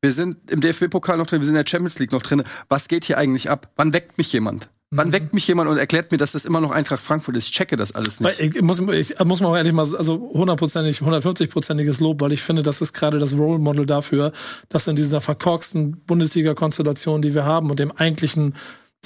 [0.00, 2.42] Wir sind im DFB-Pokal noch drin, wir sind in der Champions League noch drin.
[2.68, 3.70] Was geht hier eigentlich ab?
[3.76, 4.68] Wann weckt mich jemand?
[4.90, 7.46] Wann weckt mich jemand und erklärt mir, dass das immer noch Eintracht Frankfurt ist?
[7.46, 8.38] Ich checke das alles nicht.
[8.38, 12.80] ich muss, ich muss auch ehrlich mal, also hundertprozentig, 150-prozentiges Lob, weil ich finde, das
[12.80, 14.30] ist gerade das Role Model dafür,
[14.68, 18.54] dass in dieser verkorksten Bundesliga-Konstellation, die wir haben und dem eigentlichen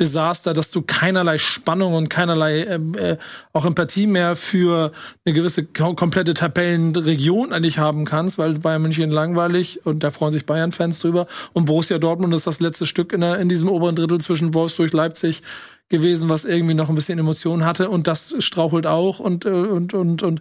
[0.00, 3.18] Desaster, dass du keinerlei Spannung und keinerlei ähm, äh,
[3.52, 4.92] auch Empathie mehr für
[5.24, 10.32] eine gewisse ko komplette Tabellenregion eigentlich haben kannst, weil Bayern München langweilig und da freuen
[10.32, 11.26] sich Bayern-Fans drüber.
[11.52, 14.92] Und Borussia Dortmund ist das letzte Stück in, der, in diesem oberen Drittel zwischen Wolfsburg,
[14.92, 15.42] Leipzig
[15.90, 17.90] gewesen, was irgendwie noch ein bisschen Emotionen hatte.
[17.90, 20.40] Und das strauchelt auch und äh, und und und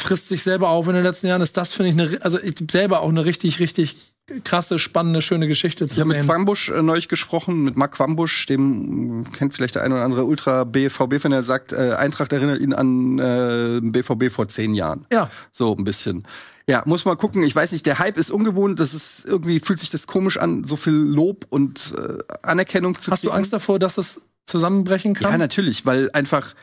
[0.00, 2.54] frisst sich selber auf in den letzten Jahren ist das finde ich eine also ich
[2.70, 6.26] selber auch eine richtig richtig krasse spannende schöne Geschichte zu Ich habe mit sehen.
[6.26, 10.24] Quambusch äh, neulich gesprochen, mit Marc Quambusch, dem äh, kennt vielleicht der ein oder andere
[10.24, 15.06] Ultra-BVB-Fan, der sagt, äh, Eintracht erinnert ihn an äh, BVB vor zehn Jahren.
[15.10, 16.24] Ja, So ein bisschen.
[16.68, 17.42] Ja, muss mal gucken.
[17.42, 18.78] Ich weiß nicht, der Hype ist ungewohnt.
[18.78, 23.10] Das ist irgendwie fühlt sich das komisch an, so viel Lob und äh, Anerkennung zu
[23.10, 23.38] hast du kriegen.
[23.38, 25.32] Angst davor, dass es zusammenbrechen kann?
[25.32, 26.54] Ja, natürlich, weil einfach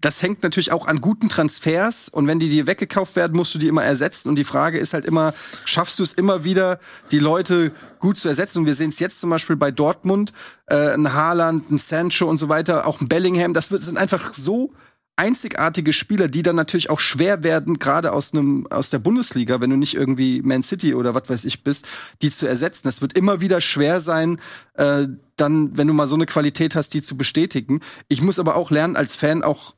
[0.00, 3.58] das hängt natürlich auch an guten Transfers und wenn die dir weggekauft werden, musst du
[3.58, 5.34] die immer ersetzen und die Frage ist halt immer,
[5.64, 6.78] schaffst du es immer wieder,
[7.10, 10.32] die Leute gut zu ersetzen und wir sehen es jetzt zum Beispiel bei Dortmund,
[10.66, 14.34] äh, ein Haaland, ein Sancho und so weiter, auch ein Bellingham, das wird, sind einfach
[14.34, 14.72] so
[15.18, 19.70] einzigartige Spieler, die dann natürlich auch schwer werden, gerade aus einem aus der Bundesliga, wenn
[19.70, 21.86] du nicht irgendwie Man City oder was weiß ich bist,
[22.22, 22.86] die zu ersetzen.
[22.86, 24.40] Es wird immer wieder schwer sein,
[24.74, 27.80] äh, dann, wenn du mal so eine Qualität hast, die zu bestätigen.
[28.06, 29.74] Ich muss aber auch lernen, als Fan auch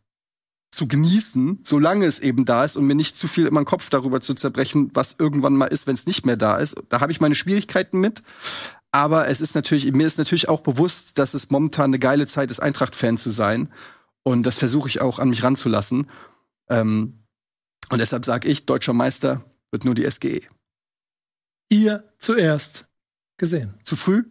[0.71, 3.91] zu genießen, solange es eben da ist und mir nicht zu viel in meinen Kopf
[3.91, 6.77] darüber zu zerbrechen, was irgendwann mal ist, wenn es nicht mehr da ist.
[6.89, 8.23] Da habe ich meine Schwierigkeiten mit.
[8.93, 12.51] Aber es ist natürlich, mir ist natürlich auch bewusst, dass es momentan eine geile Zeit
[12.51, 13.69] ist, Eintracht-Fan zu sein.
[14.23, 16.09] Und das versuche ich auch an mich ranzulassen.
[16.69, 17.25] Ähm,
[17.91, 20.43] und deshalb sage ich, deutscher Meister wird nur die SGE.
[21.69, 22.89] Ihr zuerst
[23.39, 23.75] gesehen.
[23.85, 24.25] Zu früh?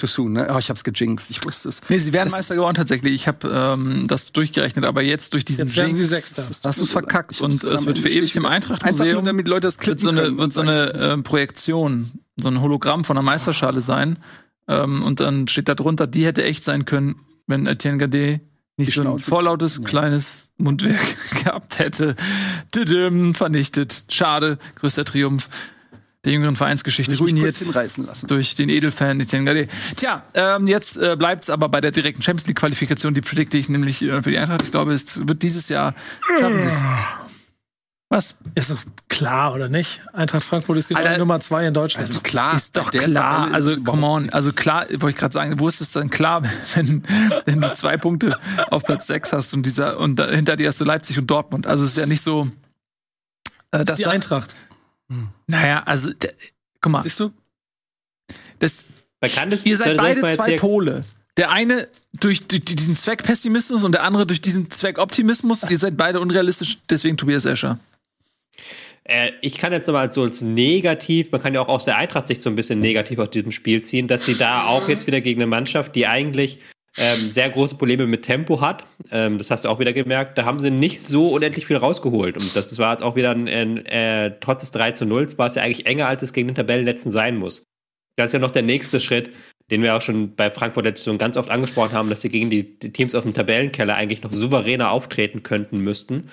[0.00, 0.48] Too soon, ne?
[0.52, 1.80] Oh, ich hab's gejinxt, ich wusste es.
[1.88, 3.12] Nee, sie wären Das Meister ist- geworden tatsächlich.
[3.12, 6.44] Ich habe ähm, das durchgerechnet, aber jetzt durch diesen Jetzt werden sie Jinx Sechster.
[6.64, 9.84] hast du es verkackt Ich und es wird für ewig im Eintracht-Museum damit Leute das
[9.86, 14.18] wird so eine, wird so eine äh, Projektion, so ein Hologramm von einer Meisterschale sein.
[14.68, 18.38] Ähm, und dann steht da drunter, die hätte echt sein können, wenn Etienne Gade
[18.78, 19.84] Die nicht so ein vorlautes Ja.
[19.84, 21.00] kleines Mundwerk
[21.44, 22.14] gehabt hätte.
[22.70, 24.04] Tüdüm, vernichtet.
[24.08, 25.48] Schade, größter Triumph
[26.24, 28.26] der jüngeren Vereinsgeschichte, ruiniert kurz hinreißen lassen.
[28.26, 29.68] durch den Edelfan Etienne.
[29.96, 33.56] Tja, ähm, jetzt äh, bleibt es aber bei der direkten Champions League Qualifikation, die predikte
[33.56, 34.62] ich nämlich äh, für die Eintracht.
[34.62, 35.94] Ich glaube, es wird dieses Jahr
[36.38, 36.60] schaffen.
[38.12, 38.36] Was?
[38.56, 38.78] Ist doch
[39.08, 40.02] klar, oder nicht?
[40.12, 42.08] Eintracht Frankfurt ist die Alter, Nummer zwei in Deutschland.
[42.08, 43.46] Also klar, ist doch klar.
[43.48, 46.42] Ist Also come on, also klar, wollte ich gerade sagen, wo ist es dann klar,
[46.74, 47.04] wenn,
[47.46, 48.36] wenn du zwei Punkte
[48.70, 51.68] auf Platz sechs hast und dieser und da, hinter dir hast du Leipzig und Dortmund.
[51.68, 52.50] Also es ist ja nicht so.
[53.70, 54.10] Äh, das ist die da-
[55.10, 55.32] Eintracht.
[55.46, 56.28] Naja, also d-
[56.80, 57.32] guck mal, Siehst du?
[58.58, 58.84] das,
[59.20, 60.56] Man kann das Ihr seid beide zwei?
[60.56, 61.04] Pole.
[61.36, 65.62] Der eine durch, durch diesen Zweckpessimismus und der andere durch diesen Zweckoptimismus.
[65.68, 67.78] Ihr seid beide unrealistisch, deswegen Tobias Escher.
[69.04, 72.26] Äh, ich kann jetzt nochmal so als negativ, man kann ja auch aus der Eintracht
[72.26, 75.20] sich so ein bisschen negativ aus diesem Spiel ziehen, dass sie da auch jetzt wieder
[75.20, 76.58] gegen eine Mannschaft, die eigentlich
[77.00, 78.84] ähm, sehr große Probleme mit Tempo hat.
[79.10, 80.36] Ähm, das hast du auch wieder gemerkt.
[80.36, 82.36] Da haben sie nicht so unendlich viel rausgeholt.
[82.36, 85.46] Und das war jetzt auch wieder ein, ein äh, trotz des 3 zu 0 war
[85.46, 87.64] es ja eigentlich enger, als es gegen den Tabellenletzten sein muss.
[88.16, 89.30] Das ist ja noch der nächste Schritt,
[89.70, 92.50] den wir auch schon bei Frankfurt letzte Saison ganz oft angesprochen haben, dass sie gegen
[92.50, 96.30] die, die Teams auf dem Tabellenkeller eigentlich noch souveräner auftreten könnten müssten.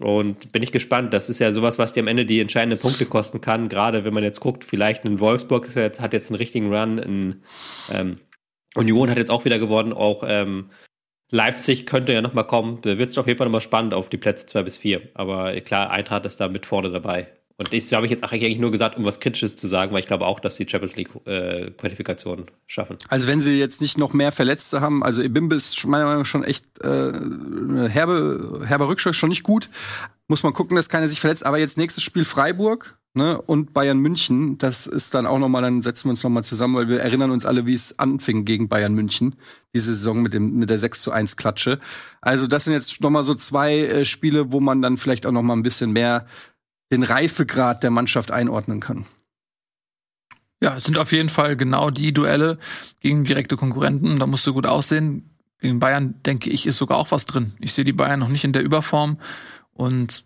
[0.00, 1.12] Und bin ich gespannt.
[1.12, 3.68] Das ist ja sowas, was dir am Ende die entscheidenden Punkte kosten kann.
[3.68, 6.72] Gerade wenn man jetzt guckt, vielleicht in Wolfsburg ist ja jetzt, hat jetzt einen richtigen
[6.72, 6.98] Run.
[6.98, 7.42] In,
[7.90, 8.18] ähm,
[8.78, 9.92] Union hat jetzt auch wieder gewonnen.
[9.92, 10.70] Auch ähm,
[11.30, 12.80] Leipzig könnte ja nochmal kommen.
[12.82, 15.02] Da wird es auf jeden Fall nochmal spannend auf die Plätze zwei bis vier.
[15.14, 17.28] Aber klar, Eintracht ist da mit vorne dabei.
[17.60, 20.06] Und das habe ich jetzt eigentlich nur gesagt, um was Kritisches zu sagen, weil ich
[20.06, 21.72] glaube auch, dass die Champions League äh,
[22.68, 22.98] schaffen.
[23.08, 26.26] Also wenn sie jetzt nicht noch mehr Verletzte haben, also Ebimbe ist meiner Meinung nach
[26.26, 27.12] schon echt äh,
[27.88, 29.70] herbe, herber schon nicht gut.
[30.28, 31.44] Muss man gucken, dass keiner sich verletzt.
[31.44, 34.58] Aber jetzt nächstes Spiel Freiburg ne, und Bayern München.
[34.58, 37.46] Das ist dann auch nochmal, dann setzen wir uns nochmal zusammen, weil wir erinnern uns
[37.46, 39.36] alle, wie es anfing gegen Bayern München,
[39.74, 41.78] diese Saison mit, dem, mit der 6 zu 1 Klatsche.
[42.20, 45.56] Also das sind jetzt nochmal so zwei äh, Spiele, wo man dann vielleicht auch nochmal
[45.56, 46.26] ein bisschen mehr
[46.90, 49.06] den Reifegrad der Mannschaft einordnen kann.
[50.60, 52.58] Ja, es sind auf jeden Fall genau die Duelle
[53.00, 54.18] gegen direkte Konkurrenten.
[54.18, 55.30] Da musst du gut aussehen.
[55.60, 57.52] Gegen Bayern, denke ich, ist sogar auch was drin.
[57.60, 59.18] Ich sehe die Bayern noch nicht in der Überform.
[59.72, 60.24] Und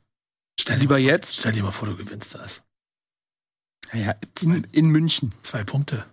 [0.59, 1.39] stell lieber jetzt.
[1.39, 2.63] Stell dir mal vor, du gewinnst das.
[3.93, 5.33] Ja, in, in München.
[5.43, 6.05] Zwei Punkte.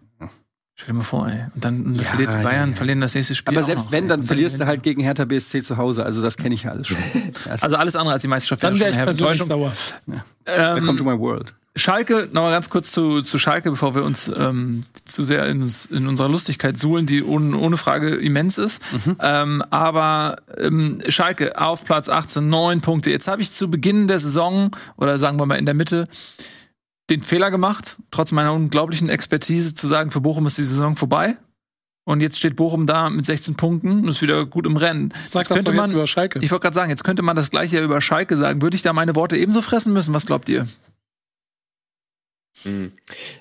[0.79, 1.43] Stell dir mal vor, ey.
[1.53, 2.75] Und dann ja, verliert Bayern, ja.
[2.77, 3.53] verlieren das nächste Spiel.
[3.53, 6.05] Aber selbst noch, wenn, dann verlierst du halt gegen Hertha BSC zu Hause.
[6.05, 6.97] Also das kenne ich ja alles schon.
[7.59, 8.63] also alles andere als die Meisterschaft.
[8.63, 9.73] Dann wäre ich persönlich sauer.
[10.07, 10.23] Ja.
[10.45, 11.53] Ähm, Welcome to my world.
[11.75, 16.07] Schalke, nochmal ganz kurz zu, zu Schalke, bevor wir uns ähm, zu sehr in, in
[16.07, 18.81] unserer Lustigkeit suhlen, die ohne, ohne Frage immens ist.
[19.05, 19.17] Mhm.
[19.19, 23.09] Ähm, aber ähm, Schalke auf Platz 18, neun Punkte.
[23.09, 26.07] Jetzt habe ich zu Beginn der Saison, oder sagen wir mal in der Mitte,
[27.09, 31.37] den Fehler gemacht, trotz meiner unglaublichen Expertise zu sagen, für Bochum ist die Saison vorbei.
[32.05, 35.13] Und jetzt steht Bochum da mit 16 Punkten und ist wieder gut im Rennen.
[35.29, 36.39] Sag jetzt das könnte man, über Schalke.
[36.39, 38.63] Ich wollte gerade sagen, jetzt könnte man das gleiche über Schalke sagen.
[38.63, 40.13] Würde ich da meine Worte ebenso fressen müssen?
[40.13, 40.67] Was glaubt ihr?
[42.63, 42.91] Hm.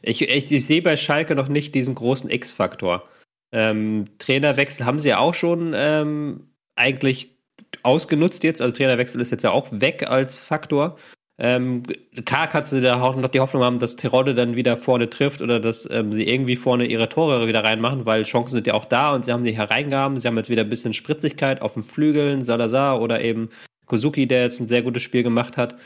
[0.03, 3.09] Ich, ich, ich sehe bei Schalke noch nicht diesen großen X-Faktor.
[3.53, 7.39] Ähm, Trainerwechsel haben sie ja auch schon ähm, eigentlich
[7.83, 8.61] ausgenutzt jetzt.
[8.61, 10.99] Also Trainerwechsel ist jetzt ja auch weg als Faktor.
[11.41, 11.85] Ähm,
[12.25, 15.61] klar kannst du da noch die Hoffnung haben, dass Terodde dann wieder vorne trifft oder
[15.61, 19.15] dass ähm, sie irgendwie vorne ihre Tore wieder reinmachen, weil Chancen sind ja auch da
[19.15, 20.17] und sie haben die hereingaben.
[20.19, 23.51] Sie haben jetzt wieder ein bisschen Spritzigkeit auf den Flügeln, Salazar oder eben
[23.87, 25.77] Kozuki, der jetzt ein sehr gutes Spiel gemacht hat.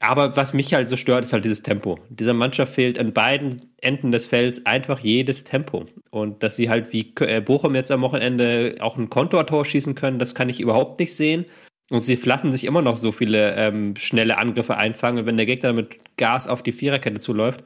[0.00, 1.98] Aber was mich halt so stört, ist halt dieses Tempo.
[2.10, 5.86] Dieser Mannschaft fehlt an beiden Enden des Felds einfach jedes Tempo.
[6.10, 10.18] Und dass sie halt wie äh, Bochum jetzt am Wochenende auch ein Kontortor schießen können,
[10.18, 11.46] das kann ich überhaupt nicht sehen.
[11.90, 15.20] Und sie lassen sich immer noch so viele ähm, schnelle Angriffe einfangen.
[15.20, 17.62] Und wenn der Gegner mit Gas auf die Viererkette zuläuft,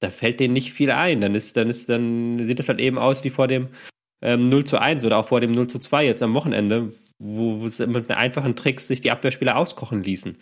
[0.00, 1.20] da fällt denen nicht viel ein.
[1.20, 3.68] Dann ist, dann ist, dann sieht das halt eben aus wie vor dem
[4.22, 6.88] ähm, 0 zu 1 oder auch vor dem 0 zu 2 jetzt am Wochenende,
[7.18, 10.36] wo, wo mit einfachen Tricks sich die Abwehrspieler auskochen ließen.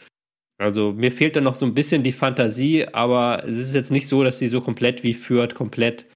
[0.58, 4.08] Also mir fehlt da noch so ein bisschen die Fantasie, aber es ist jetzt nicht
[4.08, 6.06] so, dass sie so komplett wie führt, komplett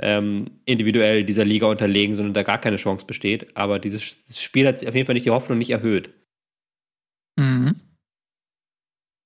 [0.00, 3.56] ähm, individuell dieser Liga unterlegen, sondern da gar keine Chance besteht.
[3.56, 6.10] Aber dieses, Spiel hat auf jeden Fall nicht die Hoffnung nicht erhöht.
[7.38, 7.76] Mhm.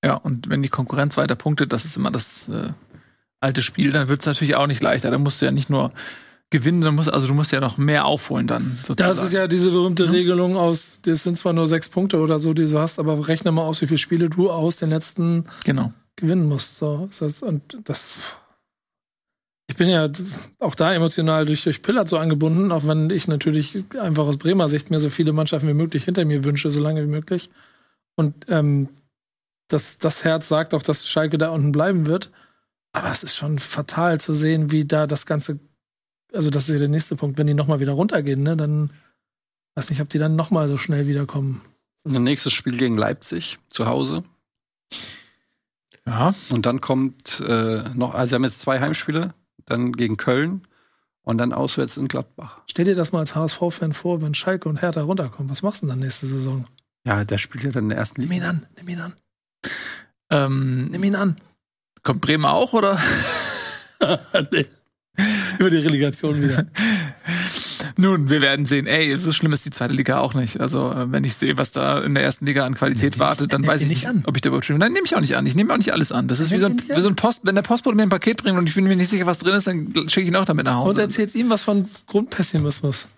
[0.05, 2.70] Ja, und wenn die Konkurrenz weiter punktet, das ist immer das äh,
[3.40, 5.10] alte Spiel, dann wird es natürlich auch nicht leichter.
[5.10, 5.93] Da musst du ja nicht nur
[6.51, 8.78] gewinnen, dann musst, also du musst ja noch mehr aufholen dann.
[8.84, 9.16] Sozusagen.
[9.16, 10.12] Das ist ja diese berühmte mhm.
[10.12, 13.52] Regelung aus, das sind zwar nur sechs Punkte oder so, die du hast, aber rechne
[13.52, 15.93] mal aus, wie viele Spiele du aus den letzten genau.
[16.16, 16.76] gewinnen musst.
[16.76, 18.16] So, das, und das
[19.68, 20.06] ich bin ja
[20.59, 24.68] auch da emotional durch, durch Pillard so angebunden, auch wenn ich natürlich einfach aus Bremer
[24.68, 27.48] Sicht mir so viele Mannschaften wie möglich hinter mir wünsche, so lange wie möglich.
[28.16, 28.89] Und ähm,
[29.68, 32.30] das, das Herz sagt auch, dass Schalke da unten bleiben wird.
[32.93, 35.59] Aber es ist schon fatal zu sehen, wie da das Ganze,
[36.32, 38.90] also das ist ja der nächste Punkt, wenn die nochmal wieder runtergehen, ne, dann
[39.74, 41.62] weiß nicht, ob die dann nochmal so schnell wiederkommen.
[42.05, 44.24] Das nächstes Spiel gegen Leipzig zu Hause.
[46.06, 46.34] Ja.
[46.51, 49.32] Und dann kommt äh, noch, also sie haben jetzt zwei Heimspiele,
[49.64, 50.66] dann gegen Köln
[51.22, 52.60] und dann auswärts in Gladbach.
[52.66, 55.51] Stell dir das mal als HSV-Fan vor, wenn Schalke und Hertha runterkommen.
[55.51, 56.66] Was machst du denn dann nächste Saison?
[57.06, 58.34] Ja, der spielt ja dann in der ersten Liga.
[58.34, 59.14] Nimm ihn an, nimm ihn an.
[60.30, 61.36] Ähm, nimm ihn an.
[62.02, 63.00] Kommt Bremen auch, oder?
[64.50, 64.66] nee.
[65.58, 66.66] Über die Relegation wieder.
[67.98, 68.86] Nun, wir werden sehen.
[68.86, 70.60] Ey, so schlimm ist die zweite Liga auch nicht.
[70.60, 73.66] Also, äh, wenn ich sehe, was da in der ersten Liga an Qualität wartet, dann
[73.66, 74.24] weiß ich nicht, an.
[74.26, 74.68] ob ich da überhaupt.
[74.70, 75.46] Nein, nehme ich auch nicht an.
[75.46, 76.26] Ich nehme auch nicht alles an.
[76.26, 78.42] Das ist wie so, ein, wie so ein Post, wenn der Postbote mir ein Paket
[78.42, 80.46] bringt und ich bin mir nicht sicher, was drin ist, dann schicke ich ihn auch
[80.46, 80.90] damit nach Hause.
[80.90, 83.08] Und erzählst ihm was von Grundpessimismus.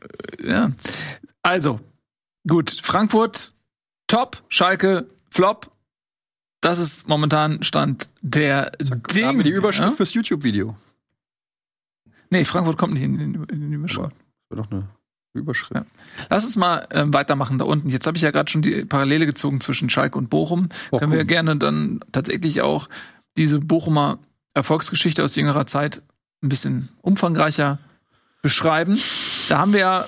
[0.45, 0.73] Ja.
[1.43, 1.81] Also,
[2.47, 2.77] gut.
[2.83, 3.54] Frankfurt
[4.15, 5.73] Top, Schalke, Flop.
[6.61, 9.27] Das ist momentan Stand der Dinge.
[9.27, 9.97] haben wir die Überschrift ja?
[9.97, 10.77] fürs YouTube-Video.
[12.31, 14.13] Nee, Frankfurt kommt nicht in, in, in die Überschrift.
[14.13, 14.89] Das wäre doch eine
[15.33, 15.75] Überschrift.
[15.75, 15.85] Ja.
[16.31, 17.89] Lass uns mal äh, weitermachen da unten.
[17.89, 20.69] Jetzt habe ich ja gerade schon die Parallele gezogen zwischen Schalke und Bochum.
[20.69, 21.01] Bochum.
[21.01, 22.89] Können wir gerne dann tatsächlich auch
[23.37, 24.21] diese Bochumer
[24.53, 26.03] Erfolgsgeschichte aus jüngerer Zeit
[26.41, 27.81] ein bisschen umfangreicher
[28.43, 28.97] beschreiben.
[29.49, 30.05] Da haben wir ja,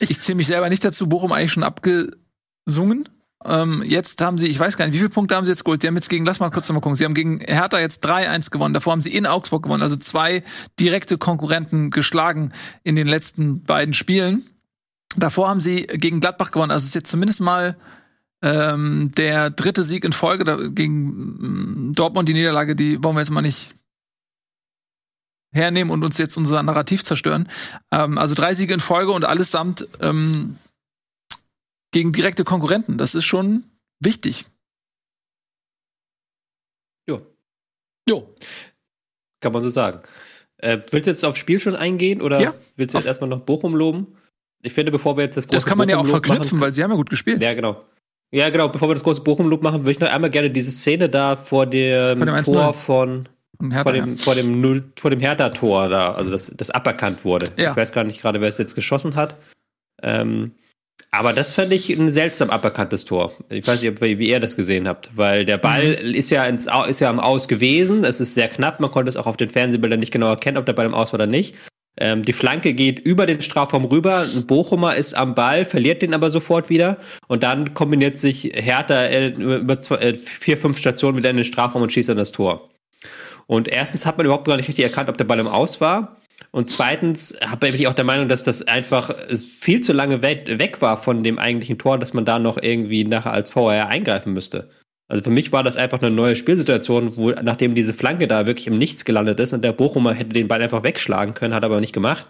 [0.00, 3.08] ich zähle mich selber nicht dazu, Bochum eigentlich schon abgesungen.
[3.44, 5.80] Ähm, jetzt haben sie, ich weiß gar nicht, wie viele Punkte haben sie jetzt geholt?
[5.80, 8.50] Sie haben jetzt gegen, lass mal kurz nochmal gucken, sie haben gegen Hertha jetzt 3-1
[8.50, 8.74] gewonnen.
[8.74, 10.42] Davor haben sie in Augsburg gewonnen, also zwei
[10.80, 12.52] direkte Konkurrenten geschlagen
[12.82, 14.48] in den letzten beiden Spielen.
[15.16, 17.76] Davor haben sie gegen Gladbach gewonnen, also ist jetzt zumindest mal
[18.42, 23.20] ähm, der dritte Sieg in Folge da, gegen mm, Dortmund, die Niederlage, die wollen wir
[23.20, 23.74] jetzt mal nicht
[25.52, 27.48] hernehmen und uns jetzt unser Narrativ zerstören.
[27.90, 30.56] Ähm, also drei Siege in Folge und allesamt ähm,
[31.98, 32.96] gegen direkte Konkurrenten.
[32.96, 33.64] Das ist schon
[33.98, 34.46] wichtig.
[37.08, 37.26] Jo.
[38.08, 38.36] Jo.
[39.40, 40.02] Kann man so sagen.
[40.58, 43.40] Äh, willst du jetzt aufs Spiel schon eingehen oder ja, willst du jetzt erstmal noch
[43.40, 44.16] Bochum loben?
[44.62, 46.72] Ich finde, bevor wir jetzt das große Das kann man ja auch verknüpfen, machen, weil
[46.72, 47.42] sie haben ja gut gespielt.
[47.42, 47.84] Ja, genau.
[48.30, 48.68] Ja, genau.
[48.68, 51.66] Bevor wir das große Bochum-Loop machen, würde ich noch einmal gerne diese Szene da vor
[51.66, 53.28] dem, dem Tor von
[53.60, 54.22] Hertha, vor dem, ja.
[54.22, 57.46] vor dem, Null, vor dem Hertha-Tor da, also das, das aberkannt wurde.
[57.56, 57.72] Ja.
[57.72, 59.36] Ich weiß gar nicht gerade, wer es jetzt geschossen hat.
[60.00, 60.52] Ähm,
[61.10, 63.32] aber das fand ich ein seltsam aberkanntes Tor.
[63.48, 66.14] Ich weiß nicht, wie ihr das gesehen habt, weil der Ball mhm.
[66.14, 68.04] ist ja ins, ist ja am Aus gewesen.
[68.04, 68.78] Es ist sehr knapp.
[68.80, 71.12] Man konnte es auch auf den Fernsehbildern nicht genau erkennen, ob der Ball im Aus
[71.12, 71.54] war oder nicht.
[72.00, 74.26] Ähm, die Flanke geht über den Strafraum rüber.
[74.32, 76.98] Ein Bochumer ist am Ball, verliert den aber sofort wieder.
[77.26, 81.44] Und dann kombiniert sich Hertha äh, über zwei, äh, vier, fünf Stationen wieder in den
[81.44, 82.68] Strafraum und schießt an das Tor.
[83.46, 86.18] Und erstens hat man überhaupt gar nicht richtig erkannt, ob der Ball im Aus war.
[86.50, 90.96] Und zweitens bin ich auch der Meinung, dass das einfach viel zu lange weg war
[90.96, 94.70] von dem eigentlichen Tor, dass man da noch irgendwie nachher als VR eingreifen müsste.
[95.08, 98.66] Also für mich war das einfach eine neue Spielsituation, wo nachdem diese Flanke da wirklich
[98.66, 101.80] im Nichts gelandet ist und der Bochumer hätte den Ball einfach wegschlagen können, hat aber
[101.80, 102.28] nicht gemacht.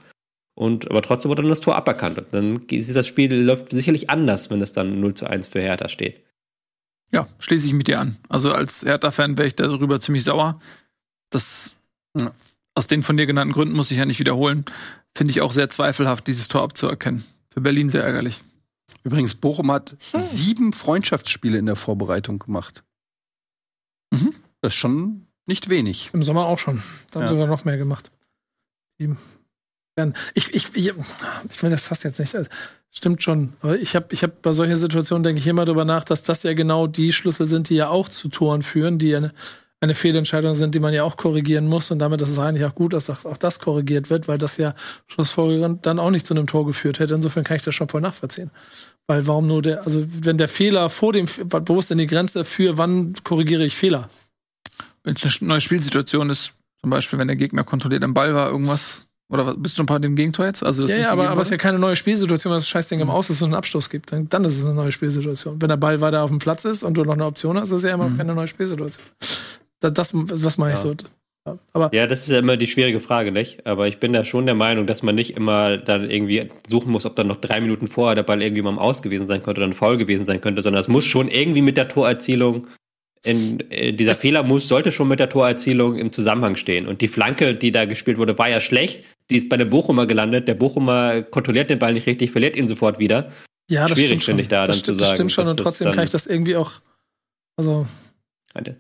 [0.55, 2.18] Und aber trotzdem wurde dann das Tor aberkannt.
[2.18, 5.60] Und dann ist das Spiel läuft sicherlich anders, wenn es dann 0 zu 1 für
[5.60, 6.24] Hertha steht.
[7.12, 8.16] Ja, schließe ich mit dir an.
[8.28, 10.60] Also als Hertha-Fan wäre ich darüber ziemlich sauer.
[11.30, 11.76] Das.
[12.78, 14.64] Aus den von dir genannten Gründen muss ich ja nicht wiederholen.
[15.14, 17.24] Finde ich auch sehr zweifelhaft, dieses Tor abzuerkennen.
[17.50, 18.42] Für Berlin sehr ärgerlich.
[19.02, 20.20] Übrigens, Bochum hat hm.
[20.20, 22.84] sieben Freundschaftsspiele in der Vorbereitung gemacht.
[24.10, 24.32] Mhm.
[24.60, 26.10] Das ist schon nicht wenig.
[26.12, 26.82] Im Sommer auch schon.
[27.10, 27.28] Da haben ja.
[27.28, 28.10] sogar noch mehr gemacht.
[28.98, 29.09] Ich,
[30.34, 32.34] ich, ich, ich will das fast jetzt nicht.
[32.34, 32.48] Also,
[32.90, 33.55] stimmt schon.
[33.60, 36.42] Aber ich habe ich hab bei solchen Situationen denke ich immer darüber nach, dass das
[36.44, 39.32] ja genau die Schlüssel sind, die ja auch zu Toren führen, die eine,
[39.80, 41.90] eine Fehlentscheidung sind, die man ja auch korrigieren muss.
[41.90, 44.74] Und damit ist es eigentlich auch gut, dass auch das korrigiert wird, weil das ja
[45.06, 47.14] schlussfolgernd dann auch nicht zu einem Tor geführt hätte.
[47.14, 48.50] Insofern kann ich das schon voll nachvollziehen.
[49.06, 52.44] Weil warum nur der, also wenn der Fehler vor dem, wo ist denn die Grenze
[52.44, 54.09] für, wann korrigiere ich Fehler?
[55.05, 58.50] Wenn es eine neue Spielsituation ist, zum Beispiel, wenn der Gegner kontrolliert am Ball war,
[58.50, 60.62] irgendwas, oder bist du ein paar dem Gegentor jetzt?
[60.62, 63.00] Also das ja, ja aber, aber es ist ja keine neue Spielsituation, weil das Scheißding
[63.00, 64.12] im Aus ist und einen Abstoß gibt.
[64.12, 65.60] Dann, dann ist es eine neue Spielsituation.
[65.60, 67.76] Wenn der Ball weiter auf dem Platz ist und du noch eine Option hast, ist
[67.76, 68.16] es ja immer mhm.
[68.16, 69.05] keine neue Spielsituation.
[69.80, 70.86] Das, das, das meine ich ja.
[70.86, 70.94] so.
[71.72, 73.66] Aber ja, das ist ja immer die schwierige Frage, nicht?
[73.66, 77.06] Aber ich bin da schon der Meinung, dass man nicht immer dann irgendwie suchen muss,
[77.06, 79.60] ob dann noch drei Minuten vorher der Ball irgendwie mal im Aus gewesen sein könnte
[79.60, 82.66] oder ein Foul gewesen sein könnte, sondern es muss schon irgendwie mit der Torerzielung
[83.24, 86.86] in, in äh, dieser es Fehler muss, sollte schon mit der Torerzielung im Zusammenhang stehen.
[86.86, 89.05] Und die Flanke, die da gespielt wurde, war ja schlecht.
[89.30, 90.48] Die ist bei dem Bochumer gelandet.
[90.48, 93.32] Der Bochumer kontrolliert den Ball nicht richtig, verliert ihn sofort wieder.
[93.68, 95.10] Ja, das Schwierig, finde ich da das dann stimmt, zu sagen.
[95.10, 96.72] Das stimmt schon und trotzdem kann ich das irgendwie auch,
[97.56, 97.86] also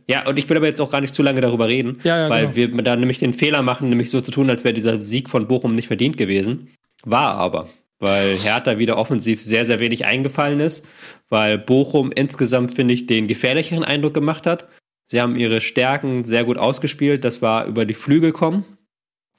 [0.08, 2.30] ja, und ich will aber jetzt auch gar nicht zu lange darüber reden, ja, ja,
[2.30, 2.76] weil genau.
[2.76, 5.46] wir da nämlich den Fehler machen, nämlich so zu tun, als wäre dieser Sieg von
[5.46, 6.70] Bochum nicht verdient gewesen.
[7.04, 7.68] War aber,
[7.98, 10.86] weil Hertha wieder offensiv sehr, sehr wenig eingefallen ist,
[11.28, 14.68] weil Bochum insgesamt, finde ich, den gefährlicheren Eindruck gemacht hat.
[15.06, 18.64] Sie haben ihre Stärken sehr gut ausgespielt, das war über die Flügel kommen.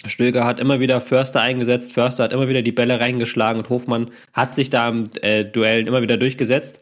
[0.05, 4.11] Stöger hat immer wieder Förster eingesetzt, Förster hat immer wieder die Bälle reingeschlagen und Hofmann
[4.31, 6.81] hat sich da im äh, Duellen immer wieder durchgesetzt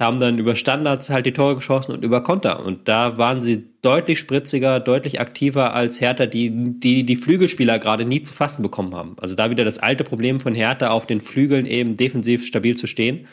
[0.00, 2.64] haben dann über Standards halt die Tore geschossen und über Konter.
[2.64, 6.50] Und da waren sie deutlich spritziger, deutlich aktiver als Hertha, die
[6.80, 9.16] die, die Flügelspieler gerade nie zu fassen bekommen haben.
[9.20, 12.86] Also da wieder das alte Problem von Hertha auf den Flügeln eben defensiv stabil zu
[12.86, 13.28] stehen.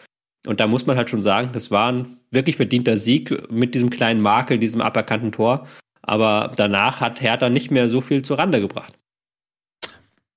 [0.46, 3.90] Und da muss man halt schon sagen, das war ein wirklich verdienter Sieg mit diesem
[3.90, 5.68] kleinen Makel, diesem aberkannten Tor.
[6.02, 8.94] Aber danach hat Hertha nicht mehr so viel zur Rande gebracht.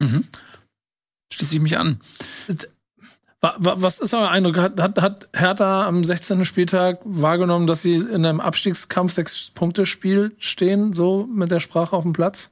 [0.00, 0.24] Mhm.
[1.32, 2.00] Schließe ich mich an.
[3.40, 4.58] Was ist euer Eindruck?
[4.58, 6.44] Hat, hat, hat Hertha am 16.
[6.44, 11.96] Spieltag wahrgenommen, dass sie in einem Abstiegskampf sechs Punkte Spiel stehen, so mit der Sprache
[11.96, 12.50] auf dem Platz?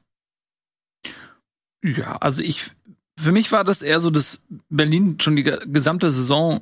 [1.83, 2.71] Ja, also ich,
[3.19, 6.61] für mich war das eher so, dass Berlin schon die gesamte Saison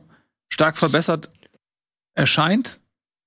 [0.50, 1.32] stark verbessert
[2.14, 2.82] erscheint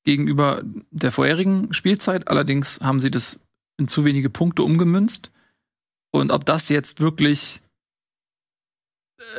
[0.05, 2.29] gegenüber der vorherigen Spielzeit.
[2.29, 3.41] Allerdings haben sie das
[3.79, 5.31] in zu wenige Punkte umgemünzt.
[6.11, 7.63] Und ob das jetzt wirklich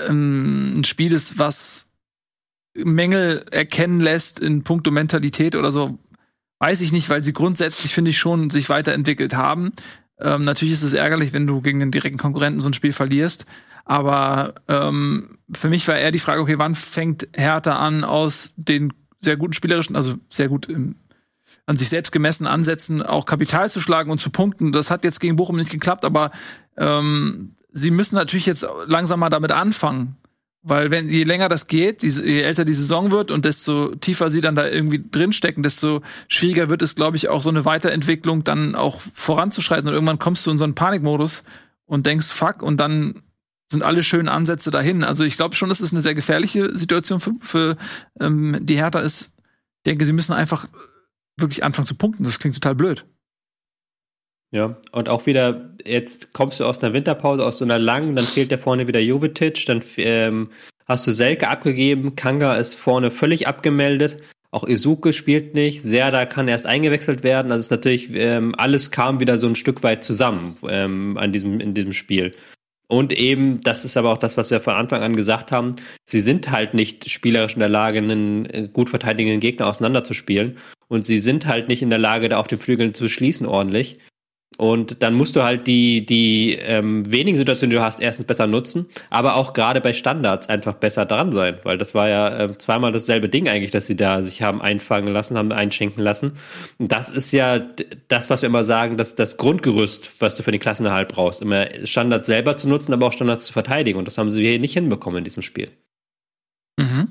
[0.07, 1.87] ähm, ein Spiel ist, was
[2.73, 5.99] Mängel erkennen lässt in puncto Mentalität oder so,
[6.59, 9.73] weiß ich nicht, weil sie grundsätzlich, finde ich, schon sich weiterentwickelt haben.
[10.19, 13.45] Ähm, natürlich ist es ärgerlich, wenn du gegen den direkten Konkurrenten so ein Spiel verlierst.
[13.83, 18.93] Aber ähm, für mich war eher die Frage, okay, wann fängt Hertha an, aus den
[19.19, 20.95] sehr guten spielerischen, also sehr gut im,
[21.65, 24.71] an sich selbst gemessenen Ansätzen auch Kapital zu schlagen und zu punkten.
[24.71, 26.31] Das hat jetzt gegen Bochum nicht geklappt, aber
[26.77, 30.17] ähm, sie müssen natürlich jetzt langsam mal damit anfangen.
[30.63, 34.41] Weil wenn je länger das geht, je älter die Saison wird und desto tiefer sie
[34.41, 38.75] dann da irgendwie drinstecken, desto schwieriger wird es, glaube ich, auch so eine Weiterentwicklung dann
[38.75, 39.87] auch voranzuschreiten.
[39.87, 41.43] Und irgendwann kommst du in so einen Panikmodus
[41.85, 43.23] und denkst, fuck, und dann
[43.71, 45.03] sind alle schönen Ansätze dahin.
[45.03, 47.77] Also ich glaube schon, dass es eine sehr gefährliche Situation für, für
[48.19, 49.31] ähm, die Hertha ist.
[49.77, 50.67] Ich denke, sie müssen einfach
[51.37, 52.23] wirklich anfangen zu punkten.
[52.23, 53.05] Das klingt total blöd.
[54.51, 58.25] Ja, und auch wieder, jetzt kommst du aus einer Winterpause, aus so einer langen, dann
[58.25, 60.49] fehlt der vorne wieder Jovetic, dann ähm,
[60.85, 64.17] hast du Selke abgegeben, Kanga ist vorne völlig abgemeldet,
[64.51, 69.21] auch Izuke spielt nicht, Serda kann erst eingewechselt werden, also ist natürlich, ähm, alles kam
[69.21, 72.33] wieder so ein Stück weit zusammen ähm, an diesem, in diesem Spiel.
[72.91, 76.19] Und eben, das ist aber auch das, was wir von Anfang an gesagt haben, sie
[76.19, 80.57] sind halt nicht spielerisch in der Lage, einen äh, gut verteidigenden Gegner auseinanderzuspielen.
[80.89, 83.97] Und sie sind halt nicht in der Lage, da auf den Flügeln zu schließen ordentlich.
[84.57, 88.47] Und dann musst du halt die, die ähm, wenigen Situationen, die du hast, erstens besser
[88.47, 92.57] nutzen, aber auch gerade bei Standards einfach besser dran sein, weil das war ja äh,
[92.57, 96.33] zweimal dasselbe Ding eigentlich, dass sie da sich haben einfangen lassen, haben einschenken lassen.
[96.77, 97.59] Und das ist ja
[98.09, 101.67] das, was wir immer sagen, dass das Grundgerüst, was du für den Klassenerhalt brauchst, immer
[101.85, 103.97] Standards selber zu nutzen, aber auch Standards zu verteidigen.
[103.97, 105.71] Und das haben sie hier nicht hinbekommen in diesem Spiel.
[106.77, 107.07] Mhm.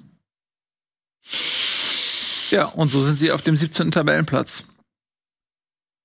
[2.50, 3.90] Ja, und so sind sie auf dem 17.
[3.92, 4.64] Tabellenplatz.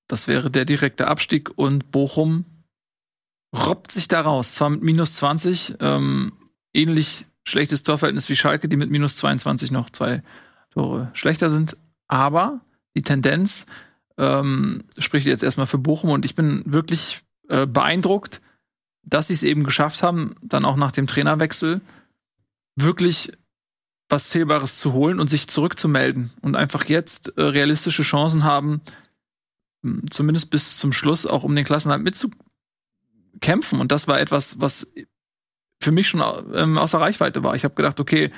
[0.08, 2.46] Das wäre der direkte Abstieg und Bochum
[3.56, 4.54] robbt sich da raus.
[4.54, 6.34] Zwar mit minus 20, ähm,
[6.74, 10.24] ähnlich schlechtes Torverhältnis wie Schalke, die mit minus 22 noch zwei
[10.72, 11.78] Tore schlechter sind.
[12.08, 12.62] Aber
[12.96, 13.66] die Tendenz
[14.18, 18.42] ähm, spricht jetzt erstmal für Bochum und ich bin wirklich äh, beeindruckt,
[19.04, 21.82] dass sie es eben geschafft haben, dann auch nach dem Trainerwechsel
[22.76, 23.32] wirklich
[24.10, 28.82] was Zählbares zu holen und sich zurückzumelden und einfach jetzt äh, realistische Chancen haben,
[30.10, 33.80] zumindest bis zum Schluss auch um den Klassenhalt mitzukämpfen.
[33.80, 34.88] Und das war etwas, was
[35.80, 37.56] für mich schon ähm, außer Reichweite war.
[37.56, 38.32] Ich habe gedacht, okay,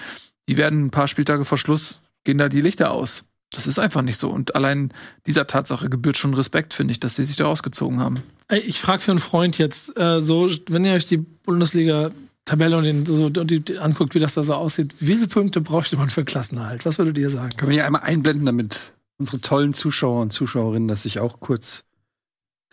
[0.50, 3.26] die werden ein paar Spieltage vor Schluss, gehen da die Lichter aus.
[3.52, 4.30] Das ist einfach nicht so.
[4.30, 4.92] Und allein
[5.26, 8.22] dieser Tatsache gebührt schon Respekt, finde ich, dass sie sich da rausgezogen haben.
[8.52, 12.12] Ich frage für einen Freund jetzt, äh, so, wenn ihr euch die Bundesliga
[12.48, 15.60] Tabelle und, den, so, und die, anguckt, wie das da so aussieht, wie viele Punkte
[15.60, 16.86] bräuchte man für Klassenerhalt?
[16.86, 17.56] Was würdet ihr sagen?
[17.58, 21.84] Können wir hier einmal einblenden, damit unsere tollen Zuschauer und Zuschauerinnen, dass ich auch kurz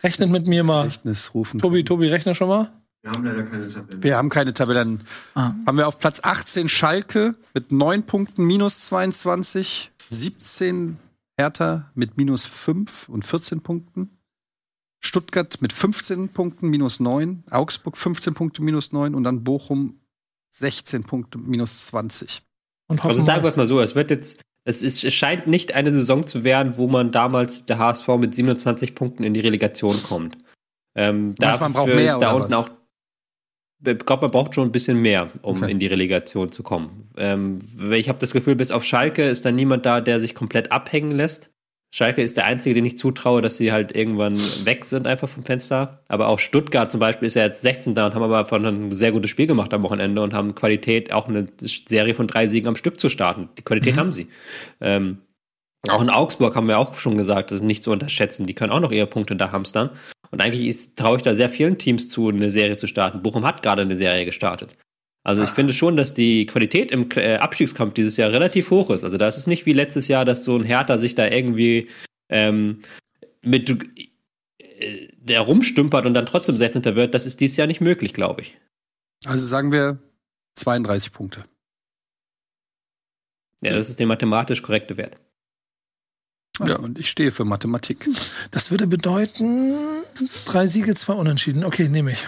[0.03, 0.83] Rechnet mit mir mal.
[0.83, 1.85] Gedächtnis rufen Tobi, kann.
[1.85, 2.71] Tobi, rechne schon mal.
[3.01, 4.03] Wir haben leider keine Tabelle.
[4.03, 5.03] Wir haben keine Tabellen.
[5.35, 5.53] Ah.
[5.65, 10.97] Haben wir auf Platz 18 Schalke mit 9 Punkten minus 22, 17
[11.37, 14.09] Hertha mit minus 5 und 14 Punkten.
[14.99, 19.99] Stuttgart mit 15 Punkten minus 9, Augsburg 15 Punkte minus 9 und dann Bochum
[20.51, 22.41] 16 Punkte minus 20.
[22.87, 25.47] Und hoffen Also sagen wir es mal so, es wird jetzt, es, ist, es scheint
[25.47, 29.39] nicht eine Saison zu werden, wo man damals der HSV mit 27 Punkten in die
[29.39, 30.37] Relegation kommt.
[30.95, 32.65] Ähm, meinst, man braucht mehr, ist da unten was?
[32.65, 32.69] auch
[33.85, 35.71] ich glaube, man braucht schon ein bisschen mehr, um Okay.
[35.71, 37.09] in die Relegation zu kommen.
[37.17, 37.59] Ähm,
[37.91, 41.11] ich habe das Gefühl, bis auf Schalke ist da niemand da, der sich komplett abhängen
[41.11, 41.51] lässt.
[41.95, 45.45] Schalke ist der einzige, den ich zutraue, dass sie halt irgendwann weg sind einfach vom
[45.45, 46.03] Fenster.
[46.09, 48.91] Aber auch Stuttgart zum Beispiel ist ja jetzt 16 da und haben aber von ein
[48.91, 52.67] sehr gutes Spiel gemacht am Wochenende und haben Qualität, auch eine Serie von drei Siegen
[52.67, 53.47] am Stück zu starten.
[53.57, 54.27] Die Qualität haben sie.
[54.81, 55.19] Ähm,
[55.87, 58.45] auch in Augsburg haben wir auch schon gesagt, das ist nicht zu unterschätzen.
[58.45, 59.91] Die können auch noch ihre Punkte da hamstern.
[60.31, 63.21] Und eigentlich ist- traue ich da sehr vielen Teams zu, eine Serie zu starten.
[63.21, 64.75] Bochum hat gerade eine Serie gestartet.
[65.25, 69.03] Also ich finde schon, dass die Qualität im äh, Abstiegskampf dieses Jahr relativ hoch ist.
[69.03, 71.89] Also da ist es nicht wie letztes Jahr, dass so ein Hertha sich da irgendwie
[72.29, 72.83] ähm,
[73.41, 76.85] mit äh, der rumstümpert und dann trotzdem 16.
[76.95, 77.15] wird.
[77.15, 78.59] Das ist dieses Jahr nicht möglich, glaube ich.
[79.25, 79.97] Also sagen wir
[80.57, 81.43] 32 Punkte.
[83.63, 85.19] Ja, das ist der mathematisch korrekte Wert.
[86.63, 86.75] Ja.
[86.75, 88.07] Und ich stehe für Mathematik.
[88.51, 89.73] Das würde bedeuten,
[90.45, 91.63] drei Siege, zwei Unentschieden.
[91.63, 92.27] Okay, nehme ich.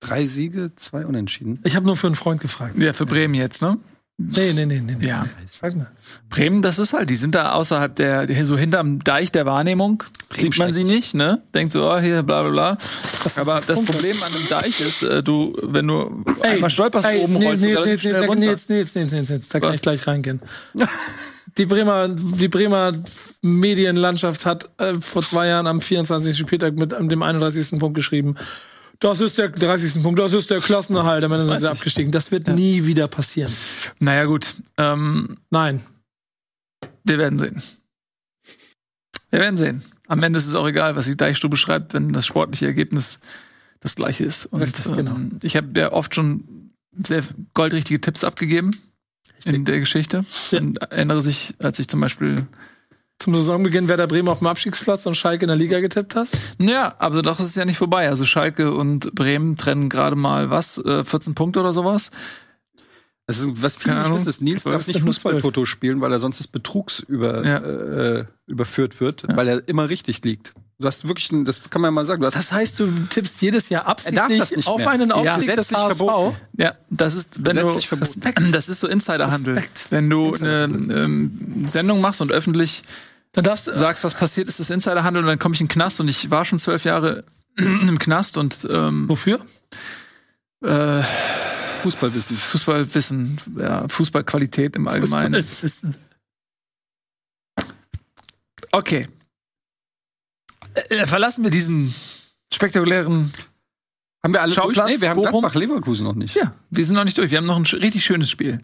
[0.00, 1.60] Drei Siege, zwei Unentschieden.
[1.64, 2.78] Ich habe nur für einen Freund gefragt.
[2.78, 3.78] Ja, für Bremen jetzt, ne?
[4.16, 4.96] Nee, nee, nee, nee.
[4.96, 5.06] nee.
[5.06, 5.24] Ja.
[5.58, 5.90] Frag mal.
[6.30, 10.04] Bremen, das ist halt, die sind da außerhalb der, so hinterm Deich der Wahrnehmung.
[10.36, 11.42] Sieht man sie nicht, ne?
[11.52, 12.78] Denkt so, oh, hier, bla, bla, bla.
[13.24, 13.92] Das Aber das Punkte.
[13.92, 17.46] Problem an dem Deich ist, äh, du, wenn du Ey, einmal stolperst ey, oben, nee,
[17.46, 18.40] rollst du nee, nee, schnell nee, runter.
[18.40, 19.76] nee, jetzt, nee, jetzt, nee, jetzt, nee, jetzt, da kann Was?
[19.76, 20.40] ich gleich reingehen.
[21.56, 22.94] Die Bremer, die Bremer
[23.40, 26.36] Medienlandschaft hat äh, vor zwei Jahren am 24.
[26.36, 27.78] Spieltag mit dem 31.
[27.78, 28.34] Punkt geschrieben.
[29.00, 30.02] Das ist der 30.
[30.02, 32.12] Punkt, das ist der Klassenerhalt, am Ende sind sie abgestiegen.
[32.12, 33.52] Das wird nie wieder passieren.
[33.98, 34.54] Naja, gut.
[34.76, 35.80] Ähm, Nein.
[37.04, 37.62] wir werden sehen.
[39.30, 39.82] Wir werden sehen.
[40.06, 43.18] Am Ende ist es auch egal, was die Deichstube schreibt, wenn das sportliche Ergebnis
[43.80, 44.46] das gleiche ist.
[44.46, 45.14] Und Richtig, genau.
[45.14, 46.70] ähm, ich habe ja oft schon
[47.02, 47.22] sehr
[47.52, 48.70] goldrichtige Tipps abgegeben
[49.44, 50.24] in der Geschichte.
[50.50, 50.58] Ja.
[50.60, 52.46] Und erinnere sich, als ich zum Beispiel
[53.24, 56.36] Zum Saisonbeginn Werder Bremen auf dem Abstiegsplatz und Schalke in der Liga getippt hast?
[56.58, 58.10] Ja, aber doch ist es ja nicht vorbei.
[58.10, 62.10] Also Schalke und Bremen trennen gerade mal was, äh, 14 Punkte oder sowas.
[63.26, 65.00] Das ist, was viele Keine wissen, ist, Nils darf nicht.
[65.00, 67.56] Fußballtoto spielen, weil er sonst des Betrugs über, Ja.
[68.18, 70.52] äh, überführt wird, weil er immer richtig liegt.
[70.78, 73.40] Du hast wirklich, ein, das kann man mal sagen, du hast Das heißt, du tippst
[73.40, 74.90] jedes Jahr absichtlich auf mehr.
[74.90, 75.96] einen Ja, Aufstieg des gesetzlich HSV.
[75.96, 76.36] verboten.
[76.58, 77.78] Ja, das ist, wenn du,
[78.52, 79.54] das ist so Insiderhandel.
[79.54, 79.86] Respekt.
[79.88, 82.82] Wenn du eine ähm, Sendung machst und öffentlich
[83.34, 85.72] Dann darfst du, sagst, was passiert ist, das Insiderhandel und dann komme ich in den
[85.72, 87.24] Knast und ich war schon zwölf Jahre
[87.56, 89.44] im Knast und ähm, wofür?
[90.64, 91.02] äh,
[91.82, 92.36] Fußballwissen.
[92.36, 95.42] Fußballwissen, ja, Fußballqualität im Allgemeinen.
[95.42, 95.96] Fußballwissen.
[98.72, 99.08] Okay.
[100.88, 101.94] Äh, verlassen wir diesen
[102.52, 103.32] spektakulären.
[104.22, 104.96] Haben wir alle Schauplatz, durch?
[104.96, 105.40] Nee, wir haben Bochum.
[105.42, 106.34] Gladbach Leverkusen noch nicht.
[106.34, 107.30] Ja, wir sind noch nicht durch.
[107.30, 108.60] Wir haben noch ein richtig schönes Spiel.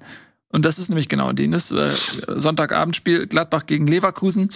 [0.53, 1.91] Und das ist nämlich genau dieses äh,
[2.27, 4.51] Sonntagabendspiel Gladbach gegen Leverkusen.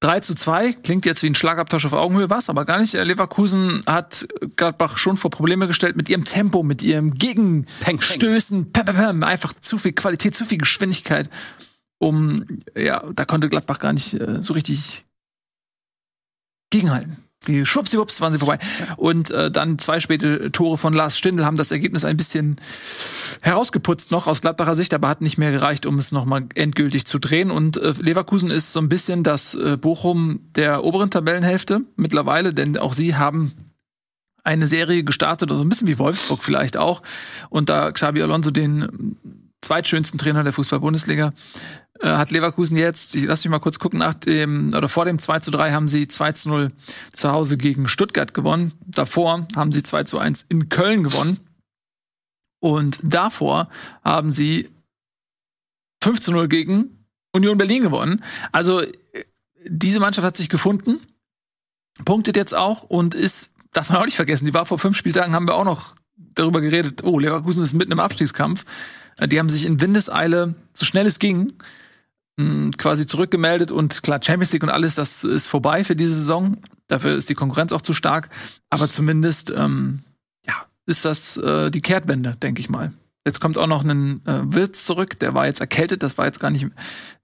[0.00, 2.94] 3 zu 2, klingt jetzt wie ein Schlagabtausch auf Augenhöhe, was, aber gar nicht.
[2.94, 8.84] Äh, Leverkusen hat Gladbach schon vor Probleme gestellt mit ihrem Tempo, mit ihrem Gegenstößen, pam,
[8.84, 11.30] pam, pam, einfach zu viel Qualität, zu viel Geschwindigkeit.
[11.98, 12.44] Um,
[12.76, 15.06] ja, da konnte Gladbach gar nicht äh, so richtig
[16.70, 17.25] gegenhalten.
[17.64, 18.58] Schwuppsiwupps waren sie vorbei.
[18.96, 22.60] Und äh, dann zwei späte Tore von Lars Stindl haben das Ergebnis ein bisschen
[23.40, 27.18] herausgeputzt noch aus Gladbacher Sicht, aber hat nicht mehr gereicht, um es nochmal endgültig zu
[27.18, 27.50] drehen.
[27.50, 32.76] Und äh, Leverkusen ist so ein bisschen das äh, Bochum der oberen Tabellenhälfte mittlerweile, denn
[32.76, 33.52] auch sie haben
[34.44, 37.02] eine Serie gestartet, also ein bisschen wie Wolfsburg vielleicht auch.
[37.50, 39.16] Und da Xabi Alonso den
[39.60, 41.32] zweitschönsten Trainer der Fußball-Bundesliga
[42.00, 45.18] äh, hat Leverkusen jetzt, ich lass mich mal kurz gucken, nach dem, oder vor dem
[45.18, 46.72] 2 zu 3 haben sie 2 zu 0
[47.12, 48.72] zu Hause gegen Stuttgart gewonnen.
[48.86, 51.38] Davor haben sie 2 zu 1 in Köln gewonnen.
[52.60, 53.68] Und davor
[54.04, 54.68] haben sie
[56.02, 58.24] 5 zu 0 gegen Union Berlin gewonnen.
[58.52, 58.92] Also äh,
[59.64, 61.00] diese Mannschaft hat sich gefunden,
[62.04, 65.34] punktet jetzt auch und ist, darf man auch nicht vergessen, die war vor fünf Spieltagen,
[65.34, 68.64] haben wir auch noch darüber geredet, oh, Leverkusen ist mitten im Abstiegskampf.
[69.18, 71.52] Äh, Die haben sich in Windeseile, so schnell es ging,
[72.76, 76.58] quasi zurückgemeldet und klar, Champions League und alles, das ist vorbei für diese Saison.
[76.86, 78.28] Dafür ist die Konkurrenz auch zu stark.
[78.68, 80.00] Aber zumindest, ähm,
[80.46, 80.54] ja,
[80.84, 82.92] ist das äh, die Kehrtwende, denke ich mal.
[83.24, 86.38] Jetzt kommt auch noch ein äh, Wirtz zurück, der war jetzt erkältet, das war jetzt
[86.38, 86.68] gar nicht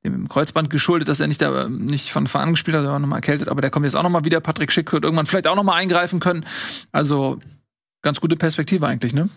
[0.03, 2.99] dem Kreuzband geschuldet, dass er nicht da nicht von Anfang an gespielt hat, er war
[2.99, 4.41] nochmal erkältet, aber der kommt jetzt auch nochmal wieder.
[4.41, 6.45] Patrick Schick wird irgendwann vielleicht auch nochmal eingreifen können.
[6.91, 7.39] Also
[8.01, 9.29] ganz gute Perspektive eigentlich, ne?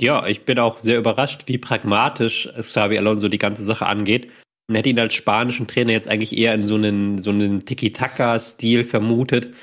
[0.00, 4.30] Ja, ich bin auch sehr überrascht, wie pragmatisch Xavi Alonso die ganze Sache angeht.
[4.66, 8.84] Man hätte ihn als spanischen Trainer jetzt eigentlich eher in so einen, so einen Tiki-Taka-Stil
[8.84, 9.54] vermutet.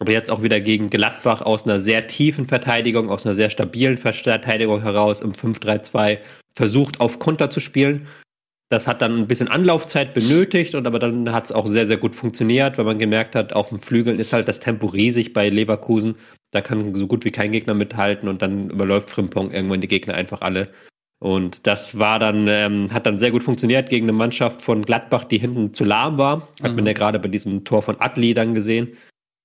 [0.00, 3.96] Aber jetzt auch wieder gegen Gladbach aus einer sehr tiefen Verteidigung, aus einer sehr stabilen
[3.96, 6.18] Verteidigung heraus im 5-3-2
[6.52, 8.08] versucht, auf Konter zu spielen.
[8.70, 11.98] Das hat dann ein bisschen Anlaufzeit benötigt und aber dann hat es auch sehr, sehr
[11.98, 15.48] gut funktioniert, weil man gemerkt hat, auf dem Flügel ist halt das Tempo riesig bei
[15.48, 16.16] Leverkusen.
[16.50, 20.14] Da kann so gut wie kein Gegner mithalten und dann überläuft Frimpong irgendwann die Gegner
[20.14, 20.70] einfach alle.
[21.24, 25.24] Und das war dann, ähm, hat dann sehr gut funktioniert gegen eine Mannschaft von Gladbach,
[25.24, 26.48] die hinten zu lahm war.
[26.62, 28.96] Hat man ja gerade bei diesem Tor von Atli dann gesehen.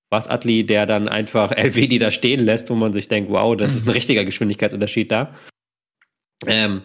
[0.10, 3.76] Was Atli, der dann einfach Elvedi da stehen lässt, wo man sich denkt, wow, das
[3.76, 5.34] ist ein richtiger Geschwindigkeitsunterschied da.
[6.46, 6.82] Ähm,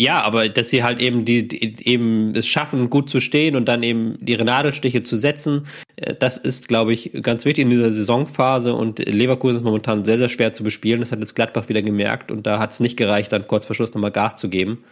[0.00, 3.68] ja, aber dass sie halt eben die, die eben es schaffen, gut zu stehen und
[3.68, 5.66] dann eben ihre Nadelstiche zu setzen,
[5.96, 10.16] äh, das ist, glaube ich, ganz wichtig in dieser Saisonphase und Leverkusen ist momentan sehr,
[10.16, 11.00] sehr schwer zu bespielen.
[11.00, 13.76] Das hat jetzt Gladbach wieder gemerkt und da hat es nicht gereicht, dann kurz vor
[13.76, 14.82] Schluss nochmal Gas zu geben.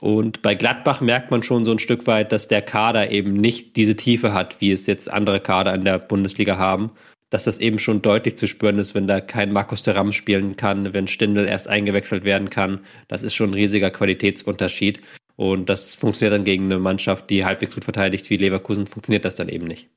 [0.00, 3.74] Und bei Gladbach merkt man schon so ein Stück weit, dass der Kader eben nicht
[3.74, 6.92] diese Tiefe hat, wie es jetzt andere Kader in der Bundesliga haben.
[7.32, 10.92] Dass das eben schon deutlich zu spüren ist, wenn da kein Markus Thuram spielen kann,
[10.92, 12.80] wenn Stindl erst eingewechselt werden kann.
[13.08, 15.00] Das ist schon ein riesiger Qualitätsunterschied.
[15.36, 19.34] Und das funktioniert dann gegen eine Mannschaft, die halbwegs gut verteidigt wie Leverkusen, funktioniert das
[19.34, 19.88] dann eben nicht.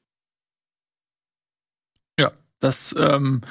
[2.17, 2.31] Ja,
[2.61, 3.41] das ähm,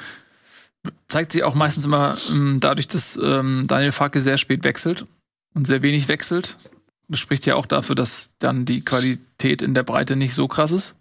[1.07, 5.05] zeigt sich auch meistens immer ähm, dadurch, dass ähm, Daniel Farke sehr spät wechselt
[5.53, 6.57] und sehr wenig wechselt.
[7.07, 10.71] Das spricht ja auch dafür, dass dann die Qualität in der Breite nicht so krass
[10.71, 10.95] ist.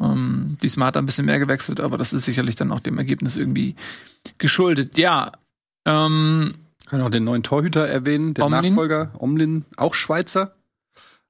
[0.00, 2.98] Ähm, diesmal hat er ein bisschen mehr gewechselt, aber das ist sicherlich dann auch dem
[2.98, 3.76] Ergebnis irgendwie
[4.38, 4.98] geschuldet.
[4.98, 5.32] Ja,
[5.86, 6.54] ähm,
[6.86, 8.74] Kann auch den neuen Torhüter erwähnen, der Omlin.
[8.74, 10.54] Nachfolger, Omlin, auch Schweizer.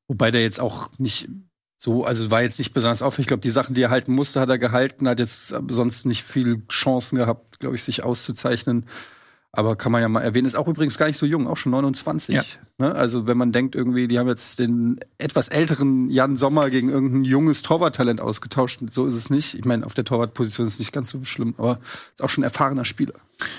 [0.09, 1.29] Wobei der jetzt auch nicht
[1.83, 3.25] so, also war jetzt nicht besonders auffällig.
[3.25, 6.25] Ich glaube, die Sachen, die er halten musste, hat er gehalten, hat jetzt sonst nicht
[6.25, 8.85] viel Chancen gehabt, glaube ich, sich auszuzeichnen.
[9.53, 11.73] Aber kann man ja mal erwähnen, ist auch übrigens gar nicht so jung, auch schon
[11.73, 12.37] 29.
[12.37, 12.45] Ja.
[12.79, 12.95] Ne?
[12.95, 17.25] Also wenn man denkt, irgendwie, die haben jetzt den etwas älteren Jan Sommer gegen irgendein
[17.25, 18.81] junges Torwarttalent ausgetauscht.
[18.91, 19.55] So ist es nicht.
[19.55, 21.81] Ich meine, auf der Torwartposition ist es nicht ganz so schlimm, aber
[22.15, 23.15] ist auch schon ein erfahrener Spieler.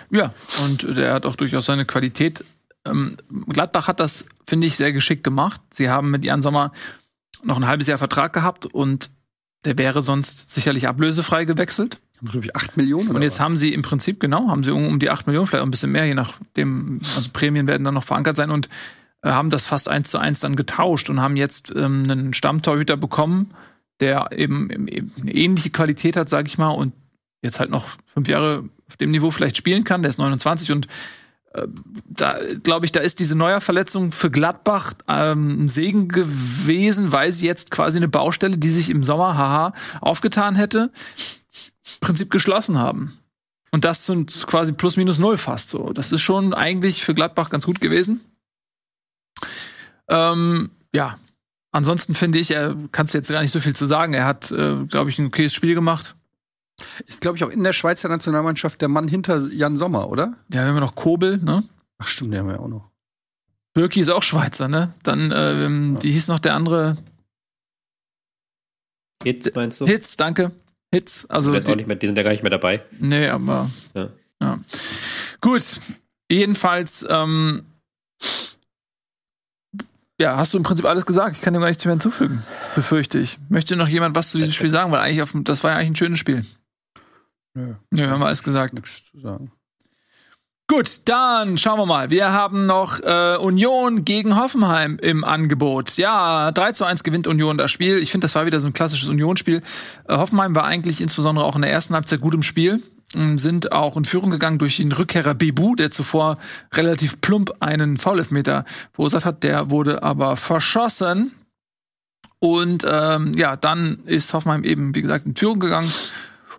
[0.09, 2.45] Ja, und der hat auch durchaus seine Qualität.
[2.85, 5.59] Ähm, Gladbach hat das, finde ich, sehr geschickt gemacht.
[5.73, 6.71] Sie haben mit Jan Sommer
[7.43, 9.09] noch ein halbes Jahr Vertrag gehabt und
[9.65, 11.99] der wäre sonst sicherlich ablösefrei gewechselt.
[12.23, 13.09] Glaube ich, 8 Millionen.
[13.09, 13.39] Und jetzt was?
[13.39, 15.71] haben sie im Prinzip, genau, haben sie um, um die 8 Millionen, vielleicht auch ein
[15.71, 18.69] bisschen mehr, je nachdem, also Prämien werden dann noch verankert sein und
[19.23, 22.97] äh, haben das fast eins zu eins dann getauscht und haben jetzt ähm, einen Stammtorhüter
[22.97, 23.53] bekommen,
[23.99, 26.93] der eben, eben eine ähnliche Qualität hat, sage ich mal, und
[27.41, 30.01] jetzt halt noch fünf Jahre auf dem Niveau vielleicht spielen kann.
[30.01, 30.87] Der ist 29 und
[31.53, 31.67] äh,
[32.05, 37.45] da glaube ich, da ist diese Neuerverletzung für Gladbach ähm, ein Segen gewesen, weil sie
[37.45, 40.91] jetzt quasi eine Baustelle, die sich im Sommer, haha, aufgetan hätte,
[41.99, 43.17] Prinzip geschlossen haben.
[43.71, 45.91] Und das sind quasi plus minus null fast so.
[45.93, 48.21] Das ist schon eigentlich für Gladbach ganz gut gewesen.
[50.09, 51.17] Ähm, ja.
[51.73, 54.13] Ansonsten finde ich, er kannst du jetzt gar nicht so viel zu sagen.
[54.13, 56.15] Er hat, äh, glaube ich, ein okayes Spiel gemacht.
[57.07, 60.33] Ist, glaube ich, auch in der Schweizer Nationalmannschaft der Mann hinter Jan Sommer, oder?
[60.49, 61.63] Ja, wir haben ja noch Kobel, ne?
[61.97, 62.91] Ach stimmt, den haben wir ja auch noch.
[63.73, 64.93] Birki ist auch Schweizer, ne?
[65.03, 66.97] Dann, ähm, wie hieß noch der andere?
[69.23, 69.85] Jetzt meinst du?
[69.85, 70.51] Hitz, danke.
[70.93, 71.25] Hitz.
[71.29, 72.83] Also, Die, auch die, nicht mehr, die sind ja gar nicht mehr dabei.
[72.99, 73.69] nee, aber.
[73.93, 74.09] Ja.
[74.41, 74.59] Ja.
[75.39, 75.63] Gut.
[76.29, 77.63] Jedenfalls, ähm,
[80.19, 81.35] ja, hast du im Prinzip alles gesagt.
[81.35, 82.43] Ich kann dem gar nichts mehr hinzufügen,
[82.75, 83.37] befürchte ich.
[83.49, 84.91] Möchte noch jemand was zu diesem Spiel sagen?
[84.91, 86.45] Weil eigentlich auf, dem- das war ja eigentlich ein schönes Spiel.
[87.53, 88.73] Nö, Nö, haben wir alles gesagt.
[88.73, 89.51] nichts zu sagen.
[90.71, 92.11] Gut, dann schauen wir mal.
[92.11, 95.97] Wir haben noch äh, Union gegen Hoffenheim im Angebot.
[95.97, 97.97] Ja, 3 zu 1 gewinnt Union das Spiel.
[97.97, 99.63] Ich finde, das war wieder so ein klassisches Unionsspiel.
[100.07, 102.81] Äh, Hoffenheim war eigentlich insbesondere auch in der ersten Halbzeit gut im Spiel.
[103.13, 106.37] ähm, Sind auch in Führung gegangen durch den Rückkehrer Bebu, der zuvor
[106.73, 109.43] relativ plump einen Foulelfmeter verursacht hat.
[109.43, 111.33] Der wurde aber verschossen.
[112.39, 115.91] Und ähm, ja, dann ist Hoffenheim eben, wie gesagt, in Führung gegangen.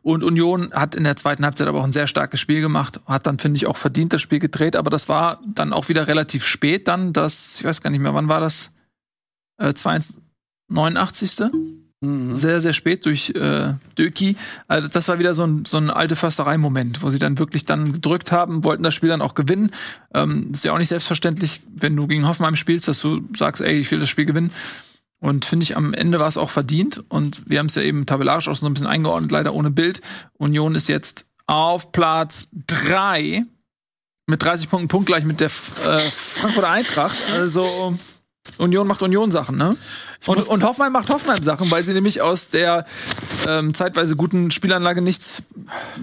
[0.03, 3.27] Und Union hat in der zweiten Halbzeit aber auch ein sehr starkes Spiel gemacht, hat
[3.27, 6.45] dann, finde ich, auch verdient das Spiel gedreht, aber das war dann auch wieder relativ
[6.45, 8.73] spät dann, das, ich weiß gar nicht mehr, wann war das?
[9.59, 10.20] Äh, 82,
[10.69, 11.51] 89.
[12.03, 12.35] Mhm.
[12.35, 14.37] Sehr, sehr spät durch äh, Döki.
[14.66, 17.93] Also das war wieder so ein, so ein alte Försterei-Moment, wo sie dann wirklich dann
[17.93, 19.70] gedrückt haben, wollten das Spiel dann auch gewinnen.
[20.12, 23.79] Ähm, ist ja auch nicht selbstverständlich, wenn du gegen Hoffenheim spielst, dass du sagst, ey,
[23.79, 24.51] ich will das Spiel gewinnen.
[25.23, 27.05] Und finde ich, am Ende war es auch verdient.
[27.09, 30.01] Und wir haben es ja eben tabellarisch auch so ein bisschen eingeordnet, leider ohne Bild.
[30.36, 33.44] Union ist jetzt auf Platz drei
[34.27, 37.16] mit 30 Punkten punktgleich mit der äh, Frankfurter Eintracht.
[37.36, 37.97] Also
[38.59, 39.77] Union macht Union-Sachen, ne?
[40.27, 42.85] Und, und Hoffenheim macht Hoffenheim-Sachen, weil sie nämlich aus der
[43.47, 45.44] ähm, zeitweise guten Spielanlage nichts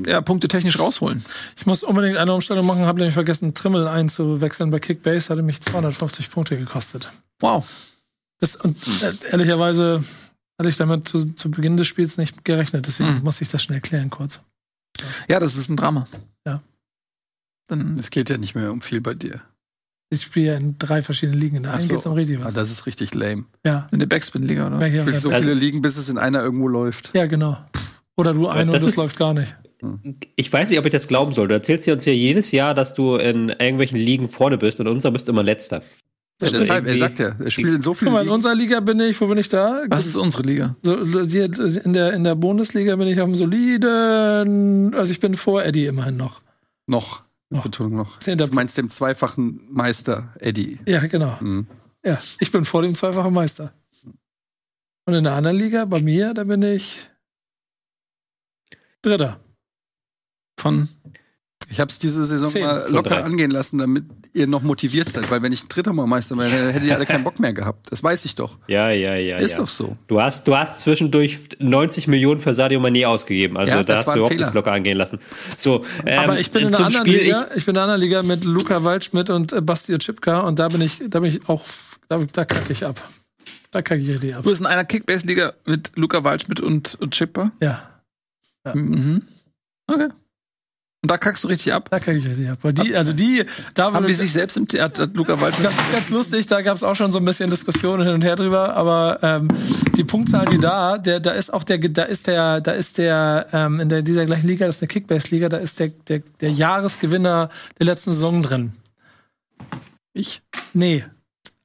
[0.05, 1.25] ja, punktetechnisch rausholen.
[1.57, 5.59] Ich muss unbedingt eine Umstellung machen, habe nämlich vergessen, Trimmel einzuwechseln bei Kickbase, hatte mich
[5.59, 7.09] 250 Punkte gekostet.
[7.41, 7.65] Wow.
[8.39, 10.03] Das, und äh, ehrlicherweise
[10.57, 13.23] hatte ich damit zu, zu Beginn des Spiels nicht gerechnet, deswegen Hm.
[13.23, 14.41] muss ich das schnell klären kurz.
[15.29, 16.07] Ja, das ist ein Drama.
[16.45, 16.61] Ja.
[17.67, 19.41] Dann, Es geht ja nicht mehr um viel bei dir.
[20.11, 21.57] Ich spiele ja in drei verschiedenen Ligen.
[21.57, 21.93] In der Ach einen so.
[21.93, 23.45] geht's um richtig Ah, das ist richtig lame.
[23.63, 23.87] Ja.
[23.91, 24.79] in der Backspin-Liga, oder?
[24.81, 25.37] Ja, ja, Spielst so ja.
[25.37, 27.11] viele Ligen, bis es in einer irgendwo läuft.
[27.13, 27.57] ja, genau.
[28.17, 29.55] Oder du eine und das ist- läuft gar nicht.
[30.35, 31.47] Ich weiß nicht, ob ich das glauben soll.
[31.47, 34.87] Du erzählst dir uns ja jedes Jahr, dass du in irgendwelchen Ligen vorne bist und
[34.87, 35.83] unser bist immer letzter.
[36.41, 38.79] Ja, deshalb, er sagt ja, er spielt in so Guck vielen mal, in unserer Liga
[38.79, 39.83] bin ich, wo bin ich da?
[39.89, 40.75] Was ist unsere Liga?
[40.83, 45.85] In, der, in der Bundesliga bin ich auf einem soliden, also ich bin vor Eddie
[45.85, 46.41] immerhin noch.
[46.87, 47.23] Noch.
[47.49, 47.63] Noch.
[47.63, 48.19] Betonung noch.
[48.19, 50.79] Du meinst dem zweifachen Meister, Eddie.
[50.87, 51.37] Ja, genau.
[51.41, 51.67] Mhm.
[52.05, 53.73] Ja, ich bin vor dem zweifachen Meister.
[55.05, 57.09] Und in der anderen Liga, bei mir, da bin ich
[59.01, 59.39] Dritter.
[60.59, 60.89] Von
[61.71, 63.23] Ich habe es diese Saison mal locker drei.
[63.23, 65.29] angehen lassen, damit ihr noch motiviert seid.
[65.29, 67.53] Weil wenn ich ein dritter Mal Meister wäre, dann hättet ihr alle keinen Bock mehr
[67.53, 67.91] gehabt.
[67.91, 68.57] Das weiß ich doch.
[68.67, 69.37] Ja, ja, ja.
[69.37, 69.57] Ist ja.
[69.57, 69.97] doch so.
[70.07, 73.57] Du hast, du hast zwischendurch 90 Millionen für Sadio Mané ausgegeben.
[73.57, 75.19] Also Ja, da das hast du auch nicht locker angehen lassen.
[75.57, 78.01] So, ähm, Aber ich bin in einer anderen Spiel, Liga, ich, bin in einer anderen
[78.01, 81.47] Liga mit Luca Waldschmidt und äh, Basti Chipka und da bin ich, da bin ich
[81.49, 81.65] auch,
[82.07, 83.01] da, da kacke ich ab.
[83.71, 84.43] Da kacke ich richtig ab.
[84.43, 87.51] Du bist in einer Kickbase-Liga mit Luca Waldschmidt und, und Chipper.
[87.61, 87.89] Ja,
[88.65, 88.75] Ja.
[88.75, 89.21] Mhm.
[89.87, 90.09] Okay.
[91.01, 91.87] Und da kackst du richtig ab.
[91.89, 92.59] da kacke ich richtig ab.
[92.61, 95.67] Weil die, also die, da Haben die sich selbst im Theater, Luca Waldschmidt.
[95.67, 98.23] Das ist ganz lustig, da gab es auch schon so ein bisschen Diskussionen hin und
[98.23, 99.47] her drüber, aber ähm,
[99.95, 103.47] die Punktzahl, die da, der, da ist auch der, da ist der, da ist der
[103.53, 106.51] ähm, in der, dieser gleichen Liga, das ist eine Kickbase-Liga, da ist der, der, der
[106.51, 107.49] Jahresgewinner
[107.79, 108.73] der letzten Saison drin.
[110.13, 110.41] Ich?
[110.73, 111.05] Nee.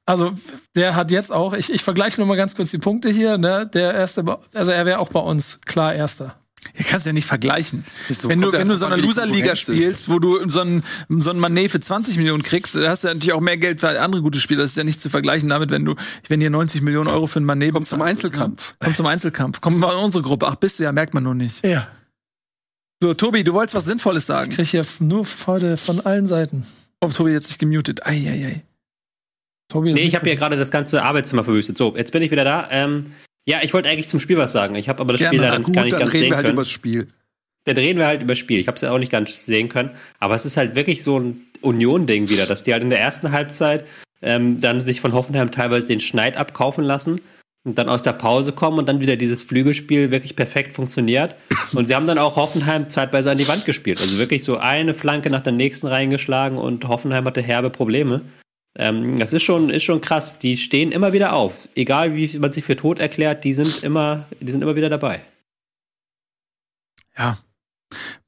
[0.05, 0.33] Also
[0.75, 3.67] der hat jetzt auch, ich, ich vergleiche nur mal ganz kurz die Punkte hier, ne?
[3.67, 6.35] Der erste, also er wäre auch bei uns klar erster.
[6.77, 7.85] Ja, kannst ja nicht vergleichen.
[8.09, 11.39] So wenn du, wenn du so eine Loser-Liga spielst, wo du so einen, so einen
[11.39, 14.39] Manet für 20 Millionen kriegst, da hast du natürlich auch mehr Geld für andere gute
[14.39, 14.63] Spieler.
[14.63, 15.95] Das ist ja nicht zu vergleichen damit, wenn du,
[16.27, 18.75] wenn dir 90 Millionen Euro für einen Manet Kommt zum Einzelkampf.
[18.79, 19.61] Kommt zum Einzelkampf.
[19.61, 20.47] Kommt mal in unsere Gruppe.
[20.47, 21.65] Ach, bist du ja, merkt man nur nicht.
[21.65, 21.87] Ja.
[23.01, 24.51] So, Tobi, du wolltest was Sinnvolles Ich sagen.
[24.51, 26.65] krieg hier nur heute von allen Seiten.
[27.01, 28.05] Oh, Tobi jetzt nicht gemutet.
[28.05, 28.63] Eieiei.
[29.69, 31.77] Tobi ist Nee, ich habe hier gerade das ganze Arbeitszimmer verwüstet.
[31.77, 32.67] So, jetzt bin ich wieder da.
[32.71, 33.11] Ähm,
[33.45, 34.75] ja, ich wollte eigentlich zum Spiel was sagen.
[34.75, 35.37] Ich habe aber das Gerne.
[35.37, 36.53] Spiel leider gut, gar nicht dann ganz reden sehen wir halt können.
[36.55, 37.07] über das Spiel.
[37.65, 38.59] Dann reden wir halt über das Spiel.
[38.59, 39.91] Ich habe es ja auch nicht ganz sehen können.
[40.19, 43.31] Aber es ist halt wirklich so ein Union-Ding wieder, dass die halt in der ersten
[43.31, 43.85] Halbzeit
[44.21, 47.21] ähm, dann sich von Hoffenheim teilweise den Schneid abkaufen lassen
[47.63, 51.35] und dann aus der Pause kommen und dann wieder dieses Flügelspiel wirklich perfekt funktioniert.
[51.73, 53.99] Und sie haben dann auch Hoffenheim zeitweise an die Wand gespielt.
[53.99, 58.21] Also wirklich so eine Flanke nach der nächsten reingeschlagen und Hoffenheim hatte herbe Probleme.
[58.77, 60.39] Ähm, das ist schon, ist schon krass.
[60.39, 61.69] Die stehen immer wieder auf.
[61.75, 65.21] Egal wie man sich für tot erklärt, die sind immer, die sind immer wieder dabei.
[67.17, 67.37] Ja.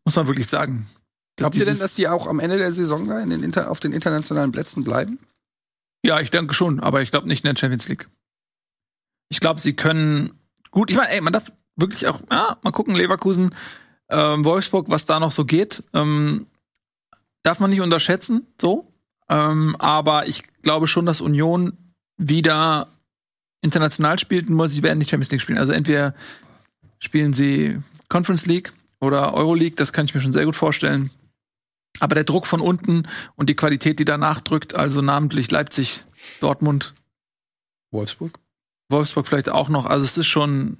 [0.05, 0.87] Muss man wirklich sagen.
[1.35, 3.79] Glaubt ihr denn, dass die auch am Ende der Saison da in den Inter auf
[3.79, 5.19] den internationalen Plätzen bleiben?
[6.03, 8.09] Ja, ich denke schon, aber ich glaube nicht in der Champions League.
[9.29, 10.39] Ich glaube, sie können
[10.71, 10.89] gut.
[10.89, 13.53] Ich meine, ey, man darf wirklich auch, ja, mal gucken, Leverkusen,
[14.09, 15.83] ähm, Wolfsburg, was da noch so geht.
[15.93, 16.47] Ähm,
[17.43, 18.91] darf man nicht unterschätzen, so.
[19.29, 21.77] Ähm, aber ich glaube schon, dass Union
[22.17, 22.87] wieder
[23.61, 25.57] international spielt, nur sie werden nicht Champions League spielen.
[25.57, 26.13] Also entweder
[26.99, 27.79] spielen sie
[28.09, 31.11] Conference League oder Euroleague, das kann ich mir schon sehr gut vorstellen.
[31.99, 36.05] Aber der Druck von unten und die Qualität, die danach drückt, also namentlich Leipzig,
[36.39, 36.93] Dortmund,
[37.91, 38.39] Wolfsburg?
[38.89, 39.85] Wolfsburg vielleicht auch noch.
[39.85, 40.77] Also es ist schon,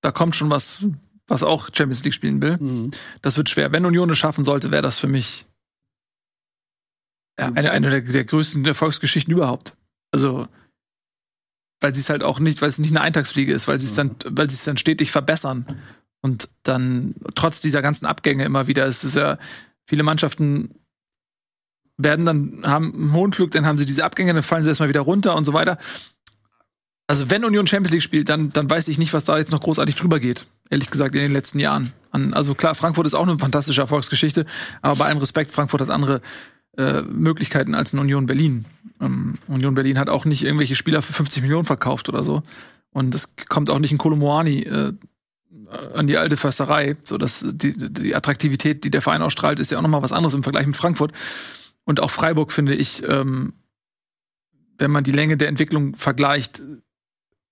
[0.00, 0.86] da kommt schon was,
[1.26, 2.56] was auch Champions League spielen will.
[2.58, 2.90] Mhm.
[3.22, 3.72] Das wird schwer.
[3.72, 5.46] Wenn Union es schaffen sollte, wäre das für mich
[7.38, 9.76] ja, eine, eine der, der größten Erfolgsgeschichten überhaupt.
[10.12, 10.46] Also,
[11.80, 13.94] weil sie es halt auch nicht, weil es nicht eine Eintagsfliege ist, weil sie es
[13.94, 15.66] dann, weil sie es dann stetig verbessern.
[16.22, 19.38] Und dann trotz dieser ganzen Abgänge immer wieder, es ist ja,
[19.86, 20.74] viele Mannschaften
[21.96, 24.88] werden dann, haben einen hohen Flug, dann haben sie diese Abgänge, dann fallen sie erstmal
[24.88, 25.78] wieder runter und so weiter.
[27.06, 29.60] Also, wenn Union Champions League spielt, dann, dann weiß ich nicht, was da jetzt noch
[29.60, 30.46] großartig drüber geht.
[30.70, 31.92] Ehrlich gesagt, in den letzten Jahren.
[32.10, 34.46] Also klar, Frankfurt ist auch eine fantastische Erfolgsgeschichte,
[34.82, 36.22] aber bei allem Respekt, Frankfurt hat andere
[36.76, 38.64] äh, Möglichkeiten als in Union Berlin.
[39.00, 42.42] Ähm, Union Berlin hat auch nicht irgendwelche Spieler für 50 Millionen verkauft oder so.
[42.90, 44.92] Und es kommt auch nicht in Kolomoani äh,
[45.94, 46.96] an die alte Försterei.
[47.04, 50.34] So, dass die, die Attraktivität, die der Verein ausstrahlt, ist ja auch nochmal was anderes
[50.34, 51.12] im Vergleich mit Frankfurt.
[51.84, 53.52] Und auch Freiburg finde ich, ähm,
[54.78, 56.62] wenn man die Länge der Entwicklung vergleicht,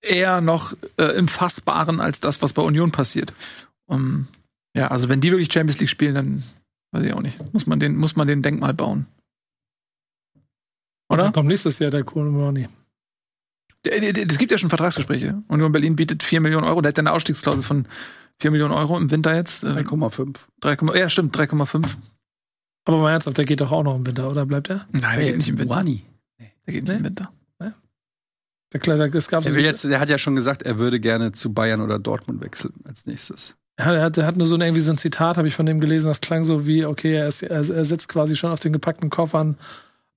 [0.01, 3.33] eher noch äh, im Fassbaren als das, was bei Union passiert.
[3.85, 4.27] Um,
[4.75, 6.43] ja, also wenn die wirklich Champions League spielen, dann
[6.93, 7.53] weiß ich auch nicht.
[7.53, 9.07] Muss man den, muss man den Denkmal bauen.
[11.09, 11.23] Oder?
[11.23, 12.69] Dann kommt nächstes Jahr der Kolomani.
[13.85, 15.43] Es gibt ja schon Vertragsgespräche.
[15.49, 16.81] Union Berlin bietet 4 Millionen Euro.
[16.81, 17.87] Der hat ja eine Ausstiegsklausel von
[18.39, 19.63] 4 Millionen Euro im Winter jetzt.
[19.63, 20.45] Äh, 3,5.
[20.61, 21.85] 3, ja, stimmt, 3,5.
[22.85, 24.87] Aber mal ernsthaft, der geht doch auch noch im Winter, oder bleibt er?
[24.91, 25.75] Nein, der geht nicht im Winter.
[25.75, 26.03] Wani.
[26.39, 27.31] Der geht nicht im Winter.
[28.73, 30.99] Der Kleider, es gab so, Er will jetzt, der hat ja schon gesagt, er würde
[30.99, 33.55] gerne zu Bayern oder Dortmund wechseln als nächstes.
[33.79, 35.65] Ja, der, hat, der hat nur so ein, irgendwie so ein Zitat, habe ich von
[35.65, 38.59] dem gelesen, das klang so wie, okay, er, ist, er, er sitzt quasi schon auf
[38.59, 39.57] den gepackten Koffern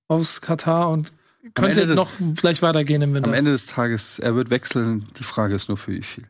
[0.07, 1.11] aus Katar und
[1.53, 3.27] könnte des- noch vielleicht weitergehen im Winter.
[3.29, 5.07] Am Ende des Tages, er wird wechseln.
[5.17, 6.25] Die Frage ist nur für wie viel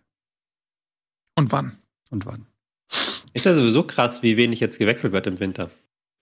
[1.35, 1.77] Und wann?
[2.09, 2.45] und wann.
[3.33, 5.69] Ist ja sowieso krass, wie wenig jetzt gewechselt wird im Winter.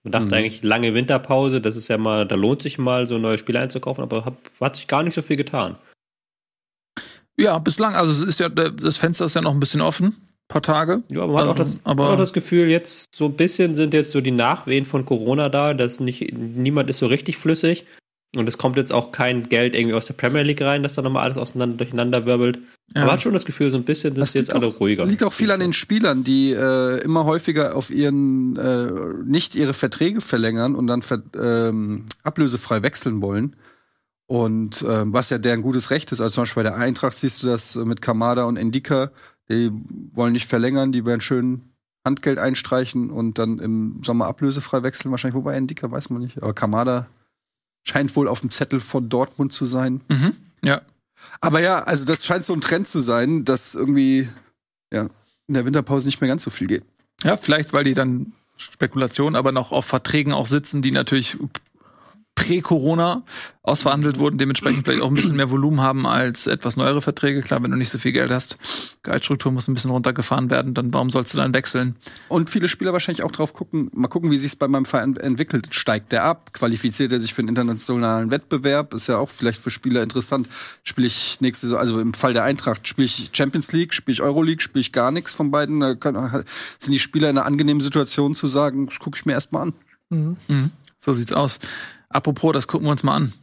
[0.04, 0.34] Man dachte Mhm.
[0.34, 4.04] eigentlich, lange Winterpause, das ist ja mal, da lohnt sich mal, so neue Spieler einzukaufen,
[4.04, 5.78] aber hat, hat sich gar nicht so viel getan.
[7.38, 10.16] Ja, bislang, also es ist ja, das Fenster ist ja noch ein bisschen offen.
[10.48, 11.04] Paar Tage.
[11.12, 13.74] Ja, aber man hat auch das, Ähm, aber- auch das Gefühl, jetzt so ein bisschen
[13.74, 17.86] sind jetzt so die Nachwehen von Corona da, dass nicht, niemand ist so richtig flüssig.
[18.36, 21.02] Und es kommt jetzt auch kein Geld irgendwie aus der Premier League rein, dass da
[21.02, 22.60] nochmal alles auseinander durcheinander wirbelt.
[22.94, 23.02] Ja.
[23.06, 25.06] Man hat schon das Gefühl, so ein bisschen, dass Das jetzt liegt alle auch- ruhiger.
[25.06, 28.90] Liegt auch viel an den Spielern, die äh, immer häufiger auf ihren äh,
[29.26, 33.56] nicht ihre Verträge verlängern und dann ver ähm, ablösefrei wechseln wollen.
[34.28, 36.20] Und ähm, was ja deren gutes Recht ist.
[36.20, 39.12] Also zum Beispiel bei der Eintracht siehst du das äh, mit Kamada und Endika.
[39.50, 39.72] Die
[40.14, 41.62] wollen nicht verlängern, die werden schön
[42.04, 45.12] Handgeld einstreichen und dann im Sommer ablösefrei wechseln.
[45.12, 46.42] Wahrscheinlich, wobei Endika weiß man nicht.
[46.42, 47.08] Aber Kamada
[47.84, 50.02] scheint wohl auf dem Zettel von Dortmund zu sein.
[50.08, 50.36] Mhm.
[50.64, 50.82] Ja.
[51.42, 54.30] Aber ja, also das scheint so ein Trend zu sein, dass irgendwie
[54.92, 55.08] ja,
[55.48, 56.84] in der Winterpause nicht mehr ganz so viel geht.
[57.24, 61.38] Ja, vielleicht, weil die dann Spekulation, aber noch auf Verträgen auch sitzen, die natürlich
[62.36, 63.24] prä-Corona
[63.64, 67.42] ausverhandelt wurden, dementsprechend vielleicht auch ein bisschen mehr Volumen haben als etwas neuere Verträge.
[67.42, 68.58] Klar, wenn du nicht so viel Geld hast,
[69.04, 71.96] Gehaltsstruktur muss ein bisschen runtergefahren werden, dann warum sollst du dann wechseln?
[72.28, 75.74] Und viele Spieler wahrscheinlich auch drauf gucken, mal gucken, wie sich's bei meinem Verein entwickelt.
[75.74, 76.52] Steigt der ab?
[76.54, 78.94] Qualifiziert er sich für einen internationalen Wettbewerb?
[78.94, 80.50] Ist ja auch vielleicht für Spieler interessant.
[80.84, 84.22] Spiele ich nächste Saison, also im Fall der Eintracht, spiele ich Champions League, spiele ich
[84.22, 85.80] Euroleague, spiele ich gar nichts von beiden.
[85.80, 86.44] Da
[86.80, 89.74] sind die Spieler in einer angenehmen Situation zu sagen, das gucke ich mir erstmal an.
[90.10, 90.38] Mhm.
[90.50, 90.72] Mhm.
[91.00, 91.60] So sieht's aus.
[92.16, 93.34] Apropos, das gucken wir uns mal an.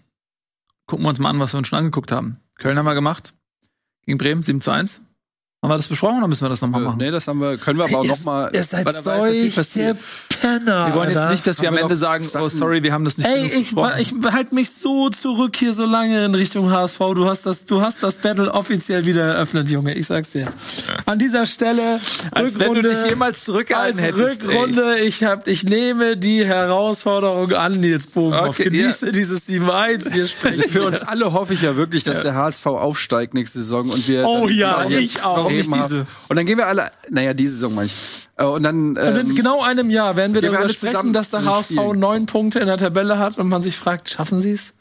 [0.87, 2.41] Gucken wir uns mal an, was wir uns schon angeguckt haben.
[2.55, 3.35] Köln haben wir gemacht.
[4.07, 5.03] Gegen Bremen, 7 zu 1.
[5.65, 6.99] Haben wir das besprochen oder müssen wir das nochmal machen?
[6.99, 8.51] nee, das haben wir, können wir aber auch noch mal.
[8.53, 9.97] Ihr seid ja solche.
[10.41, 10.89] Penner.
[10.89, 13.29] wir wollen jetzt nicht, dass wir am Ende sagen, oh sorry, wir haben das nicht
[13.29, 16.99] Ey, ich, ich halte mich so zurück hier so lange in Richtung HSV.
[17.15, 19.95] Du hast das, du hast das Battle offiziell wieder eröffnet, Junge.
[19.95, 20.53] Ich sag's dir.
[21.07, 22.01] An dieser Stelle
[22.33, 24.43] Als wenn du dich jemals zurückgehalten als hättest.
[24.43, 24.49] ey.
[24.49, 24.99] Rückrunde.
[24.99, 28.59] Ich hab, ich nehme die Herausforderung an, Nils Bogenhoff.
[28.59, 30.13] Okay, Genieße dieses 7-1.
[30.13, 33.91] Wir sprechen Für uns alle hoffe ich ja wirklich, dass der HSV aufsteigt nächste Saison
[33.91, 34.27] und wir.
[34.27, 35.52] Oh ja, ich auch.
[35.53, 35.83] Bremen Nicht haben.
[35.83, 36.07] diese.
[36.29, 37.95] Und dann gehen wir alle, naja, diese Saison meine ich.
[38.37, 41.13] Äh, Und dann, Und in ähm, genau einem Jahr werden wir wir darüber alle sprechen,
[41.13, 44.53] dass der HSV neun Punkte in der Tabelle hat und man sich fragt, schaffen sie
[44.53, 44.75] es?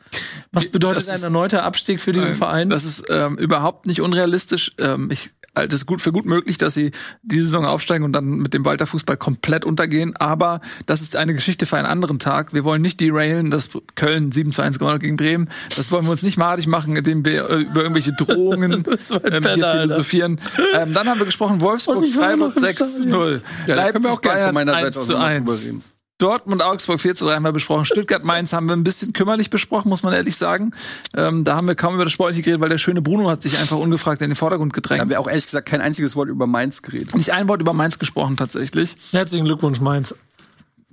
[0.52, 2.70] Was bedeutet Das ein ist- erneuter Abstieg für diesen Verein?
[2.70, 4.72] Das ist ähm, überhaupt nicht unrealistisch.
[4.80, 6.92] Ähm, ich halte es gut für gut möglich, dass sie
[7.24, 10.16] diese Saison aufsteigen und dann mit dem Walter Fußball komplett untergehen.
[10.16, 12.54] Aber das ist eine Geschichte für einen anderen Tag.
[12.54, 15.50] Wir wollen nicht derailen, dass Köln 7 zu 1 gewonnen hat gegen Bremen.
[15.76, 19.42] Das wollen wir uns nicht madig machen, indem wir äh, über irgendwelche Drohungen ähm, hier
[19.42, 20.40] philosophieren.
[20.74, 23.10] Ähm, dann haben wir gesprochen, Wolfsburg, Freiburg noch im 6 zu Stadion.
[23.10, 23.42] 0.
[23.68, 25.74] ja, da können wir auch gerne von meiner 1 Seite aus zu noch mal 1.
[26.22, 27.86] Dortmund, Augsburg 4 zu 3 haben wir besprochen.
[27.86, 30.72] Stuttgart, Mainz haben wir ein bisschen kümmerlich besprochen, muss man ehrlich sagen.
[31.16, 33.58] Ähm, da haben wir kaum über das Sportliche geredet, weil der schöne Bruno hat sich
[33.58, 35.02] einfach ungefragt in den Vordergrund Da gedrängt.
[35.02, 37.16] haben wir auch ehrlich gesagt kein einziges Wort über Mainz geredet.
[37.16, 38.96] Nicht ein Wort über Mainz gesprochen tatsächlich.
[39.12, 40.14] Herzlichen Glückwunsch, Mainz.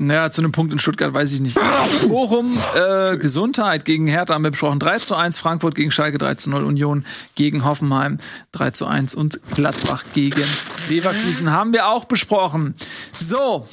[0.01, 1.59] Naja, zu einem Punkt in Stuttgart weiß ich nicht.
[2.09, 4.79] Bochum, äh, Gesundheit gegen Hertha haben wir besprochen.
[4.79, 8.19] 3 zu 1, Frankfurt gegen Schalke 3 zu 0, Union gegen Hoffenheim
[8.53, 10.45] 3 zu 1 und Gladbach gegen
[10.89, 12.77] Leverkusen haben wir auch besprochen.
[13.19, 13.67] So.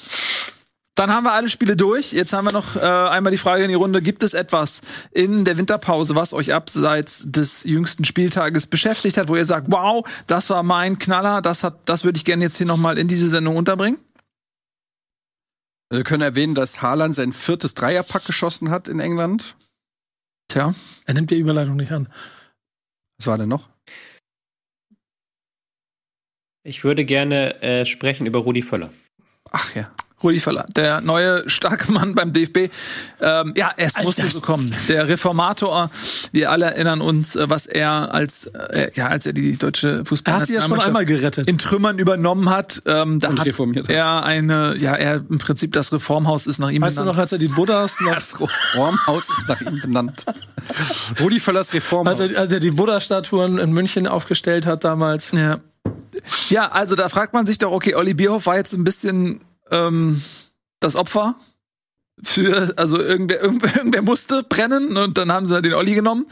[0.95, 2.13] Dann haben wir alle Spiele durch.
[2.13, 4.01] Jetzt haben wir noch äh, einmal die Frage in die Runde.
[4.01, 4.81] Gibt es etwas
[5.11, 10.07] in der Winterpause, was euch abseits des jüngsten Spieltages beschäftigt hat, wo ihr sagt, wow,
[10.25, 13.29] das war mein Knaller, das hat, das würde ich gerne jetzt hier nochmal in diese
[13.29, 13.97] Sendung unterbringen?
[15.91, 19.57] Wir können erwähnen, dass Haaland sein viertes Dreierpack geschossen hat in England.
[20.47, 20.73] Tja.
[21.05, 22.07] Er nimmt die Überleitung nicht an.
[23.17, 23.69] Was war denn noch?
[26.63, 28.91] Ich würde gerne äh, sprechen über Rudi Völler.
[29.51, 29.93] Ach ja.
[30.23, 32.69] Rudi Völler, der neue starke Mann beim DFB.
[33.21, 34.05] Ähm, ja, es Alter.
[34.07, 34.73] musste so kommen.
[34.87, 35.91] Der Reformator,
[36.31, 39.97] wir alle erinnern uns, äh, was er als, äh, ja, als er die deutsche Er
[39.99, 40.05] hat
[40.47, 41.47] sie ja schon Fußballnationalmannschaft einmal gerettet.
[41.47, 42.81] in Trümmern übernommen hat.
[42.85, 46.69] Ähm, da Und hat reformiert er eine, ja, er im Prinzip das Reformhaus ist nach
[46.71, 47.19] ihm Weißt du noch, benannt.
[47.21, 50.25] als er die Buddhas noch, Das Reformhaus ist nach ihm benannt.
[51.19, 52.19] Rudi Völlers Reformhaus.
[52.19, 55.31] als er, als er die Buddha-Statuen in München aufgestellt hat damals.
[55.33, 55.59] Ja.
[56.49, 60.21] ja, also da fragt man sich doch, okay, Olli Bierhoff war jetzt ein bisschen ähm,
[60.79, 61.35] das Opfer
[62.23, 66.27] für, also irgendwer, irgendwer, irgendwer musste brennen und dann haben sie den Olli genommen.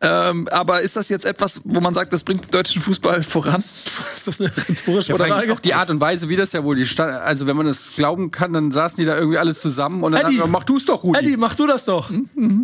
[0.00, 3.64] Ähm, aber ist das jetzt etwas, wo man sagt, das bringt den deutschen Fußball voran?
[4.16, 5.52] Ist das eine rhetorische Ja, Frage?
[5.52, 7.92] auch die Art und Weise, wie das ja wohl die Sta also wenn man das
[7.96, 10.40] glauben kann, dann saßen die da irgendwie alle zusammen und dann Eddie.
[10.40, 11.18] hat, mach du es doch, Rudi.
[11.18, 12.10] Eddie, mach du das doch.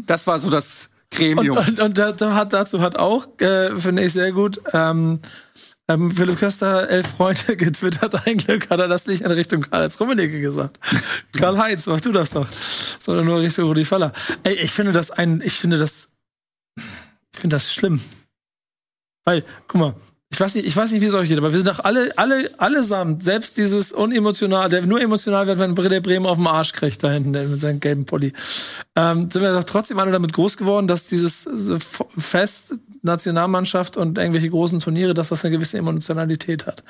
[0.07, 1.57] Das war so das Und, Gremium.
[1.59, 5.19] und, und hat, dazu hat auch, äh, finde ich sehr gut, ähm,
[5.89, 8.27] ähm, Philipp Köster, elf Freunde getwittert.
[8.27, 10.79] Ein Glück hat er das nicht in Richtung Karl-Heinz Rummenigge gesagt.
[11.33, 12.49] Karl-Heinz, mach du das doch.
[12.99, 14.13] Sondern nur Richtung Rudi Völler.
[14.45, 16.09] Ey, ich finde das ein, ich finde das,
[16.77, 18.01] ich finde das schlimm.
[19.25, 19.95] Weil, guck mal,
[20.33, 22.17] ich weiß nicht, ich weiß nicht, wie es euch geht, aber wir sind doch alle,
[22.17, 26.73] alle, allesamt, selbst dieses unemotional, der nur emotional wird, wenn der Bremen auf dem Arsch
[26.73, 28.33] kriegt, da hinten mit seinem gelben Pulli.
[28.97, 34.17] Ähm, sind wir doch trotzdem alle damit groß geworden, dass dieses F- Fest, Nationalmannschaft und
[34.17, 36.83] irgendwelche großen Turniere, dass das eine gewisse Emotionalität hat.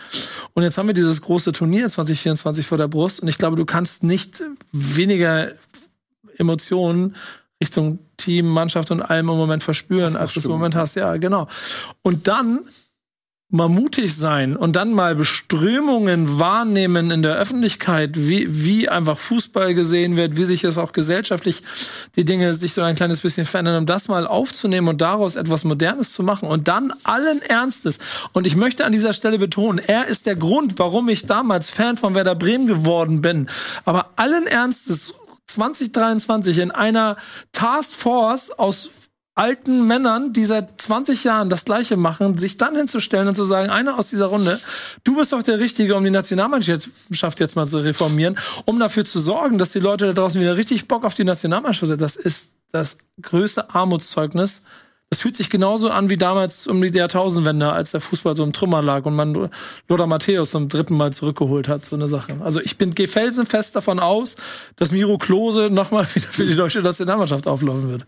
[0.55, 3.64] Und jetzt haben wir dieses große Turnier 2024 vor der Brust und ich glaube, du
[3.64, 4.40] kannst nicht
[4.70, 5.51] weniger
[6.39, 7.16] Emotionen
[7.60, 10.94] Richtung Team, Mannschaft und allem im Moment verspüren, als du es im Moment hast.
[10.94, 11.48] Ja, genau.
[12.02, 12.60] Und dann
[13.52, 19.74] mal mutig sein und dann mal Beströmungen wahrnehmen in der Öffentlichkeit, wie, wie einfach Fußball
[19.74, 21.62] gesehen wird, wie sich es auch gesellschaftlich
[22.16, 25.64] die Dinge sich so ein kleines bisschen verändern, um das mal aufzunehmen und daraus etwas
[25.64, 27.98] Modernes zu machen und dann allen Ernstes.
[28.32, 31.98] Und ich möchte an dieser Stelle betonen, er ist der Grund, warum ich damals Fan
[31.98, 33.48] von Werder Bremen geworden bin.
[33.84, 35.12] Aber allen Ernstes
[35.48, 37.18] 2023 in einer
[37.52, 38.88] Taskforce aus
[39.34, 43.70] alten Männern, die seit 20 Jahren das Gleiche machen, sich dann hinzustellen und zu sagen,
[43.70, 44.60] einer aus dieser Runde,
[45.04, 48.36] du bist doch der Richtige, um die Nationalmannschaft jetzt mal zu reformieren,
[48.66, 51.90] um dafür zu sorgen, dass die Leute da draußen wieder richtig Bock auf die Nationalmannschaft
[51.90, 51.98] haben.
[51.98, 54.62] Das ist das größte Armutszeugnis.
[55.09, 58.54] Das fühlt sich genauso an wie damals um die Jahrtausendwende, als der Fußball so im
[58.54, 59.50] Trümmer lag und man
[59.88, 62.38] Lothar Matthäus zum dritten Mal zurückgeholt hat, so eine Sache.
[62.40, 64.36] Also ich bin gehe felsenfest davon aus,
[64.76, 68.06] dass Miro Klose nochmal wieder für die deutsche Nationalmannschaft auflaufen wird.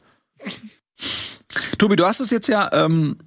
[1.79, 3.19] Tobi, du hast es jetzt ja ähm,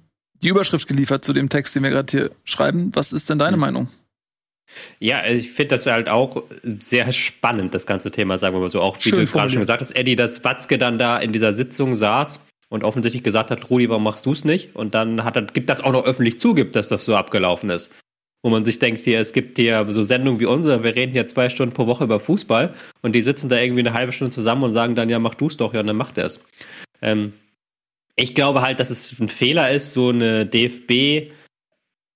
[0.42, 2.90] die Überschrift geliefert zu dem Text, den wir gerade hier schreiben.
[2.94, 3.60] Was ist denn deine mhm.
[3.60, 3.88] Meinung?
[4.98, 8.68] Ja, also ich finde das halt auch sehr spannend, das ganze Thema, sagen wir mal
[8.68, 8.80] so.
[8.80, 11.54] Auch wie Schön du gerade schon gesagt hast, Eddie, dass Watzke dann da in dieser
[11.54, 14.76] Sitzung saß und offensichtlich gesagt hat, Rudi, warum machst du es nicht?
[14.76, 17.90] Und dann hat er, gibt das auch noch öffentlich zugibt, dass das so abgelaufen ist.
[18.42, 21.26] Wo man sich denkt, hier, es gibt hier so Sendungen wie unsere, wir reden ja
[21.26, 22.72] zwei Stunden pro Woche über Fußball
[23.02, 25.48] und die sitzen da irgendwie eine halbe Stunde zusammen und sagen dann, ja, mach du
[25.48, 26.40] es doch, ja, und dann macht er es.
[27.02, 27.32] Ähm,
[28.18, 31.32] ich glaube halt, dass es ein Fehler ist, so eine DFB,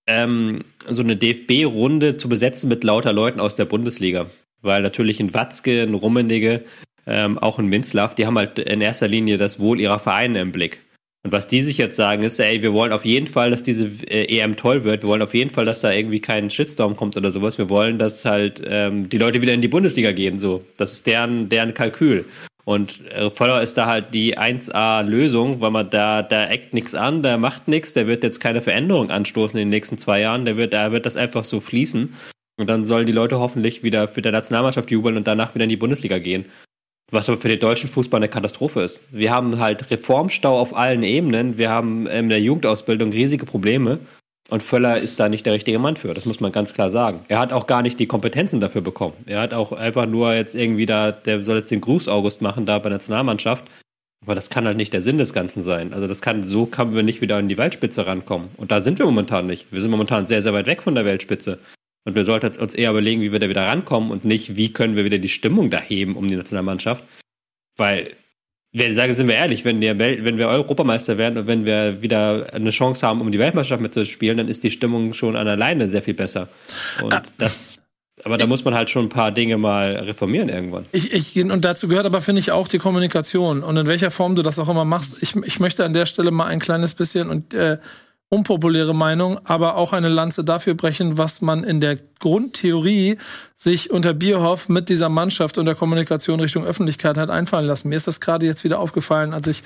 [0.06, 4.26] ähm, so eine DFB-Runde zu besetzen mit lauter Leuten aus der Bundesliga.
[4.60, 6.64] Weil natürlich ein Watzke, ein Rummenigge,
[7.06, 10.52] ähm, auch ein Minzlaff, die haben halt in erster Linie das Wohl ihrer Vereine im
[10.52, 10.80] Blick.
[11.24, 13.84] Und was die sich jetzt sagen, ist, ey, wir wollen auf jeden Fall, dass diese
[14.08, 15.02] äh, EM toll wird.
[15.02, 17.58] Wir wollen auf jeden Fall, dass da irgendwie kein Shitstorm kommt oder sowas.
[17.58, 20.40] Wir wollen, dass halt ähm, die Leute wieder in die Bundesliga gehen.
[20.40, 22.24] So, das ist deren deren Kalkül.
[22.64, 27.22] Und äh, Voller ist da halt die 1A-Lösung, weil man da, da eckt nichts an,
[27.22, 30.56] der macht nichts, der wird jetzt keine Veränderung anstoßen in den nächsten zwei Jahren, der
[30.56, 32.14] wird, da wird das einfach so fließen.
[32.58, 35.70] Und dann sollen die Leute hoffentlich wieder für die Nationalmannschaft jubeln und danach wieder in
[35.70, 36.44] die Bundesliga gehen.
[37.10, 39.02] Was aber für den deutschen Fußball eine Katastrophe ist.
[39.10, 41.58] Wir haben halt Reformstau auf allen Ebenen.
[41.58, 43.98] Wir haben in der Jugendausbildung riesige Probleme.
[44.50, 47.24] Und Völler ist da nicht der richtige Mann für, das muss man ganz klar sagen.
[47.28, 49.14] Er hat auch gar nicht die Kompetenzen dafür bekommen.
[49.26, 52.66] Er hat auch einfach nur jetzt irgendwie da, der soll jetzt den Gruß August machen
[52.66, 53.66] da bei der Nationalmannschaft.
[54.24, 55.92] Aber das kann halt nicht der Sinn des Ganzen sein.
[55.92, 58.50] Also das kann, so können wir nicht wieder in die Weltspitze rankommen.
[58.56, 59.72] Und da sind wir momentan nicht.
[59.72, 61.58] Wir sind momentan sehr, sehr weit weg von der Weltspitze.
[62.04, 64.96] Und wir sollten uns eher überlegen, wie wir da wieder rankommen und nicht, wie können
[64.96, 67.04] wir wieder die Stimmung da heben um die Nationalmannschaft.
[67.76, 68.14] Weil
[68.72, 72.46] wir sagen, sind wir ehrlich, wenn wir, wenn wir Europameister werden und wenn wir wieder
[72.54, 76.02] eine Chance haben, um die Weltmeisterschaft mitzuspielen, dann ist die Stimmung schon an alleine sehr
[76.02, 76.48] viel besser.
[77.02, 77.22] Und ah.
[77.36, 77.82] das,
[78.24, 80.86] aber da muss man halt schon ein paar Dinge mal reformieren irgendwann.
[80.92, 83.62] Ich, ich, und dazu gehört aber, finde ich, auch die Kommunikation.
[83.62, 85.22] Und in welcher Form du das auch immer machst.
[85.22, 87.76] Ich, ich möchte an der Stelle mal ein kleines bisschen und äh,
[88.32, 93.18] unpopuläre Meinung, aber auch eine Lanze dafür brechen, was man in der Grundtheorie
[93.56, 97.90] sich unter Bierhoff mit dieser Mannschaft und der Kommunikation Richtung Öffentlichkeit hat einfallen lassen.
[97.90, 99.62] Mir ist das gerade jetzt wieder aufgefallen, als ich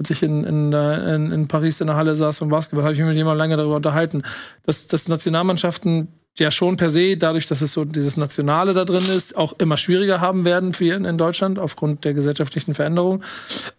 [0.00, 3.00] als ich in, in, in, in Paris in der Halle saß vom Basketball, habe ich
[3.00, 4.22] mich mit jemandem lange darüber unterhalten,
[4.64, 6.08] dass, dass Nationalmannschaften
[6.38, 9.76] ja schon per se, dadurch, dass es so dieses Nationale da drin ist, auch immer
[9.76, 13.22] schwieriger haben werden für in, in Deutschland aufgrund der gesellschaftlichen Veränderung,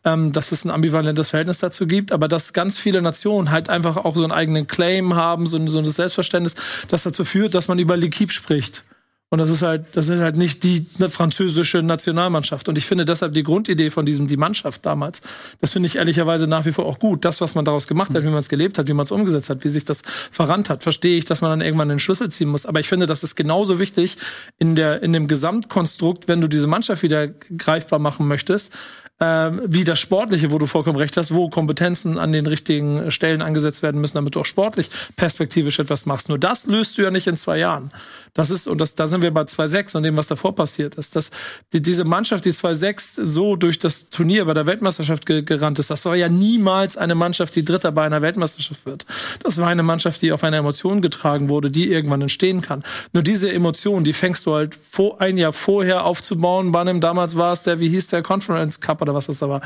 [0.06, 3.98] ähm, dass es ein ambivalentes Verhältnis dazu gibt, aber dass ganz viele Nationen halt einfach
[3.98, 6.56] auch so einen eigenen Claim haben, so, so ein Selbstverständnis,
[6.90, 8.84] das dazu führt, dass man über L'Equipe spricht.
[9.32, 12.68] Und das ist halt, das ist halt nicht die französische Nationalmannschaft.
[12.68, 15.22] Und ich finde deshalb die Grundidee von diesem, die Mannschaft damals,
[15.62, 17.26] das finde ich ehrlicherweise nach wie vor auch gut.
[17.26, 19.52] Das, was man daraus gemacht hat, wie man es gelebt hat, wie man es umgesetzt
[19.52, 20.02] hat, wie sich das
[20.32, 22.66] verrannt hat, verstehe ich, dass man dann irgendwann den Schlüssel ziehen muss.
[22.66, 24.18] Aber ich finde, das ist genauso wichtig
[24.58, 28.74] in der, in dem Gesamtkonstrukt, wenn du diese Mannschaft wieder greifbar machen möchtest,
[29.22, 33.42] ähm, wie das Sportliche, wo du vollkommen recht hast, wo Kompetenzen an den richtigen Stellen
[33.42, 36.30] angesetzt werden müssen, damit du auch sportlich perspektivisch etwas machst.
[36.30, 37.92] Nur das löst du ja nicht in zwei Jahren.
[38.34, 41.16] Das ist, und das, da sind wir bei 2-6 und dem, was davor passiert ist.
[41.16, 41.32] Dass
[41.74, 45.90] die, diese Mannschaft, die 2-6 so durch das Turnier bei der Weltmeisterschaft ge gerannt ist,
[45.90, 49.06] das war ja niemals eine Mannschaft, die Dritter bei einer Weltmeisterschaft wird.
[49.44, 52.84] Das war eine Mannschaft, die auf einer Emotion getragen wurde, die irgendwann entstehen kann.
[53.12, 56.72] Nur diese Emotion, die fängst du halt vor, ein Jahr vorher aufzubauen.
[56.72, 59.62] Bannem, damals war es der, wie hieß der Conference Cup oder was das da war.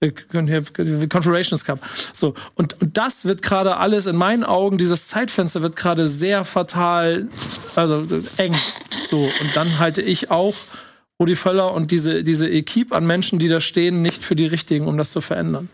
[0.00, 1.80] Confederations Cup.
[2.12, 2.34] So.
[2.54, 7.28] Und, und das wird gerade alles in meinen Augen, dieses Zeitfenster wird gerade sehr fatal,
[7.74, 8.06] also
[8.36, 8.54] eng.
[9.08, 9.18] So.
[9.18, 10.54] Und dann halte ich auch
[11.20, 14.86] Rudi Völler und diese, diese Equipe an Menschen, die da stehen, nicht für die richtigen,
[14.86, 15.68] um das zu verändern.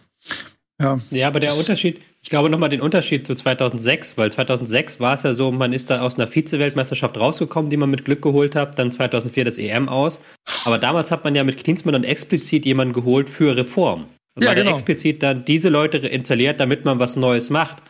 [0.80, 0.98] Ja.
[1.10, 5.24] Ja, aber der Unterschied, ich glaube nochmal den Unterschied zu 2006, weil 2006 war es
[5.24, 8.78] ja so, man ist da aus einer Vize-Weltmeisterschaft rausgekommen, die man mit Glück geholt hat,
[8.78, 10.22] dann 2004 das EM aus.
[10.64, 14.06] Aber damals hat man ja mit Klinsmann dann explizit jemanden geholt für Reform.
[14.36, 14.70] Und ja, man genau.
[14.70, 17.82] explizit dann diese Leute installiert, damit man was Neues macht.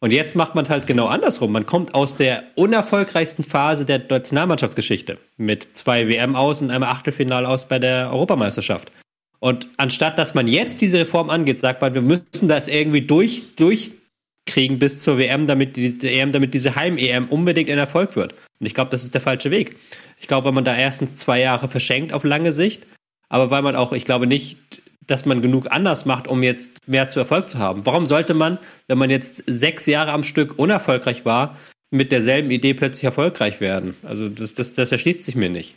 [0.00, 1.52] Und jetzt macht man halt genau andersrum.
[1.52, 7.44] Man kommt aus der unerfolgreichsten Phase der Nationalmannschaftsgeschichte mit zwei WM aus und einem Achtelfinal
[7.44, 8.90] aus bei der Europameisterschaft.
[9.42, 13.56] Und anstatt dass man jetzt diese Reform angeht, sagt man, wir müssen das irgendwie durch,
[13.56, 18.34] durchkriegen bis zur WM, damit diese EM, damit diese Heim-EM unbedingt ein Erfolg wird.
[18.60, 19.76] Und ich glaube, das ist der falsche Weg.
[20.20, 22.86] Ich glaube, weil man da erstens zwei Jahre verschenkt auf lange Sicht,
[23.28, 24.58] aber weil man auch, ich glaube nicht,
[25.08, 27.84] dass man genug anders macht, um jetzt mehr zu Erfolg zu haben.
[27.84, 31.58] Warum sollte man, wenn man jetzt sechs Jahre am Stück unerfolgreich war,
[31.90, 33.96] mit derselben Idee plötzlich erfolgreich werden?
[34.04, 35.74] Also das, das, das erschließt sich mir nicht.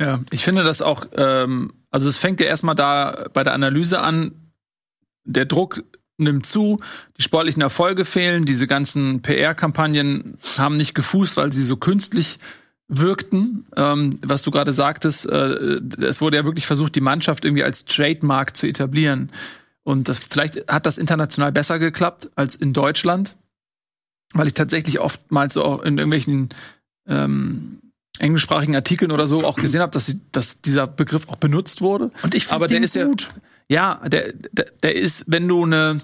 [0.00, 4.00] Ja, ich finde das auch, ähm, also es fängt ja erstmal da bei der Analyse
[4.00, 4.52] an,
[5.24, 5.82] der Druck
[6.18, 6.80] nimmt zu,
[7.16, 12.38] die sportlichen Erfolge fehlen, diese ganzen PR-Kampagnen haben nicht gefußt, weil sie so künstlich
[12.88, 13.66] wirkten.
[13.76, 17.84] Ähm, was du gerade sagtest, äh, es wurde ja wirklich versucht, die Mannschaft irgendwie als
[17.84, 19.30] Trademark zu etablieren.
[19.84, 23.36] Und das, vielleicht hat das international besser geklappt als in Deutschland,
[24.32, 26.50] weil ich tatsächlich oftmals so auch in irgendwelchen
[27.06, 27.78] ähm,
[28.18, 32.10] englischsprachigen Artikeln oder so auch gesehen habe, dass, sie, dass dieser Begriff auch benutzt wurde.
[32.22, 33.28] Und ich Aber der ist gut.
[33.68, 36.00] ja, ja, der, der, der ist, wenn du eine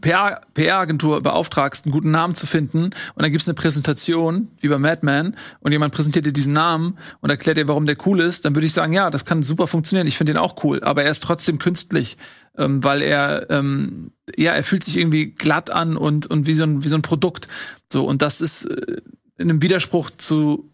[0.00, 5.36] PR-Agentur beauftragst, einen guten Namen zu finden und dann gibt's eine Präsentation, wie bei Madman,
[5.60, 8.66] und jemand präsentiert dir diesen Namen und erklärt dir, warum der cool ist, dann würde
[8.66, 10.06] ich sagen, ja, das kann super funktionieren.
[10.06, 12.18] Ich finde den auch cool, aber er ist trotzdem künstlich,
[12.56, 16.64] ähm, weil er, ähm, ja, er fühlt sich irgendwie glatt an und, und wie so
[16.64, 17.48] ein, wie so ein Produkt.
[17.90, 19.00] So, und das ist äh,
[19.38, 20.70] in einem Widerspruch zu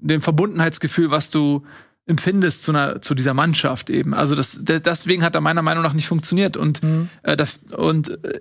[0.00, 1.64] dem Verbundenheitsgefühl, was du
[2.06, 4.14] empfindest zu einer zu dieser Mannschaft eben.
[4.14, 7.08] Also das deswegen hat er meiner Meinung nach nicht funktioniert und mhm.
[7.24, 8.40] äh, das und äh,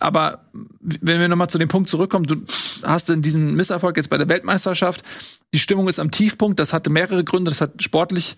[0.00, 0.44] aber
[0.80, 2.42] wenn wir nochmal zu dem Punkt zurückkommen, du
[2.82, 5.02] hast in diesen Misserfolg jetzt bei der Weltmeisterschaft,
[5.54, 8.36] die Stimmung ist am Tiefpunkt, das hatte mehrere Gründe, das hat sportlich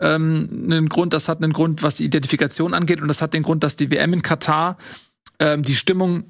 [0.00, 3.42] ähm, einen Grund, das hat einen Grund, was die Identifikation angeht und das hat den
[3.42, 4.76] Grund, dass die WM in Katar
[5.38, 6.24] ähm, die Stimmung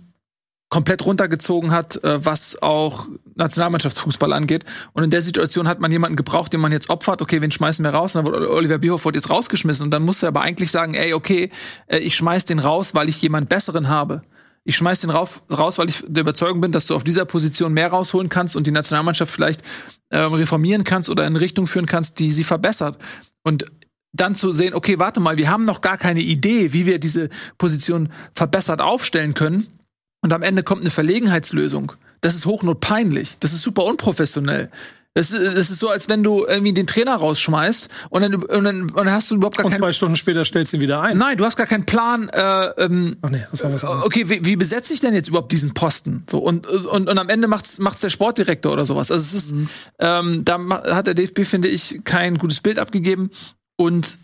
[0.68, 4.64] komplett runtergezogen hat, äh, was auch Nationalmannschaftsfußball angeht.
[4.92, 7.22] Und in der Situation hat man jemanden gebraucht, den man jetzt opfert.
[7.22, 8.14] Okay, wen schmeißen wir raus?
[8.14, 9.84] Und dann wurde Oliver Bierhoff wurde jetzt rausgeschmissen.
[9.84, 11.50] Und dann musste er aber eigentlich sagen, ey, okay,
[11.86, 14.22] äh, ich schmeiß den raus, weil ich jemand Besseren habe.
[14.64, 17.72] Ich schmeiß den raus, raus, weil ich der Überzeugung bin, dass du auf dieser Position
[17.72, 19.62] mehr rausholen kannst und die Nationalmannschaft vielleicht
[20.10, 22.98] äh, reformieren kannst oder in Richtung führen kannst, die sie verbessert.
[23.42, 23.64] Und
[24.12, 27.30] dann zu sehen, okay, warte mal, wir haben noch gar keine Idee, wie wir diese
[27.56, 29.77] Position verbessert aufstellen können
[30.20, 31.92] und am Ende kommt eine Verlegenheitslösung.
[32.20, 33.38] Das ist hochnotpeinlich.
[33.38, 34.70] Das ist super unprofessionell.
[35.14, 38.64] Das ist, das ist so, als wenn du irgendwie den Trainer rausschmeißt und dann, und
[38.64, 39.80] dann, und dann hast du überhaupt gar und keinen.
[39.80, 41.18] zwei Stunden später stellst du ihn wieder ein.
[41.18, 42.28] Nein, du hast gar keinen Plan.
[42.28, 44.04] Äh, ähm, Ach nee, das war was anderes.
[44.04, 46.22] Okay, wie, wie besetze ich denn jetzt überhaupt diesen Posten?
[46.30, 49.10] So und und, und am Ende macht's macht's der Sportdirektor oder sowas.
[49.10, 49.68] Also es ist, mhm.
[49.98, 50.60] ähm, da
[50.94, 53.30] hat der DFB finde ich kein gutes Bild abgegeben
[53.76, 54.18] und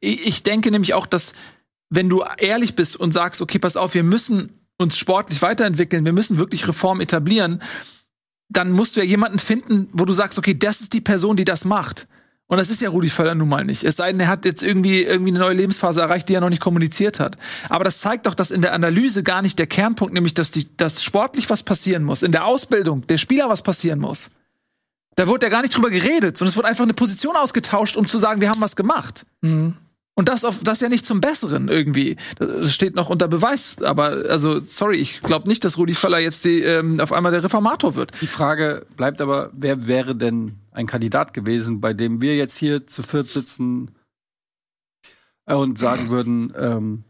[0.00, 1.34] ich denke nämlich auch, dass
[1.90, 6.12] wenn du ehrlich bist und sagst, okay, pass auf, wir müssen uns sportlich weiterentwickeln, wir
[6.12, 7.62] müssen wirklich Reform etablieren,
[8.48, 11.44] dann musst du ja jemanden finden, wo du sagst, okay, das ist die Person, die
[11.44, 12.08] das macht.
[12.48, 13.84] Und das ist ja Rudi Völler nun mal nicht.
[13.84, 16.48] Es sei denn, er hat jetzt irgendwie, irgendwie eine neue Lebensphase erreicht, die er noch
[16.48, 17.36] nicht kommuniziert hat.
[17.68, 20.66] Aber das zeigt doch, dass in der Analyse gar nicht der Kernpunkt, nämlich dass, die,
[20.76, 24.32] dass sportlich was passieren muss, in der Ausbildung der Spieler was passieren muss.
[25.14, 28.06] Da wurde ja gar nicht drüber geredet, sondern es wurde einfach eine Position ausgetauscht, um
[28.08, 29.26] zu sagen, wir haben was gemacht.
[29.42, 29.76] Mhm.
[30.20, 32.16] Und das, auf, das ja nicht zum Besseren irgendwie.
[32.36, 33.80] Das steht noch unter Beweis.
[33.80, 37.42] Aber also, sorry, ich glaube nicht, dass Rudi Völler jetzt die, ähm, auf einmal der
[37.42, 38.12] Reformator wird.
[38.20, 42.86] Die Frage bleibt aber, wer wäre denn ein Kandidat gewesen, bei dem wir jetzt hier
[42.86, 43.92] zu viert sitzen
[45.46, 47.04] und sagen würden, ähm,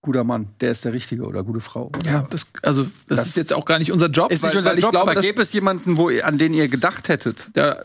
[0.00, 1.92] guter Mann, der ist der Richtige oder gute Frau.
[2.06, 4.32] Ja, das, also das, das ist jetzt auch gar nicht unser Job.
[4.32, 7.50] Ist nicht unser Job, glaube, aber gäbe es jemanden, wo, an den ihr gedacht hättet?
[7.54, 7.82] Ja,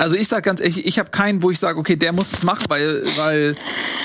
[0.00, 2.42] also ich sag ganz ehrlich, ich habe keinen, wo ich sage, okay, der muss es
[2.42, 3.54] machen, weil, weil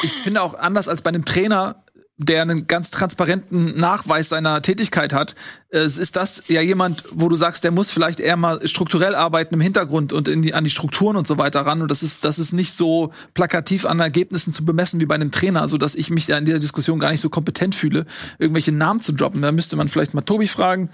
[0.03, 1.83] ich finde auch anders als bei einem Trainer,
[2.17, 5.35] der einen ganz transparenten Nachweis seiner Tätigkeit hat,
[5.69, 9.53] es ist das ja jemand, wo du sagst, der muss vielleicht eher mal strukturell arbeiten
[9.53, 11.81] im Hintergrund und die, an die Strukturen und so weiter ran.
[11.81, 15.31] Und das ist, das ist nicht so plakativ an Ergebnissen zu bemessen wie bei einem
[15.31, 18.05] Trainer, so dass ich mich in dieser Diskussion gar nicht so kompetent fühle,
[18.39, 19.41] irgendwelche Namen zu droppen.
[19.41, 20.89] Da müsste man vielleicht mal Tobi fragen.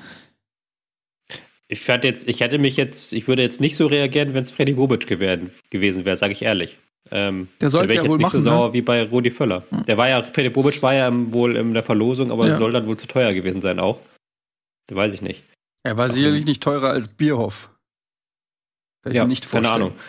[1.71, 4.51] Ich fand jetzt, ich hätte mich jetzt, ich würde jetzt nicht so reagieren, wenn es
[4.51, 6.77] Freddy Bobic gewesen, gewesen wäre, sage ich ehrlich.
[7.11, 8.73] Ähm, der soll ja jetzt wohl nicht machen, so sauer ne?
[8.73, 9.63] wie bei Rudi Völler.
[9.69, 9.85] Hm.
[9.85, 12.57] Der war ja, Freddy Bobic war ja wohl in der Verlosung, aber ja.
[12.57, 14.01] soll dann wohl zu teuer gewesen sein auch.
[14.87, 15.45] Das weiß ich nicht.
[15.83, 17.69] Er war sicherlich nicht teurer als Bierhoff.
[19.03, 19.63] Kann ja, nicht vorstellen.
[19.63, 19.99] keine Ahnung.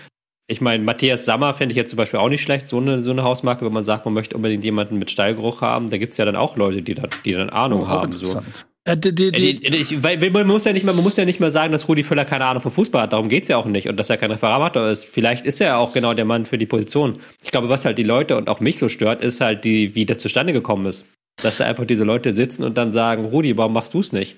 [0.48, 3.12] Ich meine, Matthias Sammer fände ich jetzt zum Beispiel auch nicht schlecht, so eine, so
[3.12, 5.90] eine Hausmarke, wenn man sagt, man möchte unbedingt jemanden mit Stallgeruch haben.
[5.90, 8.10] Da gibt es ja dann auch Leute, die, da, die dann Ahnung oh, haben.
[8.10, 8.42] So.
[8.84, 11.38] Äh, die, die, die, ich, weil, man, muss ja nicht mehr, man muss ja nicht
[11.38, 13.12] mehr sagen, dass Rudi Völler keine Ahnung von Fußball hat.
[13.12, 13.88] Darum geht's ja auch nicht.
[13.88, 15.04] Und dass er kein Referator ist.
[15.04, 17.20] Vielleicht ist er ja auch genau der Mann für die Position.
[17.42, 20.06] Ich glaube, was halt die Leute und auch mich so stört, ist halt, die, wie
[20.06, 21.04] das zustande gekommen ist.
[21.42, 24.36] Dass da einfach diese Leute sitzen und dann sagen, Rudi, warum machst du's nicht?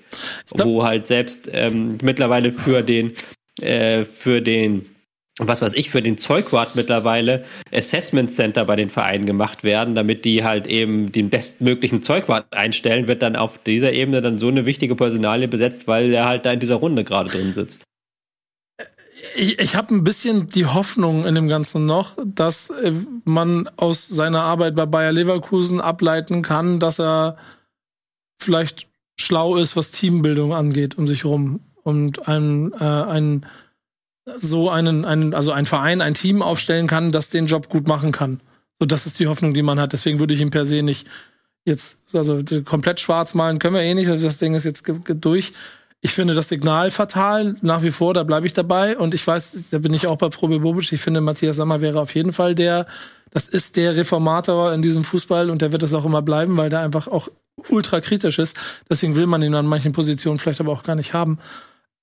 [0.53, 3.13] Glaub, Wo halt selbst ähm, mittlerweile für den,
[3.61, 4.94] äh, für den
[5.37, 7.43] was weiß ich, für den Zeugwart mittlerweile
[7.73, 13.07] Assessment Center bei den Vereinen gemacht werden, damit die halt eben den bestmöglichen Zeugwart einstellen,
[13.07, 16.53] wird dann auf dieser Ebene dann so eine wichtige Personalie besetzt, weil er halt da
[16.53, 17.83] in dieser Runde gerade drin sitzt.
[19.35, 22.93] Ich, ich habe ein bisschen die Hoffnung in dem Ganzen noch, dass äh,
[23.25, 27.37] man aus seiner Arbeit bei Bayer Leverkusen ableiten kann, dass er
[28.39, 28.87] vielleicht
[29.19, 33.45] schlau ist, was Teambildung angeht, um sich rum und ein, äh, ein
[34.37, 38.11] so einen, einen, also ein Verein, ein Team aufstellen kann, das den Job gut machen
[38.11, 38.39] kann.
[38.79, 39.93] So, das ist die Hoffnung, die man hat.
[39.93, 41.07] Deswegen würde ich ihn per se nicht
[41.65, 45.51] Jetzt, also komplett schwarz malen können wir eh nicht, das Ding ist jetzt durch.
[45.99, 48.95] Ich finde das Signal fatal, nach wie vor, da bleibe ich dabei.
[48.95, 50.91] Und ich weiß, da bin ich auch bei Probi Bobic.
[50.91, 52.85] Ich finde, Matthias Sammer wäre auf jeden Fall der,
[53.31, 56.69] das ist der Reformator in diesem Fußball und der wird es auch immer bleiben, weil
[56.69, 57.29] der einfach auch
[57.69, 58.55] ultra kritisch ist.
[58.87, 61.39] Deswegen will man ihn an manchen Positionen vielleicht aber auch gar nicht haben.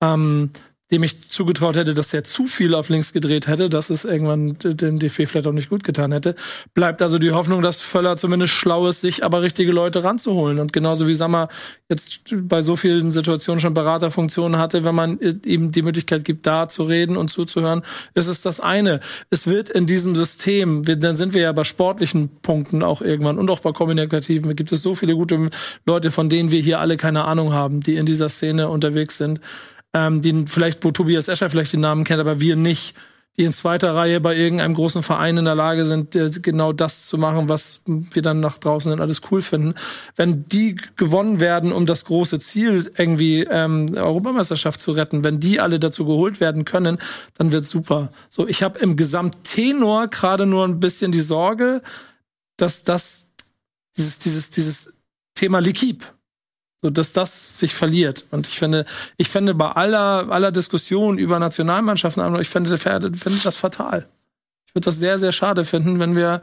[0.01, 0.51] Ähm,
[0.93, 4.55] dem ich zugetraut hätte, dass er zu viel auf links gedreht hätte, dass es irgendwann
[4.63, 6.35] dem DFB vielleicht auch nicht gut getan hätte.
[6.75, 10.59] Bleibt also die Hoffnung, dass Völler zumindest schlau ist, sich aber richtige Leute ranzuholen.
[10.59, 11.49] Und genauso wie Sammer
[11.89, 16.69] jetzt bei so vielen Situationen schon Beraterfunktionen hatte, wenn man ihm die Möglichkeit gibt, da
[16.69, 17.81] zu reden und zuzuhören,
[18.13, 18.99] ist es das eine.
[19.31, 23.49] Es wird in diesem System, dann sind wir ja bei sportlichen Punkten auch irgendwann und
[23.49, 25.49] auch bei kommunikativen, gibt es so viele gute
[25.87, 29.39] Leute, von denen wir hier alle keine Ahnung haben, die in dieser Szene unterwegs sind
[29.93, 32.95] ähm, die vielleicht, wo Tobias Escher vielleicht den Namen kennt, aber wir nicht,
[33.37, 37.17] die in zweiter Reihe bei irgendeinem großen Verein in der Lage sind, genau das zu
[37.17, 39.73] machen, was wir dann nach draußen dann alles cool finden.
[40.15, 45.59] Wenn die gewonnen werden, um das große Ziel irgendwie ähm, Europameisterschaft zu retten, wenn die
[45.59, 46.99] alle dazu geholt werden können,
[47.35, 48.11] dann wird's super.
[48.29, 51.81] So, ich habe im Gesamttenor gerade nur ein bisschen die Sorge,
[52.57, 53.29] dass das
[53.97, 54.93] dieses dieses dieses
[55.33, 56.05] Thema Likib
[56.83, 58.25] so dass das sich verliert.
[58.29, 58.85] Und ich finde,
[59.17, 64.07] ich finde bei aller aller Diskussion über Nationalmannschaften, ich finde, finde das fatal.
[64.67, 66.41] Ich würde das sehr sehr schade finden, wenn wir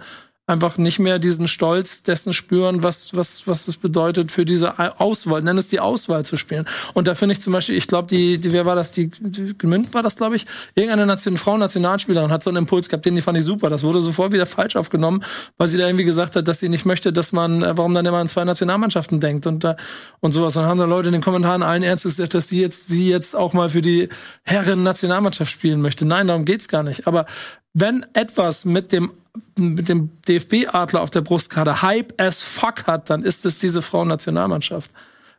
[0.50, 5.42] einfach nicht mehr diesen Stolz dessen spüren, was, was, was es bedeutet, für diese Auswahl,
[5.42, 6.66] nenn es die Auswahl zu spielen.
[6.92, 8.92] Und da finde ich zum Beispiel, ich glaube, die, die, wer war das?
[8.92, 10.46] Die, die Gmünd war das, glaube ich.
[10.74, 13.70] Irgendeine Nation, Frau Nationalspielerin hat so einen Impuls gehabt, den fand ich super.
[13.70, 15.22] Das wurde sofort wieder falsch aufgenommen,
[15.56, 18.04] weil sie da irgendwie gesagt hat, dass sie nicht möchte, dass man, äh, warum dann
[18.04, 19.76] immer an zwei Nationalmannschaften denkt und, äh,
[20.20, 20.54] und sowas.
[20.54, 23.36] Dann haben da Leute in den Kommentaren allen Ernstes gesagt, dass sie jetzt, sie jetzt
[23.36, 24.08] auch mal für die
[24.42, 26.04] Herren Nationalmannschaft spielen möchte.
[26.04, 27.06] Nein, darum geht's gar nicht.
[27.06, 27.26] Aber
[27.72, 29.12] wenn etwas mit dem
[29.56, 34.90] mit dem DFB-Adler auf der Brustkarte Hype as fuck hat, dann ist es diese Frauennationalmannschaft.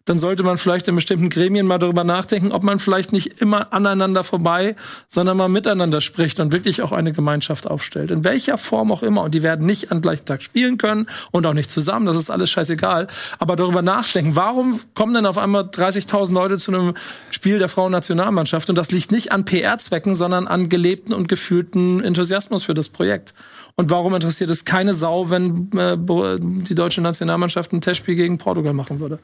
[0.05, 3.71] Dann sollte man vielleicht in bestimmten Gremien mal darüber nachdenken, ob man vielleicht nicht immer
[3.71, 4.75] aneinander vorbei,
[5.07, 8.09] sondern mal miteinander spricht und wirklich auch eine Gemeinschaft aufstellt.
[8.09, 9.21] In welcher Form auch immer.
[9.21, 12.07] Und die werden nicht am gleichen Tag spielen können und auch nicht zusammen.
[12.07, 13.07] Das ist alles scheißegal.
[13.37, 16.95] Aber darüber nachdenken, warum kommen denn auf einmal 30.000 Leute zu einem
[17.29, 18.69] Spiel der Frauennationalmannschaft?
[18.69, 23.35] Und das liegt nicht an PR-Zwecken, sondern an gelebten und gefühlten Enthusiasmus für das Projekt.
[23.81, 25.97] Und warum interessiert es keine Sau, wenn äh,
[26.39, 29.17] die deutsche Nationalmannschaft ein Testspiel gegen Portugal machen würde?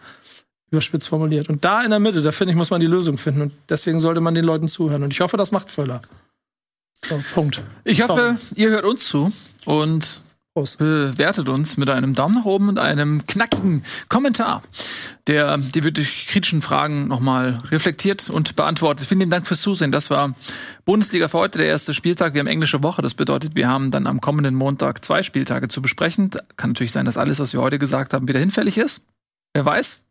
[0.72, 1.48] Überspitzt formuliert.
[1.48, 3.42] Und da in der Mitte, da finde ich, muss man die Lösung finden.
[3.42, 5.04] Und deswegen sollte man den Leuten zuhören.
[5.04, 6.02] Und ich hoffe, das macht Völler.
[7.06, 7.62] So, Punkt.
[7.84, 9.32] Ich hoffe, ihr hört uns zu
[9.66, 10.24] und
[10.58, 10.80] Prost.
[10.80, 14.64] bewertet uns mit einem Daumen nach oben und einem knackigen Kommentar,
[15.28, 19.06] der die wirklich kritischen Fragen nochmal reflektiert und beantwortet.
[19.06, 19.92] Vielen Dank fürs Zusehen.
[19.92, 20.34] Das war
[20.84, 22.34] Bundesliga für heute, der erste Spieltag.
[22.34, 23.04] Wir haben englische Woche.
[23.04, 26.32] Das bedeutet, wir haben dann am kommenden Montag zwei Spieltage zu besprechen.
[26.56, 29.06] Kann natürlich sein, dass alles, was wir heute gesagt haben, wieder hinfällig ist.
[29.54, 30.02] Wer weiß.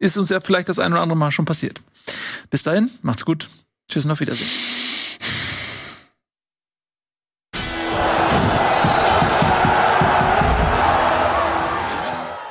[0.00, 1.80] Ist uns ja vielleicht das ein oder andere Mal schon passiert.
[2.50, 3.48] Bis dahin, macht's gut.
[3.90, 4.77] Tschüss und auf Wiedersehen.